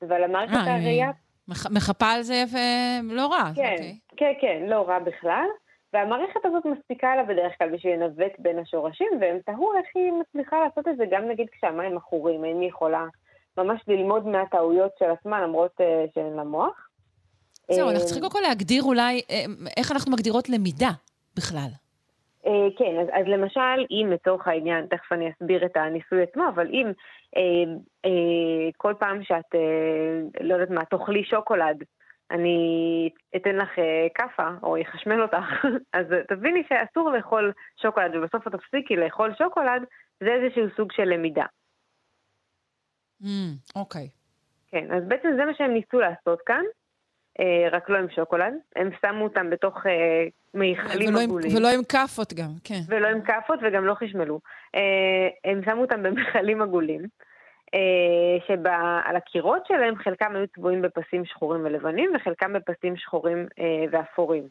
[0.01, 1.11] ועל המערכת אה, הראייה...
[1.47, 2.57] מח- מחפה על זה יפה,
[3.03, 3.97] לא רע, כן, אוקיי.
[4.17, 5.47] כן, כן, לא רע בכלל.
[5.93, 10.57] והמערכת הזאת מספיקה לה בדרך כלל בשביל לנווט בין השורשים, והם תהו איך היא מצליחה
[10.65, 13.05] לעשות את זה גם נגיד כשהמים עכורים, האם היא יכולה
[13.57, 15.83] ממש ללמוד מהטעויות של עצמה למרות uh,
[16.15, 16.89] שאין לה מוח.
[17.71, 19.45] זהו, אה, אנחנו צריכים קודם כל להגדיר אולי אה,
[19.77, 20.91] איך אנחנו מגדירות למידה
[21.35, 21.69] בכלל.
[22.45, 26.67] אה, כן, אז, אז למשל, אם לצורך העניין, תכף אני אסביר את הניסוי עצמו, אבל
[26.69, 26.91] אם
[27.37, 27.73] אה,
[28.05, 31.83] אה, כל פעם שאת, אה, לא יודעת מה, תאכלי שוקולד,
[32.31, 35.65] אני אתן לך אה, כאפה, או יחשמל אותך,
[35.97, 39.83] אז תביני שאסור לאכול שוקולד, ובסוף את תפסיקי לאכול שוקולד,
[40.19, 41.45] זה איזשהו סוג של למידה.
[43.21, 43.25] Mm,
[43.75, 44.09] אוקיי.
[44.67, 46.63] כן, אז בעצם זה מה שהם ניסו לעשות כאן,
[47.71, 48.53] רק לא עם שוקולד.
[48.75, 51.57] הם שמו אותם בתוך אה, מיכלים עגולים.
[51.57, 52.79] ולא עם כאפות גם, כן.
[52.87, 54.39] ולא עם כאפות וגם לא חשמלו.
[54.75, 57.01] אה, הם שמו אותם במכלים עגולים,
[57.73, 64.43] אה, שעל הקירות שלהם חלקם היו צבועים בפסים שחורים ולבנים, וחלקם בפסים שחורים אה, ואפורים.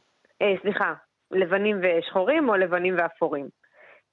[0.42, 0.94] אה, סליחה,
[1.30, 3.48] לבנים ושחורים או לבנים ואפורים.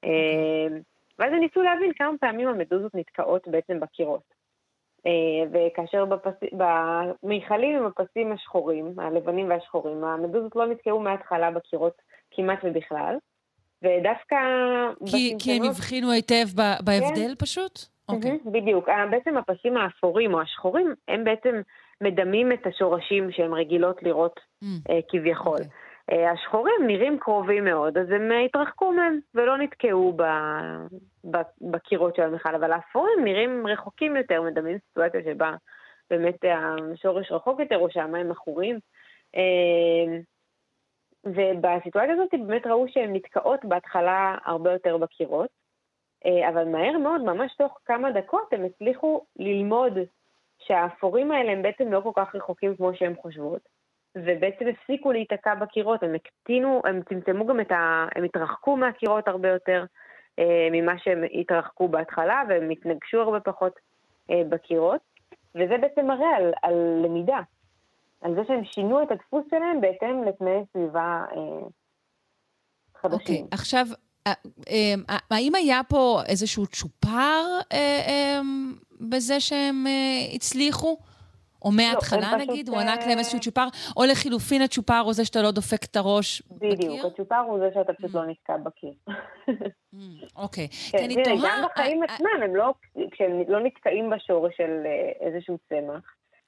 [0.03, 0.77] אה,
[1.19, 4.40] ואז הם ניסו להבין כמה פעמים המדוזות נתקעות בעצם בקירות.
[5.05, 5.11] אה,
[5.51, 6.05] וכאשר.
[6.53, 12.01] במיכלים עם הפסים השחורים, הלבנים והשחורים, המדוזות לא נתקעו מההתחלה בקירות
[12.31, 13.15] כמעט ובכלל,
[13.83, 14.37] ודווקא...
[15.05, 17.79] כי, כי הם הבחינו היטב ב- בהבדל פשוט?
[18.09, 18.31] אוקיי.
[18.31, 18.89] מהמם, בדיוק.
[19.11, 21.61] בעצם הפסים האפורים או השחורים, הם בעצם
[22.01, 25.53] מדמים את השורשים שהן רגילות לראות Mm, אה, כביכול.
[25.53, 25.67] אוקיי.
[26.09, 30.23] אה, השחורים נראים קרובים מאוד, אז הם אה, התרחקו מהם ולא נתקעו ב,
[31.31, 35.55] ב, בקירות של המכל, אבל האפורים נראים רחוקים יותר, מדמים סיטואציה שבה
[36.09, 38.79] באמת השורש רחוק יותר או שהמים עכורים.
[39.35, 40.17] אה,
[41.25, 45.49] ובסיטואציה הזאת באמת ראו שהן נתקעות בהתחלה הרבה יותר בקירות,
[46.49, 49.93] אבל מהר מאוד, ממש תוך כמה דקות, הם הצליחו ללמוד
[50.59, 53.80] שהאפורים האלה הם בעצם לא כל כך רחוקים כמו שהן חושבות.
[54.15, 58.07] ובעצם הפסיקו להיתקע בקירות, הם הקטינו, הם צמצמו גם את ה...
[58.15, 59.85] הם התרחקו מהקירות הרבה יותר
[60.39, 63.73] אה, ממה שהם התרחקו בהתחלה, והם התנגשו הרבה פחות
[64.31, 65.01] אה, בקירות,
[65.55, 67.39] וזה בעצם מראה על, על למידה,
[68.21, 71.67] על זה שהם שינו את הדפוס שלהם בהתאם לתנאי סביבה אה,
[73.01, 73.19] חדשים.
[73.19, 73.85] אוקיי, עכשיו,
[74.27, 74.33] אה,
[74.69, 77.43] אה, האם היה פה איזשהו צ'ופר
[77.73, 77.77] אה,
[78.07, 78.39] אה,
[79.01, 80.97] בזה שהם אה, הצליחו?
[81.61, 83.67] או מההתחלה פשוט, נגיד, הוא ענק להם אה, איזשהו צ'ופר,
[83.97, 87.07] או לחילופין הצ'ופר הוא זה שאתה לא דופק את הראש בדיוק, בקיר?
[87.07, 88.93] הצ'ופר הוא זה שאתה פשוט לא נתקע בקיר.
[89.95, 89.97] Mm,
[90.35, 90.67] אוקיי.
[90.71, 91.49] כי כן, אני תראי, תוהה...
[91.61, 92.73] גם בחיים אה, עצמם, הם לא,
[93.11, 96.03] כשהם לא נתקעים בשורש של אה, איזשהו צמח,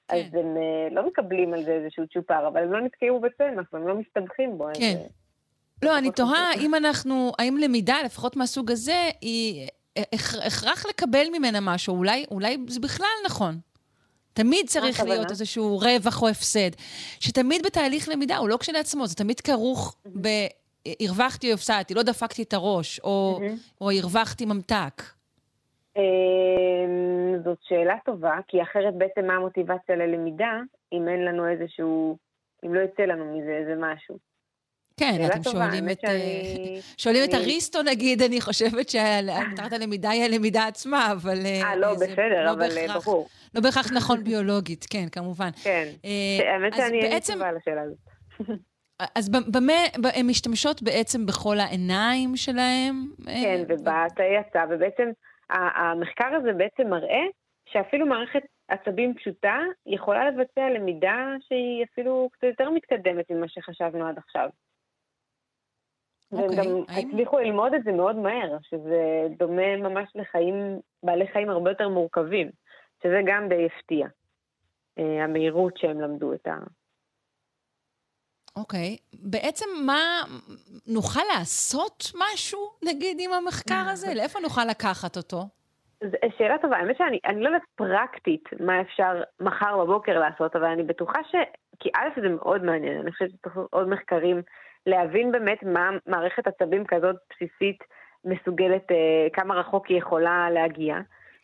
[0.10, 0.58] אז הם
[0.92, 4.70] לא מקבלים על זה איזשהו צ'ופר, אבל הם לא נתקעו בצמח והם לא מסתבכים בו.
[4.70, 4.96] אז, כן.
[4.98, 5.06] אה,
[5.84, 9.68] לא, אני תוהה אם אנחנו, האם למידה, לפחות מהסוג הזה, היא
[10.00, 11.96] הכ- הכרח לקבל ממנה משהו.
[11.96, 13.58] אולי, אולי זה בכלל נכון.
[14.34, 15.04] תמיד צריך?
[15.04, 16.70] להיות איזשהו רווח או הפסד.
[17.20, 20.28] שתמיד בתהליך למידה, הוא לא כשלעצמו, זה תמיד כרוך ב...
[21.00, 23.40] הרווחתי או הפסדתי, לא דפקתי את הראש, או,
[23.82, 25.04] או הרווחתי ממתק.
[25.98, 26.02] אמ,
[27.44, 30.52] זאת שאלה טובה, כי אחרת בעצם מה המוטיבציה ללמידה,
[30.94, 32.18] אם אין לנו איזשהו,
[32.66, 34.18] אם לא יצא לנו מזה איזה משהו.
[34.98, 36.06] כן, אתם טובה, שואלים את...
[36.06, 41.46] אה, שאני- שואלים את אני- אריסטו, נגיד, אני חושבת שמטרת הלמידה היא הלמידה עצמה, אבל...
[41.46, 43.28] אה, לא, זה בסדר, לא אבל אה, בהכרח- ברור.
[43.56, 45.50] לא בהכרך נכון ביולוגית, כן, כמובן.
[45.64, 45.88] כן.
[46.06, 47.98] אה, האמת שאני אין לי תשובה לשאלה הזאת.
[49.16, 49.74] אז במה
[50.16, 52.96] הן משתמשות בעצם בכל העיניים שלהם?
[53.28, 55.10] אה, כן, ובתאי התא, ובעצם
[55.50, 57.24] ה- המחקר הזה בעצם מראה
[57.70, 61.16] שאפילו מערכת עצבים פשוטה יכולה לבצע למידה
[61.48, 64.50] שהיא אפילו קצת יותר מתקדמת ממה שחשבנו עד עכשיו.
[66.32, 69.02] והם אוקיי, גם האם- הצליחו ללמוד את זה מאוד מהר, שזה
[69.38, 70.56] דומה ממש לחיים,
[71.04, 72.50] בעלי חיים הרבה יותר מורכבים,
[73.04, 74.08] שזה גם די הפתיע,
[75.00, 76.58] אה, המהירות שהם למדו את ה...
[78.56, 78.98] אוקיי.
[79.14, 80.22] בעצם מה,
[80.88, 84.08] נוכל לעשות משהו, נגיד, עם המחקר הזה?
[84.18, 85.38] לאיפה נוכל לקחת אותו?
[86.04, 90.66] זו שאלה טובה, האמת שאני אני לא יודעת פרקטית מה אפשר מחר בבוקר לעשות, אבל
[90.66, 91.36] אני בטוחה ש...
[91.80, 94.42] כי א' זה מאוד מעניין, אני חושבת שצריך עוד מחקרים,
[94.86, 97.84] להבין באמת מה מערכת עצבים כזאת בסיסית
[98.26, 100.96] מסוגלת, אה, כמה רחוק היא יכולה להגיע.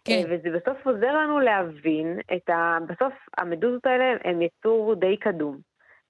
[0.05, 0.13] כן.
[0.13, 2.77] אה, וזה בסוף עוזר לנו להבין את ה...
[2.87, 5.57] בסוף המדוזות האלה הן יצור די קדום.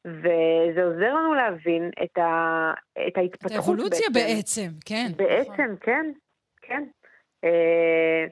[0.06, 2.74] וזה עוזר לנו להבין את, ה...
[2.94, 5.08] את את ההתפתחות האבולוציה בעצם, כן.
[5.12, 5.26] נכון.
[5.26, 6.12] בעצם, כן,
[6.62, 6.84] כן.
[7.44, 8.26] אה,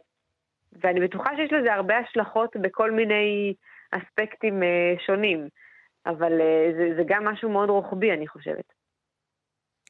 [0.84, 3.53] ואני בטוחה שיש לזה הרבה השלכות בכל מיני
[3.91, 5.47] אספקטים אה, שונים,
[6.05, 6.31] אבל
[6.77, 8.76] זה, זה גם משהו מאוד רוחבי, אני חושבת.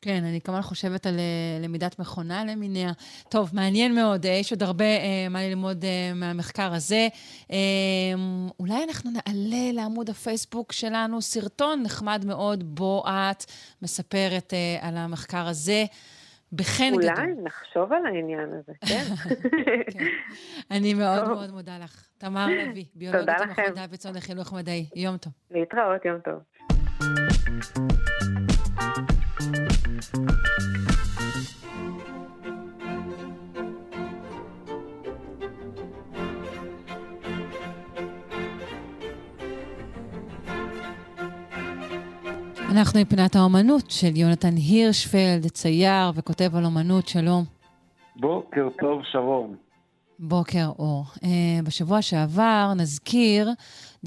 [0.01, 1.23] כן, אני כמובן חושבת על אה,
[1.63, 2.91] למידת מכונה למיניה.
[3.29, 7.07] טוב, מעניין מאוד, אה, יש עוד הרבה אה, מה ללמוד אה, מהמחקר הזה.
[7.51, 7.57] אה,
[8.59, 13.43] אולי אנחנו נעלה לעמוד הפייסבוק שלנו סרטון נחמד מאוד, בו את
[13.81, 15.85] מספרת אה, על המחקר הזה.
[16.51, 17.03] בחן גדול.
[17.15, 19.03] אולי נחשוב על העניין הזה, כן.
[20.71, 21.33] אני מאוד טוב.
[21.33, 22.07] מאוד מודה לך.
[22.17, 23.29] תמר לוי, ביולוגית.
[23.41, 24.89] המכון דוידסון לחינוך מדעי.
[24.95, 25.33] יום טוב.
[25.51, 26.43] להתראות, יום טוב.
[29.97, 30.19] אנחנו
[42.99, 47.07] עם פינת האומנות של יונתן הירשפלד, צייר וכותב על אומנות.
[47.07, 47.43] שלום.
[48.15, 49.55] בוקר טוב, שרון.
[50.19, 51.03] בוקר אור.
[51.15, 51.19] Uh,
[51.63, 53.49] בשבוע שעבר, נזכיר,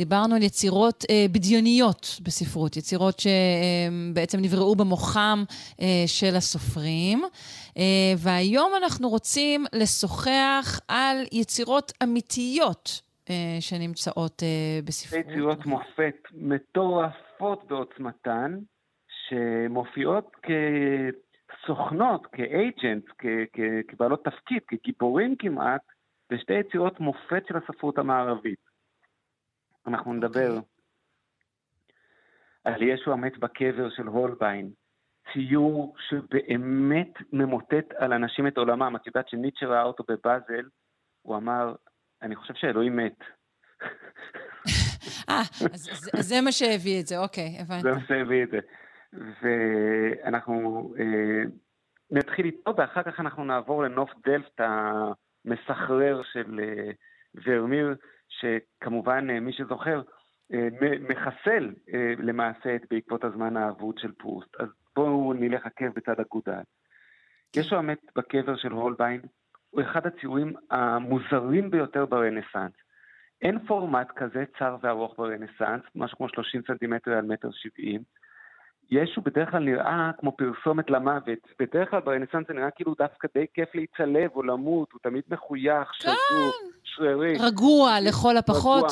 [0.05, 7.19] דיברנו על יצירות uh, בדיוניות בספרות, יצירות שבעצם נבראו במוחם uh, של הסופרים.
[7.25, 7.81] Uh,
[8.19, 15.25] והיום אנחנו רוצים לשוחח על יצירות אמיתיות uh, שנמצאות uh, בספרות.
[15.29, 18.59] יצירות מופת מטורפות בעוצמתן,
[19.29, 23.05] שמופיעות כסוכנות, כאג'נט,
[23.89, 25.81] כבעלות תפקיד, כגיבורים כמעט,
[26.33, 28.70] בשתי יצירות מופת של הספרות המערבית.
[29.87, 30.59] אנחנו נדבר
[32.65, 34.71] על ישו המת בקבר של הולביין,
[35.33, 38.97] ציור שבאמת ממוטט על אנשים את עולמם.
[38.97, 40.69] את יודעת שניטשה ראה אותו בבאזל,
[41.23, 41.75] הוא אמר,
[42.23, 43.19] אני חושב שאלוהים מת.
[45.29, 45.43] אה,
[45.73, 47.83] אז זה מה שהביא את זה, אוקיי, הבנתי.
[47.83, 48.59] זה מה שהביא את זה.
[49.43, 51.43] ואנחנו אה,
[52.11, 56.91] נתחיל איתו, ואחר כך אנחנו נעבור לנוף דלפט המסחרר של אה,
[57.45, 57.95] ורמיר,
[58.31, 60.03] שכמובן, אה, מי שזוכר,
[60.53, 60.69] אה,
[61.09, 64.57] מחסל אה, למעשה את בעקבות הזמן האבוד של פרוסט.
[64.61, 66.63] אז בואו נלך עקב בצד אגודל.
[67.57, 69.21] ישו המת בקבר של הולביין
[69.71, 72.73] הוא אחד הציורים המוזרים ביותר ברנסאנס.
[73.43, 78.03] אין פורמט כזה צר וארוך ברנסאנס, משהו כמו 30 סנטימטר על מטר 70.
[78.91, 81.39] ישו בדרך כלל נראה כמו פרסומת למוות.
[81.59, 85.95] בדרך כלל ברנסאנס זה נראה כאילו דווקא די כיף להצלב או למות, הוא תמיד מחוייך,
[85.95, 86.53] שזור,
[87.01, 87.37] שרירי.
[87.41, 88.87] רגוע לכל הפחות,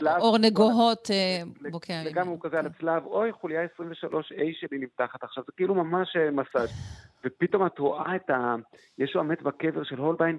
[0.00, 2.02] ואור נגוהות אה, בוקע.
[2.06, 6.30] וגם הוא כזה על הצלב, אוי, חוליה 23A שלי נמתחת עכשיו, זה כאילו ממש אה,
[6.30, 6.72] מסאז'.
[7.24, 8.54] ופתאום את רואה את ה...
[8.98, 10.38] ישו המת בקבר של הולביין,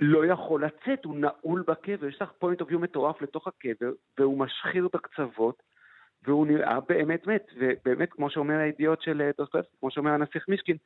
[0.00, 4.38] לא יכול לצאת, הוא נעול בקבר, יש לך point of view מטורף לתוך הקבר, והוא
[4.38, 5.62] משחיר בקצוות,
[6.26, 10.76] והוא נראה באמת מת, ובאמת, כמו שאומר האידיוט של דוסטויבסקי, כמו שאומר הנסיך מישקין,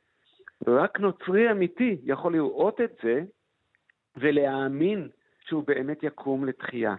[0.67, 3.23] רק נוצרי אמיתי יכול לראות את זה
[4.17, 5.09] ולהאמין
[5.47, 6.95] שהוא באמת יקום לתחייה.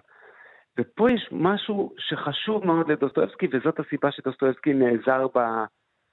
[0.78, 5.38] ופה יש משהו שחשוב מאוד לדוסטויבסקי, וזאת הסיבה שדוסטויבסקי נעזר ב...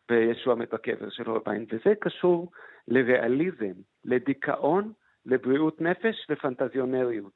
[0.09, 2.51] בישוע מת בקבר של הולביין, וזה קשור
[2.87, 3.73] לריאליזם,
[4.05, 4.91] לדיכאון,
[5.25, 7.31] לבריאות נפש, לפנטזיונריות.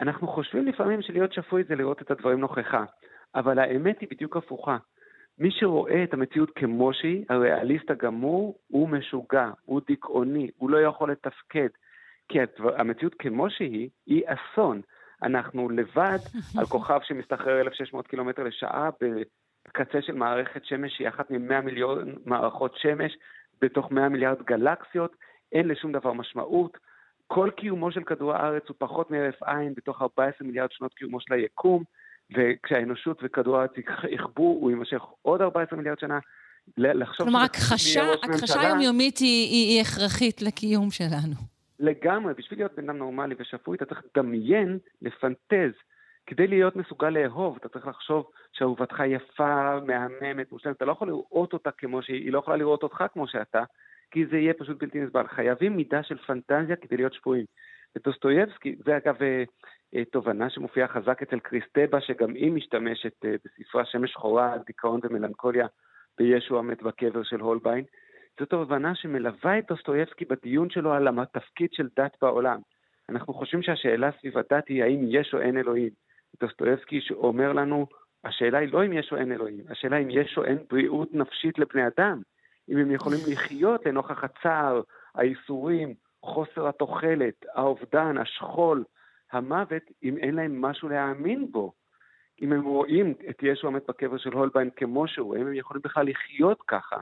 [0.00, 2.84] אנחנו חושבים לפעמים שלהיות שפוי זה לראות את הדברים נוכחה,
[3.34, 4.76] אבל האמת היא בדיוק הפוכה.
[5.38, 11.10] מי שרואה את המציאות כמו שהיא, הריאליסט הגמור, הוא משוגע, הוא דיכאוני, הוא לא יכול
[11.10, 11.68] לתפקד.
[12.28, 12.38] כי
[12.76, 14.80] המציאות כמו שהיא, היא אסון.
[15.22, 16.18] אנחנו לבד
[16.58, 22.76] על כוכב שמסתחרר 1,600 קילומטר לשעה בקצה של מערכת שמש שהיא אחת מ-100 מיליון מערכות
[22.76, 23.12] שמש
[23.60, 25.16] בתוך 100 מיליארד גלקסיות,
[25.52, 26.78] אין לשום דבר משמעות.
[27.26, 31.34] כל קיומו של כדור הארץ הוא פחות מהרף עין בתוך 14 מיליארד שנות קיומו של
[31.34, 31.84] היקום,
[32.36, 33.70] וכשהאנושות וכדור הארץ
[34.10, 36.18] יכבו, הוא יימשך עוד 14 מיליארד שנה.
[36.76, 37.26] לחשוב...
[37.26, 41.53] כלומר, הכחשה היומיומית היא, היא, היא הכרחית לקיום שלנו.
[41.84, 45.72] לגמרי, בשביל להיות בן אדם נורמלי ושפוי, אתה צריך לדמיין, לפנטז.
[46.26, 50.76] כדי להיות מסוגל לאהוב, אתה צריך לחשוב שאהובתך יפה, מהממת, מושלמת.
[50.76, 53.64] אתה לא יכול לראות אותה כמו שהיא, היא לא יכולה לראות אותך כמו שאתה,
[54.10, 55.26] כי זה יהיה פשוט בלתי נסבל.
[55.26, 57.44] חייבים מידה של פנטזיה כדי להיות שפויים.
[57.96, 59.44] ודוסטויבסקי, זה אגב אה,
[59.94, 65.00] אה, תובנה שמופיעה חזק אצל קריסטבה, שגם היא משתמשת אה, בספרה שמש שחורה על דיכאון
[65.02, 65.66] ומלנכוליה
[66.18, 67.84] בישו המת בקבר של הולביין.
[68.40, 72.60] זו תובנה שמלווה את דוסטויבסקי בדיון שלו על התפקיד של דת בעולם.
[73.08, 75.90] אנחנו חושבים שהשאלה סביב הדת היא האם יש או אין אלוהים.
[76.40, 77.86] דוסטויבסקי אומר לנו,
[78.24, 81.58] השאלה היא לא אם יש או אין אלוהים, השאלה אם יש או אין בריאות נפשית
[81.58, 82.22] לבני אדם.
[82.68, 84.80] אם הם יכולים לחיות לנוכח הצער,
[85.14, 88.84] האיסורים, חוסר התוחלת, האובדן, השכול,
[89.32, 91.72] המוות, אם אין להם משהו להאמין בו.
[92.42, 96.06] אם הם רואים את ישו המת בקבר של הולביין כמו שהוא, האם הם יכולים בכלל
[96.06, 96.96] לחיות ככה?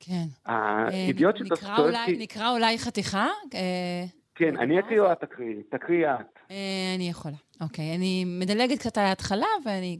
[0.00, 0.26] כן.
[0.46, 2.16] האידיוט של דוסטויבסקי...
[2.18, 3.26] נקרא אולי חתיכה?
[3.54, 4.04] אה,
[4.34, 5.62] כן, אני אקריא או את תקריאי?
[5.70, 6.38] תקריאי את.
[6.50, 7.36] אה, אני יכולה.
[7.60, 9.98] אוקיי, אני מדלגת קצת על ההתחלה ואני.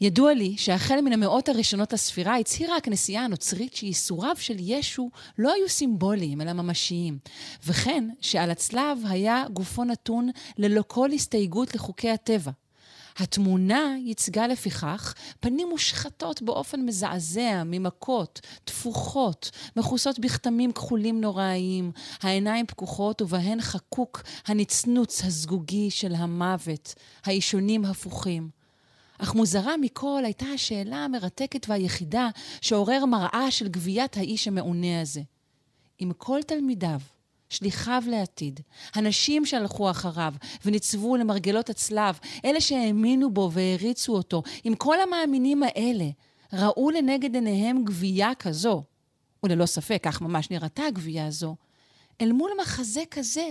[0.00, 5.68] ידוע לי שהחל מן המאות הראשונות לספירה הצהירה הכנסייה הנוצרית שייסוריו של ישו לא היו
[5.68, 7.18] סימבוליים, אלא ממשיים.
[7.66, 12.50] וכן, שעל הצלב היה גופו נתון ללא כל הסתייגות לחוקי הטבע.
[13.16, 21.92] התמונה ייצגה לפיכך פנים מושחתות באופן מזעזע, ממכות, תפוחות, מכוסות בכתמים כחולים נוראיים,
[22.22, 28.48] העיניים פקוחות ובהן חקוק הנצנוץ הזגוגי של המוות, האישונים הפוכים.
[29.18, 32.28] אך מוזרה מכל הייתה השאלה המרתקת והיחידה
[32.60, 35.22] שעורר מראה של גביית האיש המעונה הזה.
[36.00, 37.00] אם כל תלמידיו
[37.54, 38.60] שליחיו לעתיד,
[38.94, 46.04] הנשים שהלכו אחריו וניצבו למרגלות הצלב, אלה שהאמינו בו והעריצו אותו, עם כל המאמינים האלה,
[46.52, 48.82] ראו לנגד עיניהם גבייה כזו,
[49.42, 51.56] וללא ספק, כך ממש נראתה הגבייה הזו,
[52.20, 53.50] אל מול מחזה כזה,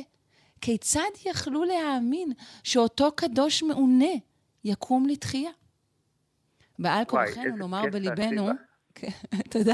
[0.62, 2.32] כיצד יכלו להאמין
[2.64, 4.14] שאותו קדוש מעונה
[4.64, 5.52] יקום לתחייה?
[6.80, 8.50] בעל כורחנו נאמר בליבנו...
[9.54, 9.74] תודה.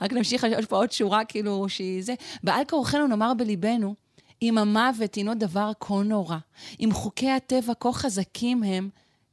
[0.00, 2.14] רק נמשיך, יש פה עוד שורה כאילו שהיא זה.
[2.44, 3.94] בעל כורחנו נאמר בליבנו,
[4.42, 6.36] אם המוות הינו דבר כה נורא,
[6.80, 8.88] אם חוקי הטבע כה חזקים הם,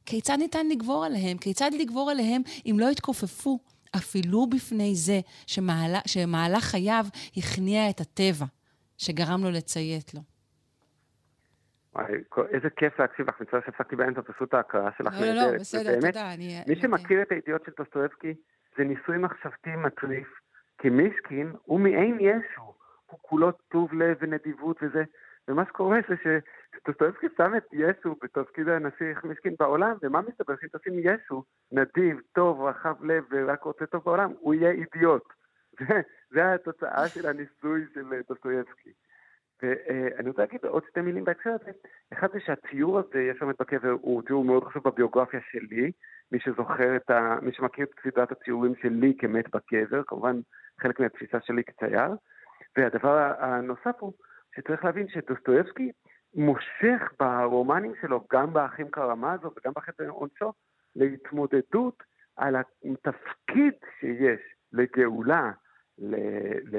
[0.06, 1.38] כיצד ניתן לגבור עליהם?
[1.38, 3.58] כיצד לגבור עליהם אם לא יתכופפו
[3.96, 7.04] אפילו בפני זה שמהלך, שמהלך חייו
[7.36, 8.46] הכניע את הטבע,
[8.98, 10.20] שגרם לו לציית לו?
[11.94, 12.12] וואי,
[12.54, 16.34] איזה כיף להקשיב לך, מצטער שהפסקתי באמצע פשוט ההקראה שלך לא, לא, לא, בסדר, תודה.
[16.66, 18.34] מי שמכיר את הידיעות של דוסטויבסקי,
[18.78, 20.28] זה ניסוי מחשבתי מטריף,
[20.78, 22.74] כי מישקין הוא מעין ישו,
[23.06, 25.04] הוא כולו טוב לב ונדיבות וזה,
[25.48, 30.92] ומה שקורה זה שדוסטויבסקי שם את ישו בתפקיד הנסיך מישקין בעולם, ומה מסתבר שאם תשים
[30.98, 35.32] ישו נדיב, טוב, רחב לב ורק רוצה טוב בעולם, הוא יהיה אידיוט.
[36.34, 38.92] זה התוצאה של הניסוי של דוסטויבסקי.
[39.62, 41.70] ואני רוצה להגיד עוד שתי מילים בהקשר הזה.
[42.12, 45.92] אחד זה שהציור הזה, יש שם את בקבר, הוא ציור מאוד חשוב בביוגרפיה שלי.
[46.32, 47.38] מי שזוכר את ה...
[47.42, 50.40] מי שמכיר את סדרת הציורים שלי כמת בקבר, כמובן
[50.80, 52.10] חלק מהתפיסה שלי כצייר.
[52.76, 54.12] והדבר הנוסף הוא
[54.56, 55.92] שצריך להבין שדוסטויבסקי
[56.34, 60.52] מושך ברומנים שלו, גם באחים קרמזו וגם בחטא עונשו,
[60.96, 62.02] להתמודדות
[62.36, 64.40] על התפקיד שיש
[64.72, 65.52] לגאולה,
[65.98, 66.14] ל...
[66.62, 66.76] ל...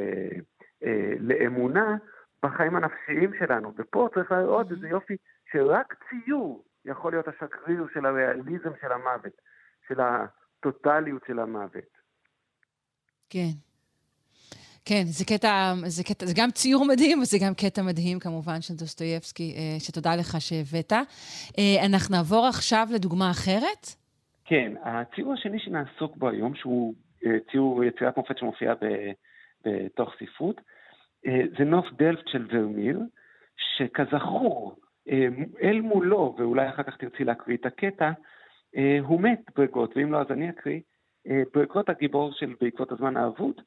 [0.84, 1.98] אה, לאמונה,
[2.44, 3.74] בחיים הנפשיים שלנו.
[3.78, 5.14] ופה צריך לראות איזה יופי
[5.52, 9.42] שרק ציור יכול להיות השגריר של הריאליזם של המוות,
[9.88, 12.00] של הטוטליות של המוות.
[13.30, 13.52] כן.
[14.86, 18.74] כן, זה קטע, זה קטע, זה גם ציור מדהים, וזה גם קטע מדהים כמובן של
[18.74, 20.94] דוסטויבסקי, אה, שתודה לך שהבאת.
[20.94, 23.84] אה, אנחנו נעבור עכשיו לדוגמה אחרת.
[24.46, 26.94] כן, הציור השני שנעסוק בו היום, שהוא
[27.26, 28.74] אה, ציור יצירת מופת שמופיע
[29.66, 30.62] בתוך ספרות,
[31.58, 33.00] זה נוף דלפט של ורמיר,
[33.58, 34.80] שכזכור,
[35.62, 38.12] אל מולו, ואולי אחר כך תרצי להקריא את הקטע,
[39.02, 40.80] הוא מת ברגות, ואם לא אז אני אקריא,
[41.54, 43.62] ברגות הגיבור של בעקבות הזמן האבוד,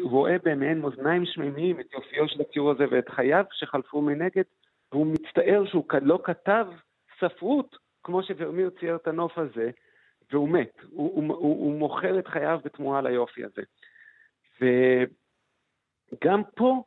[0.00, 4.44] רואה במעין מאזניים שמימיים את יופיו של הציור הזה ואת חייו שחלפו מנגד,
[4.92, 6.66] והוא מצטער שהוא לא כתב
[7.20, 9.70] ספרות כמו שוורמיר צייר את הנוף הזה,
[10.32, 10.72] והוא מת.
[10.90, 13.62] הוא, הוא, הוא, הוא מוכר את חייו בתמורה ליופי הזה.
[16.12, 16.82] וגם פה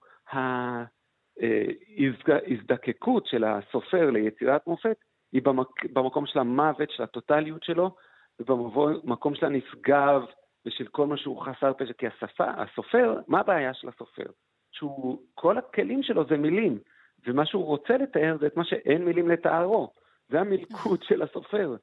[2.30, 4.98] ההזדקקות של הסופר ליצירת מופת
[5.32, 7.96] היא במק, במקום של המוות, של הטוטליות שלו,
[8.40, 10.22] ובמקום של הנשגב
[10.66, 11.94] ושל כל מה שהוא חסר פשע.
[11.94, 14.26] כי השפה, הסופר, מה הבעיה של הסופר?
[14.72, 16.80] שהוא, כל הכלים שלו זה מילים,
[17.28, 19.92] ומה שהוא רוצה לתאר זה את מה שאין מילים לתארו.
[20.30, 21.76] זה המלכוד של הסופר.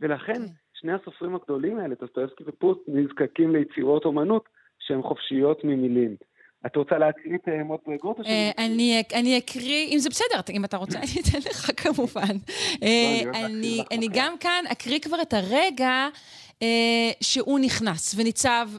[0.00, 0.46] ולכן כן.
[0.74, 4.48] שני הסופרים הגדולים האלה, דוסטויבסקי ופוסט, נזקקים ליצירות אומנות
[4.78, 6.16] שהן חופשיות ממילים.
[6.66, 8.20] את רוצה להקריא את אה, מות ברגות?
[8.20, 8.50] אה,
[9.14, 12.36] אני אקריא, אם זה בסדר, אם אתה רוצה, אני אתן לך כמובן.
[12.82, 13.46] לא, אה,
[13.90, 16.08] אני גם כאן אקריא כבר את הרגע
[17.20, 18.70] שהוא נכנס וניצב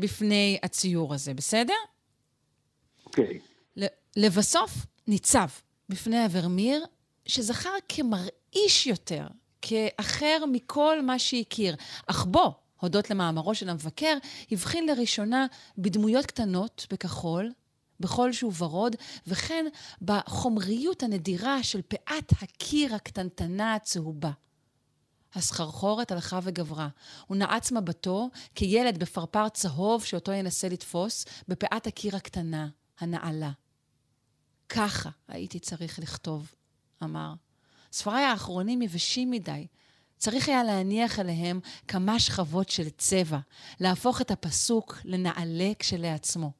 [0.00, 1.74] בפני הציור הזה, בסדר?
[3.06, 3.38] אוקיי.
[4.16, 4.70] לבסוף
[5.08, 5.48] ניצב
[5.88, 6.84] בפני אברמיר,
[7.26, 9.26] שזכר כמרעיש יותר,
[9.62, 11.76] כאחר מכל מה שהכיר.
[12.06, 14.18] אך בו, הודות למאמרו של המבקר,
[14.50, 15.46] הבחין לראשונה
[15.78, 17.52] בדמויות קטנות בכחול,
[18.00, 18.96] בחול שהוא ורוד,
[19.26, 19.66] וכן
[20.02, 24.30] בחומריות הנדירה של פאת הקיר הקטנטנה הצהובה.
[25.34, 26.88] הסחרחורת הלכה וגברה.
[27.26, 32.68] הוא נעץ מבטו כילד בפרפר צהוב שאותו ינסה לתפוס בפאת הקיר הקטנה,
[32.98, 33.50] הנעלה.
[34.68, 36.54] ככה הייתי צריך לכתוב,
[37.02, 37.34] אמר.
[37.92, 39.66] ספריי האחרונים יבשים מדי.
[40.18, 43.38] צריך היה להניח עליהם כמה שכבות של צבע,
[43.80, 46.50] להפוך את הפסוק לנעלה כשלעצמו.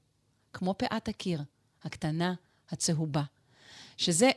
[0.53, 1.43] כמו פאת הקיר,
[1.85, 2.35] הקטנה,
[2.71, 3.23] הצהובה.
[3.97, 4.31] שזה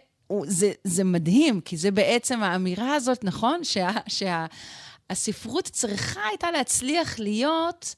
[0.45, 3.61] זה, זה מדהים, כי זה בעצם האמירה הזאת, נכון?
[4.07, 7.95] שהספרות שה, צריכה הייתה להצליח להיות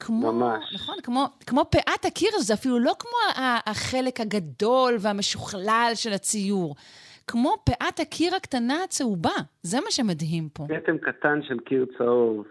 [0.00, 0.32] כמו...
[0.32, 0.64] ממש.
[0.74, 0.96] נכון?
[1.02, 6.74] כמו, כמו פאת הקיר, זה אפילו לא כמו החלק הגדול והמשוכלל של הציור.
[7.26, 9.36] כמו פאת הקיר הקטנה הצהובה.
[9.62, 10.66] זה מה שמדהים פה.
[10.68, 12.46] כתם קטן של קיר צהוב.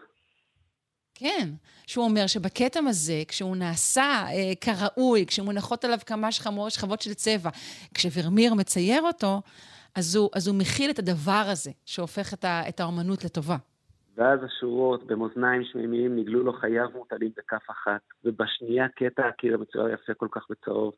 [1.15, 1.49] כן,
[1.87, 7.49] שהוא אומר שבכתם הזה, כשהוא נעשה אה, כראוי, כשמונחות עליו כמה שכבות, שכבות של צבע,
[7.93, 9.41] כשוורמיר מצייר אותו,
[9.95, 13.55] אז הוא, אז הוא מכיל את הדבר הזה, שהופך את, ה, את האומנות לטובה.
[14.15, 20.13] ואז השורות במאזניים שמימיים נגלו לו חייו מוטלים בכף אחת, ובשנייה קטע הקיר המצויר יפה
[20.13, 20.93] כל כך בצהוב.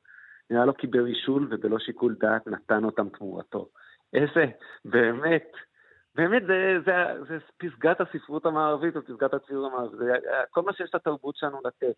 [0.50, 3.70] נראה לו כי ברישול ובלא שיקול דעת נתן אותם תמורתו.
[4.14, 4.46] איזה,
[4.86, 5.52] באמת,
[6.16, 10.14] באמת זה, זה, זה פסגת הספרות המערבית או פסגת הציור המערבית, זה
[10.50, 11.96] כל מה שיש לתרבות שלנו לתת.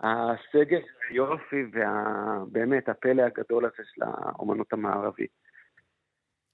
[0.00, 0.80] הסגל,
[1.10, 5.30] היופי ובאמת הפלא הגדול הזה של האומנות המערבית.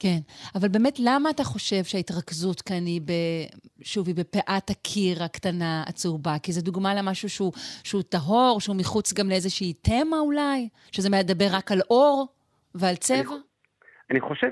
[0.01, 0.19] כן,
[0.55, 3.12] אבל באמת, למה אתה חושב שההתרכזות כאן היא, ב...
[3.83, 6.35] שוב, היא בפאת הקיר הקטנה, הצהובה?
[6.43, 7.53] כי זו דוגמה למשהו שהוא,
[7.85, 10.69] שהוא טהור, שהוא מחוץ גם לאיזושהי תמה אולי?
[10.93, 12.27] שזה מדבר רק על אור
[12.75, 13.35] ועל צבע?
[13.35, 13.41] אני,
[14.11, 14.51] אני חושב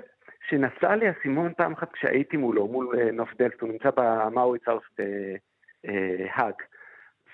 [0.48, 6.54] שנסע לי האסימון פעם אחת כשהייתי מולו, מול אה, נוף דלפט, הוא נמצא במאוריצאוס בהאג.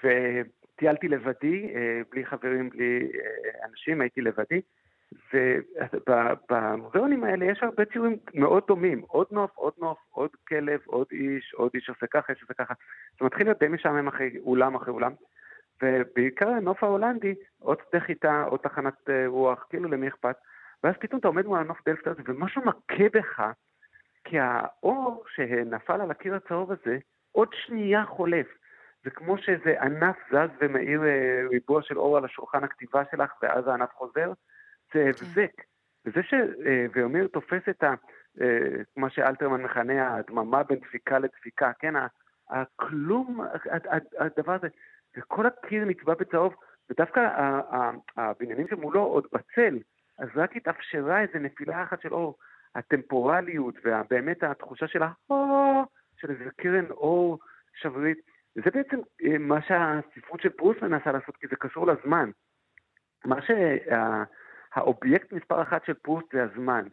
[0.05, 4.61] וטיילתי לבדי, אה, בלי חברים, בלי אה, אנשים, הייתי לבדי.
[5.35, 11.55] ובמוזיאונים האלה יש הרבה ציורים מאוד דומים, עוד נוף, עוד נוף, עוד כלב, עוד איש,
[11.55, 12.75] עוד איש עושה ככה, איש עושה ככה.
[13.21, 15.13] זה מתחיל להיות די משעמם אחרי אולם אחרי אולם,
[15.83, 20.37] ובעיקר הנוף ההולנדי, עוד שדה חיטה, עוד תחנת אה, רוח, כאילו למי אכפת,
[20.85, 23.43] ואז פתאום אתה עומד מול הנוף דלפט הזה, ומשהו מכה בך,
[24.25, 26.99] כי האור שנפל על הקיר הצהוב הזה,
[27.33, 28.47] עוד שנייה חולף.
[29.05, 33.69] זה כמו שאיזה ענף זז ומאיר אה, ריבוע של אור על השולחן הכתיבה שלך, ואז
[33.69, 34.33] הענף חוזר,
[34.95, 35.53] זה הבזק.
[36.07, 37.95] וזה שוורמיר תופס את ה...
[38.41, 41.95] אה, מה שאלתרמן מכנה ההדממה בין דפיקה לדפיקה, כן?
[42.51, 43.41] הכלום,
[44.19, 44.69] הדבר הזה,
[45.17, 46.55] וכל הקיר נקבע בצהוב,
[46.91, 47.21] ודווקא
[48.17, 49.79] הבניינים שמולו עוד בצל,
[50.19, 52.39] אז רק התאפשרה איזו נפילה אחת של אור.
[52.75, 55.13] הטמפורליות ובאמת התחושה של ה...
[56.17, 57.39] של איזה קרן אור
[57.75, 58.19] שברירית,
[58.55, 62.31] זה בעצם אה, מה שהספרות של פרוס מנסה לעשות, כי זה קשור לזמן.
[63.25, 63.77] מה שה...
[64.75, 66.85] האובייקט מספר אחת של פרוסט זה הזמן.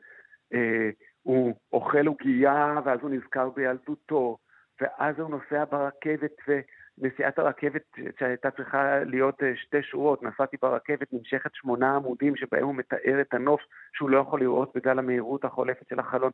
[0.53, 0.89] אה,
[1.23, 4.37] הוא אוכל עוגייה, ואז הוא נזכר בילדותו,
[4.81, 7.81] ואז הוא נוסע ברכבת, ונסיעת הרכבת
[8.19, 13.33] שהייתה צריכה להיות אה, שתי שורות, נסעתי ברכבת נמשכת שמונה עמודים שבהם הוא מתאר את
[13.33, 13.61] הנוף
[13.93, 16.31] שהוא לא יכול לראות בגלל המהירות החולפת של החלון.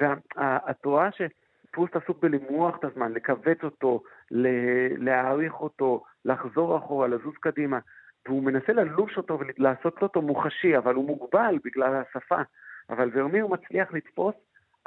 [0.00, 4.02] ואת רואה שפרוסט עסוק בלמרוח את הזמן, לכווץ אותו,
[4.98, 7.78] להעריך אותו, לחזור אחורה, לזוז קדימה.
[8.26, 12.42] והוא מנסה ללוש אותו ולעשות אותו מוחשי, אבל הוא מוגבל בגלל השפה.
[12.90, 14.34] אבל ורמיר מצליח לתפוס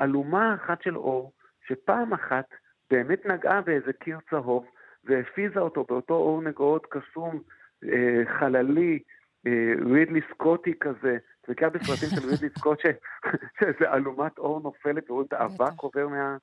[0.02, 1.34] אלומה אחת של אור,
[1.68, 2.46] שפעם אחת
[2.90, 4.66] באמת נגעה באיזה קיר צהוב,
[5.04, 7.42] והפיזה אותו באותו אור נגעות קסום,
[7.84, 9.00] אה, חללי,
[9.48, 15.28] אה, רידלי סקוטי כזה, זה בעיקר בסרטים של רידלי סקוט, שאיזה אלומת אור נופלת ורואים
[15.28, 16.38] את האבק עובר מה...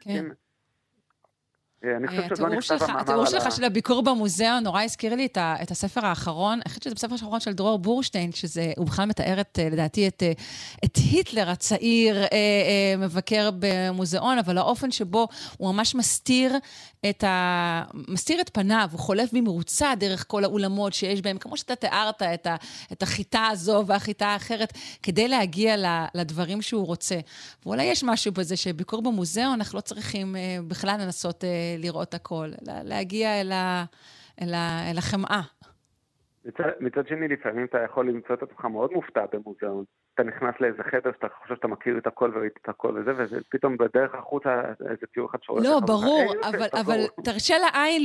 [0.00, 0.26] כן.
[1.84, 3.50] אה, אני חושב שעוד לא התיאור שלך, התיאור.
[3.50, 5.28] של הביקור במוזיאון נורא הזכיר לי
[5.62, 9.40] את, הספר האחרון, אני חושבת שזה בספר האחרון של דרור בורשטיין, שזה, הוא בכלל מתאר
[9.40, 10.32] את, אה, לדעתי את, אה,
[11.10, 15.28] היטלר הצעיר אה, אה, מבקר במוזיאון, אבל האופן שבו
[15.58, 16.56] הוא ממש מסתיר
[17.10, 21.74] את, ה, מסתיר את פניו, הוא חולף במרוצה דרך כל האולמות שיש בהם, כמו שאתה
[21.74, 22.56] תיארת, את, ה,
[22.92, 25.76] את החיטה הזו והחיטה האחרת, כדי להגיע
[26.14, 27.18] לדברים שהוא רוצה.
[27.66, 32.48] ואולי יש משהו בזה שביקור במוזיאון, אנחנו לא צריכים אה, בכלל לנסות אה, לראות הכל,
[32.62, 33.84] אלא להגיע אל, ה,
[34.42, 35.42] אל, ה, אל החמאה.
[36.44, 39.84] מצד, מצד שני, לפעמים אתה יכול למצוא את עצמך מאוד מופתע במוזיאון.
[40.14, 43.76] אתה נכנס לאיזה חדר שאתה חושב שאתה מכיר את הכל וראית את הכל וזה, ופתאום
[43.76, 48.02] בדרך החוצה איזה ציור אחד שורק לא, ברור, "היי, אבל, אבל תחזור." תרשה לעין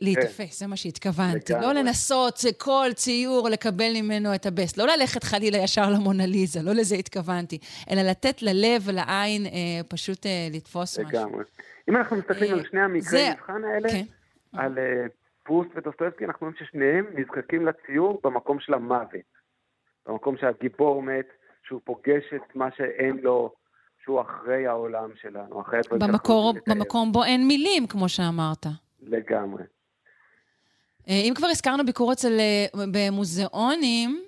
[0.00, 1.52] להיתפס, זה מה שהתכוונתי.
[1.52, 1.72] לא.
[1.72, 4.78] לנסות כל ציור לקבל ממנו את הבסט.
[4.78, 7.58] לא ללכת חלילה ישר למונליזה, לא לזה התכוונתי.
[7.90, 9.50] אלא לתת ללב ולעין אה,
[9.88, 11.18] פשוט אה, לתפוס משהו.
[11.18, 11.44] לגמרי.
[11.88, 14.04] אם אנחנו מסתכלים על שני המקרי זה- מבחן האלה, כן.
[14.52, 15.06] על אה,
[15.42, 19.10] פרוסט ודוסטויבסקי, אנחנו רואים ששניהם נזקקים לציור במקום של המוות.
[20.06, 21.26] במקום שהגיבור מת,
[21.66, 23.52] שהוא פוגש את מה שאין לו,
[24.04, 26.54] שהוא אחרי העולם שלנו, אחרי הדברים שאנחנו במקור.
[26.68, 28.66] במקום בו אין מילים, כמו שאמרת.
[29.02, 29.62] לגמרי.
[31.08, 34.22] אה, אם כבר הזכרנו ביקור אצל, אה, במוזיאונים,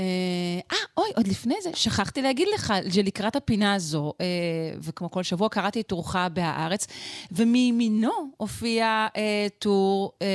[0.00, 4.26] אה, אוי, עוד לפני זה, שכחתי להגיד לך שלקראת הפינה הזו, אה,
[4.80, 6.86] וכמו כל שבוע קראתי את טורך בהארץ,
[7.32, 10.26] ומימינו הופיע אה, טור אה,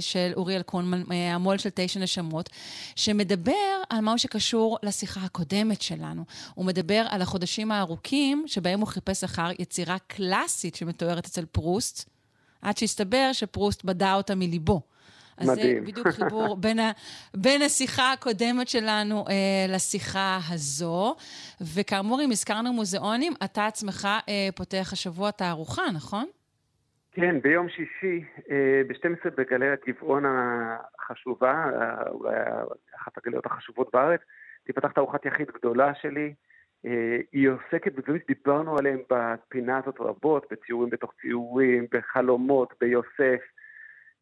[0.00, 2.50] של אוריאל קונמן, אה, המו"ל של תשע נשמות,
[2.96, 6.24] שמדבר על מה שקשור לשיחה הקודמת שלנו.
[6.54, 12.08] הוא מדבר על החודשים הארוכים שבהם הוא חיפש אחר יצירה קלאסית שמתוארת אצל פרוסט,
[12.62, 14.80] עד שהסתבר שפרוסט בדה אותה מליבו.
[15.38, 15.84] אז מדהים.
[15.84, 16.90] זה בדיוק חיבור בין, ה,
[17.34, 21.16] בין השיחה הקודמת שלנו אה, לשיחה הזו.
[21.74, 26.26] וכאמור, אם הזכרנו מוזיאונים, אתה עצמך אה, פותח השבוע תערוכה, נכון?
[27.16, 32.36] כן, ביום שישי, אה, ב-12 בגלריית גבעון החשובה, אה, אולי
[32.96, 34.20] אחת הגלריות החשובות בארץ,
[34.64, 36.34] תיפתח תערוכת יחיד גדולה שלי.
[36.86, 43.40] אה, היא עוסקת בדברים שדיברנו עליהם בפינה הזאת רבות, בציורים בתוך ציורים, בחלומות, ביוסף,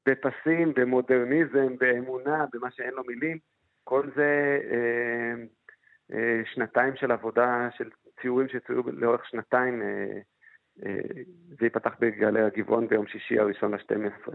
[0.06, 3.38] בפסים, במודרניזם, באמונה, במה שאין לו מילים.
[3.84, 5.44] כל זה אה,
[6.12, 7.90] אה, שנתיים של עבודה, של
[8.22, 9.82] ציורים שצוירו לאורך שנתיים.
[9.82, 10.18] אה,
[10.86, 14.34] אה, זה ייפתח בגלי הגבעון ביום שישי הראשון ל-12.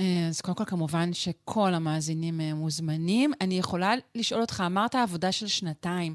[0.00, 3.30] אה, אז קודם כל, כמובן שכל המאזינים אה, מוזמנים.
[3.40, 6.14] אני יכולה לשאול אותך, אמרת עבודה של שנתיים.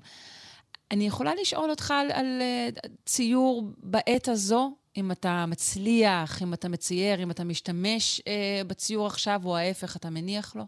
[0.91, 2.67] אני יכולה לשאול אותך על, על אה,
[3.05, 9.39] ציור בעת הזו, אם אתה מצליח, אם אתה מצייר, אם אתה משתמש אה, בציור עכשיו,
[9.45, 10.63] או ההפך, אתה מניח לו?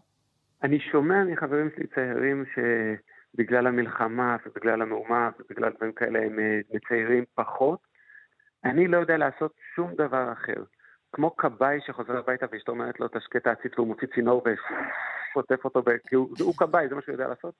[0.62, 7.24] אני שומע מחברים שלי צעירים שבגלל המלחמה ובגלל המהומה ובגלל דברים כאלה הם אה, מציירים
[7.34, 7.78] פחות.
[8.64, 10.62] אני לא יודע לעשות שום דבר אחר.
[11.12, 15.82] כמו כבאי שחוזר הביתה ואשתו אומרת לו, תשקה את העציץ והוא מוציא צינור ושוטף אותו.
[16.08, 17.54] כי הוא, הוא כבאי, זה מה שהוא יודע לעשות.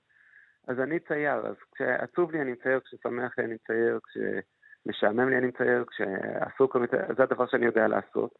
[0.66, 5.46] אז אני צייר, אז כשעצוב לי אני מצייר, כששמח לי אני מצייר, כשמשעמם לי אני
[5.46, 8.38] מצייר, כשעסוק אני מצייר, זה הדבר שאני יודע לעשות.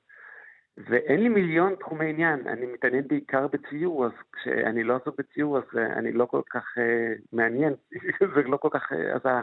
[0.76, 5.64] ואין לי מיליון תחומי עניין, אני מתעניין בעיקר בציור, אז כשאני לא עסוק בציור, אז
[5.74, 7.74] אני לא כל כך uh, מעניין,
[8.34, 8.92] זה לא כל כך...
[8.92, 9.40] Uh, אז ה,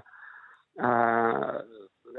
[0.85, 1.59] ה,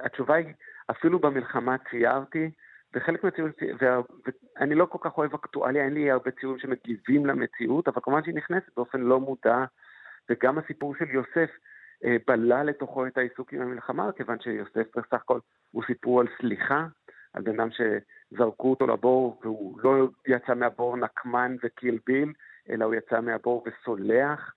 [0.05, 0.55] התשובה היא,
[0.91, 2.51] אפילו במלחמה ציירתי,
[2.95, 8.01] וחלק מהציורים, ואני לא כל כך אוהב אקטואליה, אין לי הרבה ציורים שמגיבים למציאות, אבל
[8.03, 9.65] כמובן שהיא נכנסת באופן לא מודע,
[10.31, 11.51] וגם הסיפור של יוסף
[12.05, 15.39] אה, בלע לתוכו את העיסוק עם המלחמה, כיוון שיוסף בסך הכל
[15.71, 16.87] הוא סיפור על סליחה,
[17.33, 22.33] על בן אדם שזרקו אותו לבור והוא לא יצא מהבור נקמן וקילביל,
[22.71, 24.55] אלא הוא יצא מהבור וסולח,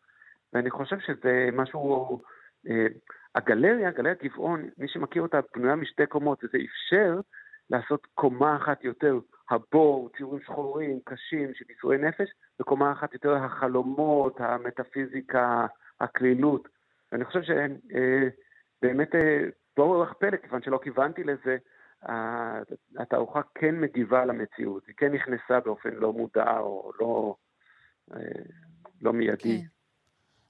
[0.53, 2.21] ואני חושב שזה משהו...
[2.69, 2.87] אה,
[3.35, 7.19] הגלריה, גלריית גבעון, מי שמכיר אותה, בנויה משתי קומות, וזה אפשר
[7.69, 9.19] לעשות קומה אחת יותר
[9.49, 12.29] הבור, ציורים שחורים, קשים, של ייסורי נפש,
[12.61, 15.65] וקומה אחת יותר החלומות, המטאפיזיקה,
[15.99, 16.67] הקלילות.
[17.11, 19.09] ואני חושב שבאמת
[19.77, 21.57] באורח פלא, כיוון שלא כיוונתי לזה,
[22.97, 27.35] התערוכה כן מגיבה למציאות, היא כן נכנסה באופן לא מודע או לא,
[29.01, 29.61] לא מיידי.
[29.61, 29.74] כן.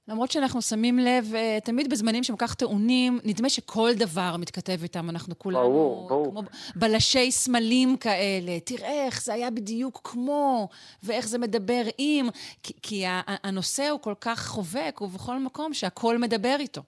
[0.08, 5.10] למרות שאנחנו שמים לב, uh, תמיד בזמנים שהם כך טעונים, נדמה שכל דבר מתכתב איתם.
[5.10, 6.30] אנחנו כולנו ברור, ברור.
[6.30, 6.42] כמו
[6.76, 8.60] בלשי סמלים כאלה.
[8.64, 10.68] תראה איך זה היה בדיוק כמו,
[11.02, 12.26] ואיך זה מדבר עם,
[12.62, 13.04] כי, כי
[13.44, 16.82] הנושא הוא כל כך חובק, ובכל מקום שהכל מדבר איתו.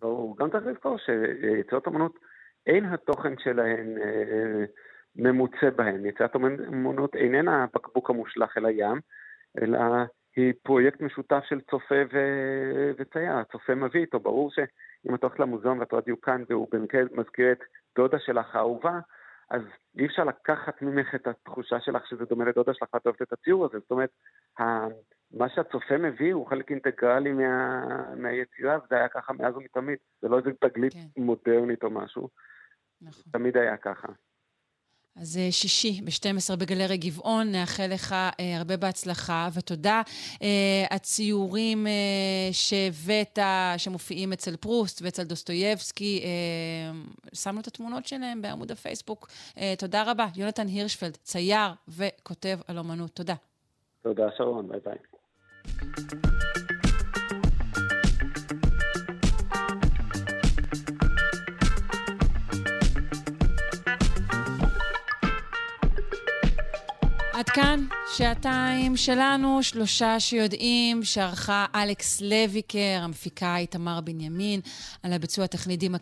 [0.00, 0.36] ברור.
[0.38, 2.18] גם צריך לזכור שיצירות אמנות,
[2.66, 4.64] אין התוכן שלהן אה,
[5.16, 6.06] ממוצה בהן.
[6.06, 9.00] יצירת אמנות איננה הבקבוק המושלך אל הים,
[9.62, 9.78] אלא
[10.38, 13.32] היא פרויקט משותף של צופה ו- וצייר.
[13.32, 17.58] הצופה מביא איתו, ברור שאם את הולכת למוזיאון ואת רואה דיוקן והוא במקרה מזכיר את
[17.96, 18.98] דודה שלך האהובה,
[19.50, 19.62] אז
[19.98, 23.64] אי אפשר לקחת ממך את התחושה שלך שזה דומה לדודה שלך ואת אוהבת את הציור
[23.64, 23.78] הזה.
[23.78, 24.10] זאת אומרת,
[25.30, 27.84] מה שהצופה מביא הוא חלק אינטגרלי מה,
[28.16, 29.98] מהיצירה, וזה היה ככה מאז ומתמיד.
[30.22, 31.22] זה לא איזה תגלית כן.
[31.22, 32.28] מודרנית או משהו.
[33.02, 33.32] נכון.
[33.32, 34.08] תמיד היה ככה.
[35.20, 40.02] אז אה, שישי ב-12 בגלרי גבעון, נאחל לך אה, הרבה בהצלחה ותודה.
[40.42, 41.92] אה, הציורים אה,
[42.52, 43.38] שהבאת,
[43.76, 46.28] שמופיעים אצל פרוסט ואצל דוסטויבסקי, אה,
[47.32, 49.28] שמנו את התמונות שלהם בעמוד הפייסבוק.
[49.58, 50.26] אה, תודה רבה.
[50.36, 53.10] יונתן הירשפלד, צייר וכותב על אומנות.
[53.10, 53.34] תודה.
[54.02, 54.68] תודה, שרון.
[54.68, 56.67] ביי ביי.
[67.38, 67.86] עד כאן
[68.16, 74.60] שעתיים שלנו, שלושה שיודעים, שערכה אלכס לויקר, המפיקה איתמר בנימין,
[75.02, 75.98] על הביצוע הטכני דימה.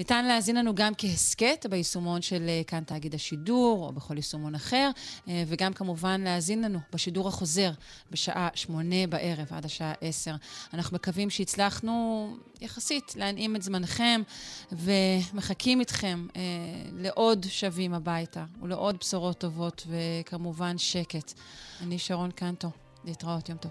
[0.00, 4.90] ניתן להאזין לנו גם כהסכת ביישומון של אה, כאן תאגיד השידור, או בכל יישומון אחר,
[5.28, 7.70] אה, וגם כמובן להאזין לנו בשידור החוזר
[8.10, 10.34] בשעה שמונה בערב עד השעה עשר.
[10.74, 14.22] אנחנו מקווים שהצלחנו יחסית להנעים את זמנכם,
[14.72, 16.42] ומחכים איתכם אה,
[16.92, 21.32] לעוד שבים הביתה, ולעוד בשורות טובות, וכמובן שקט.
[21.82, 22.70] אני שרון קנטו,
[23.04, 23.70] להתראות, יום טוב.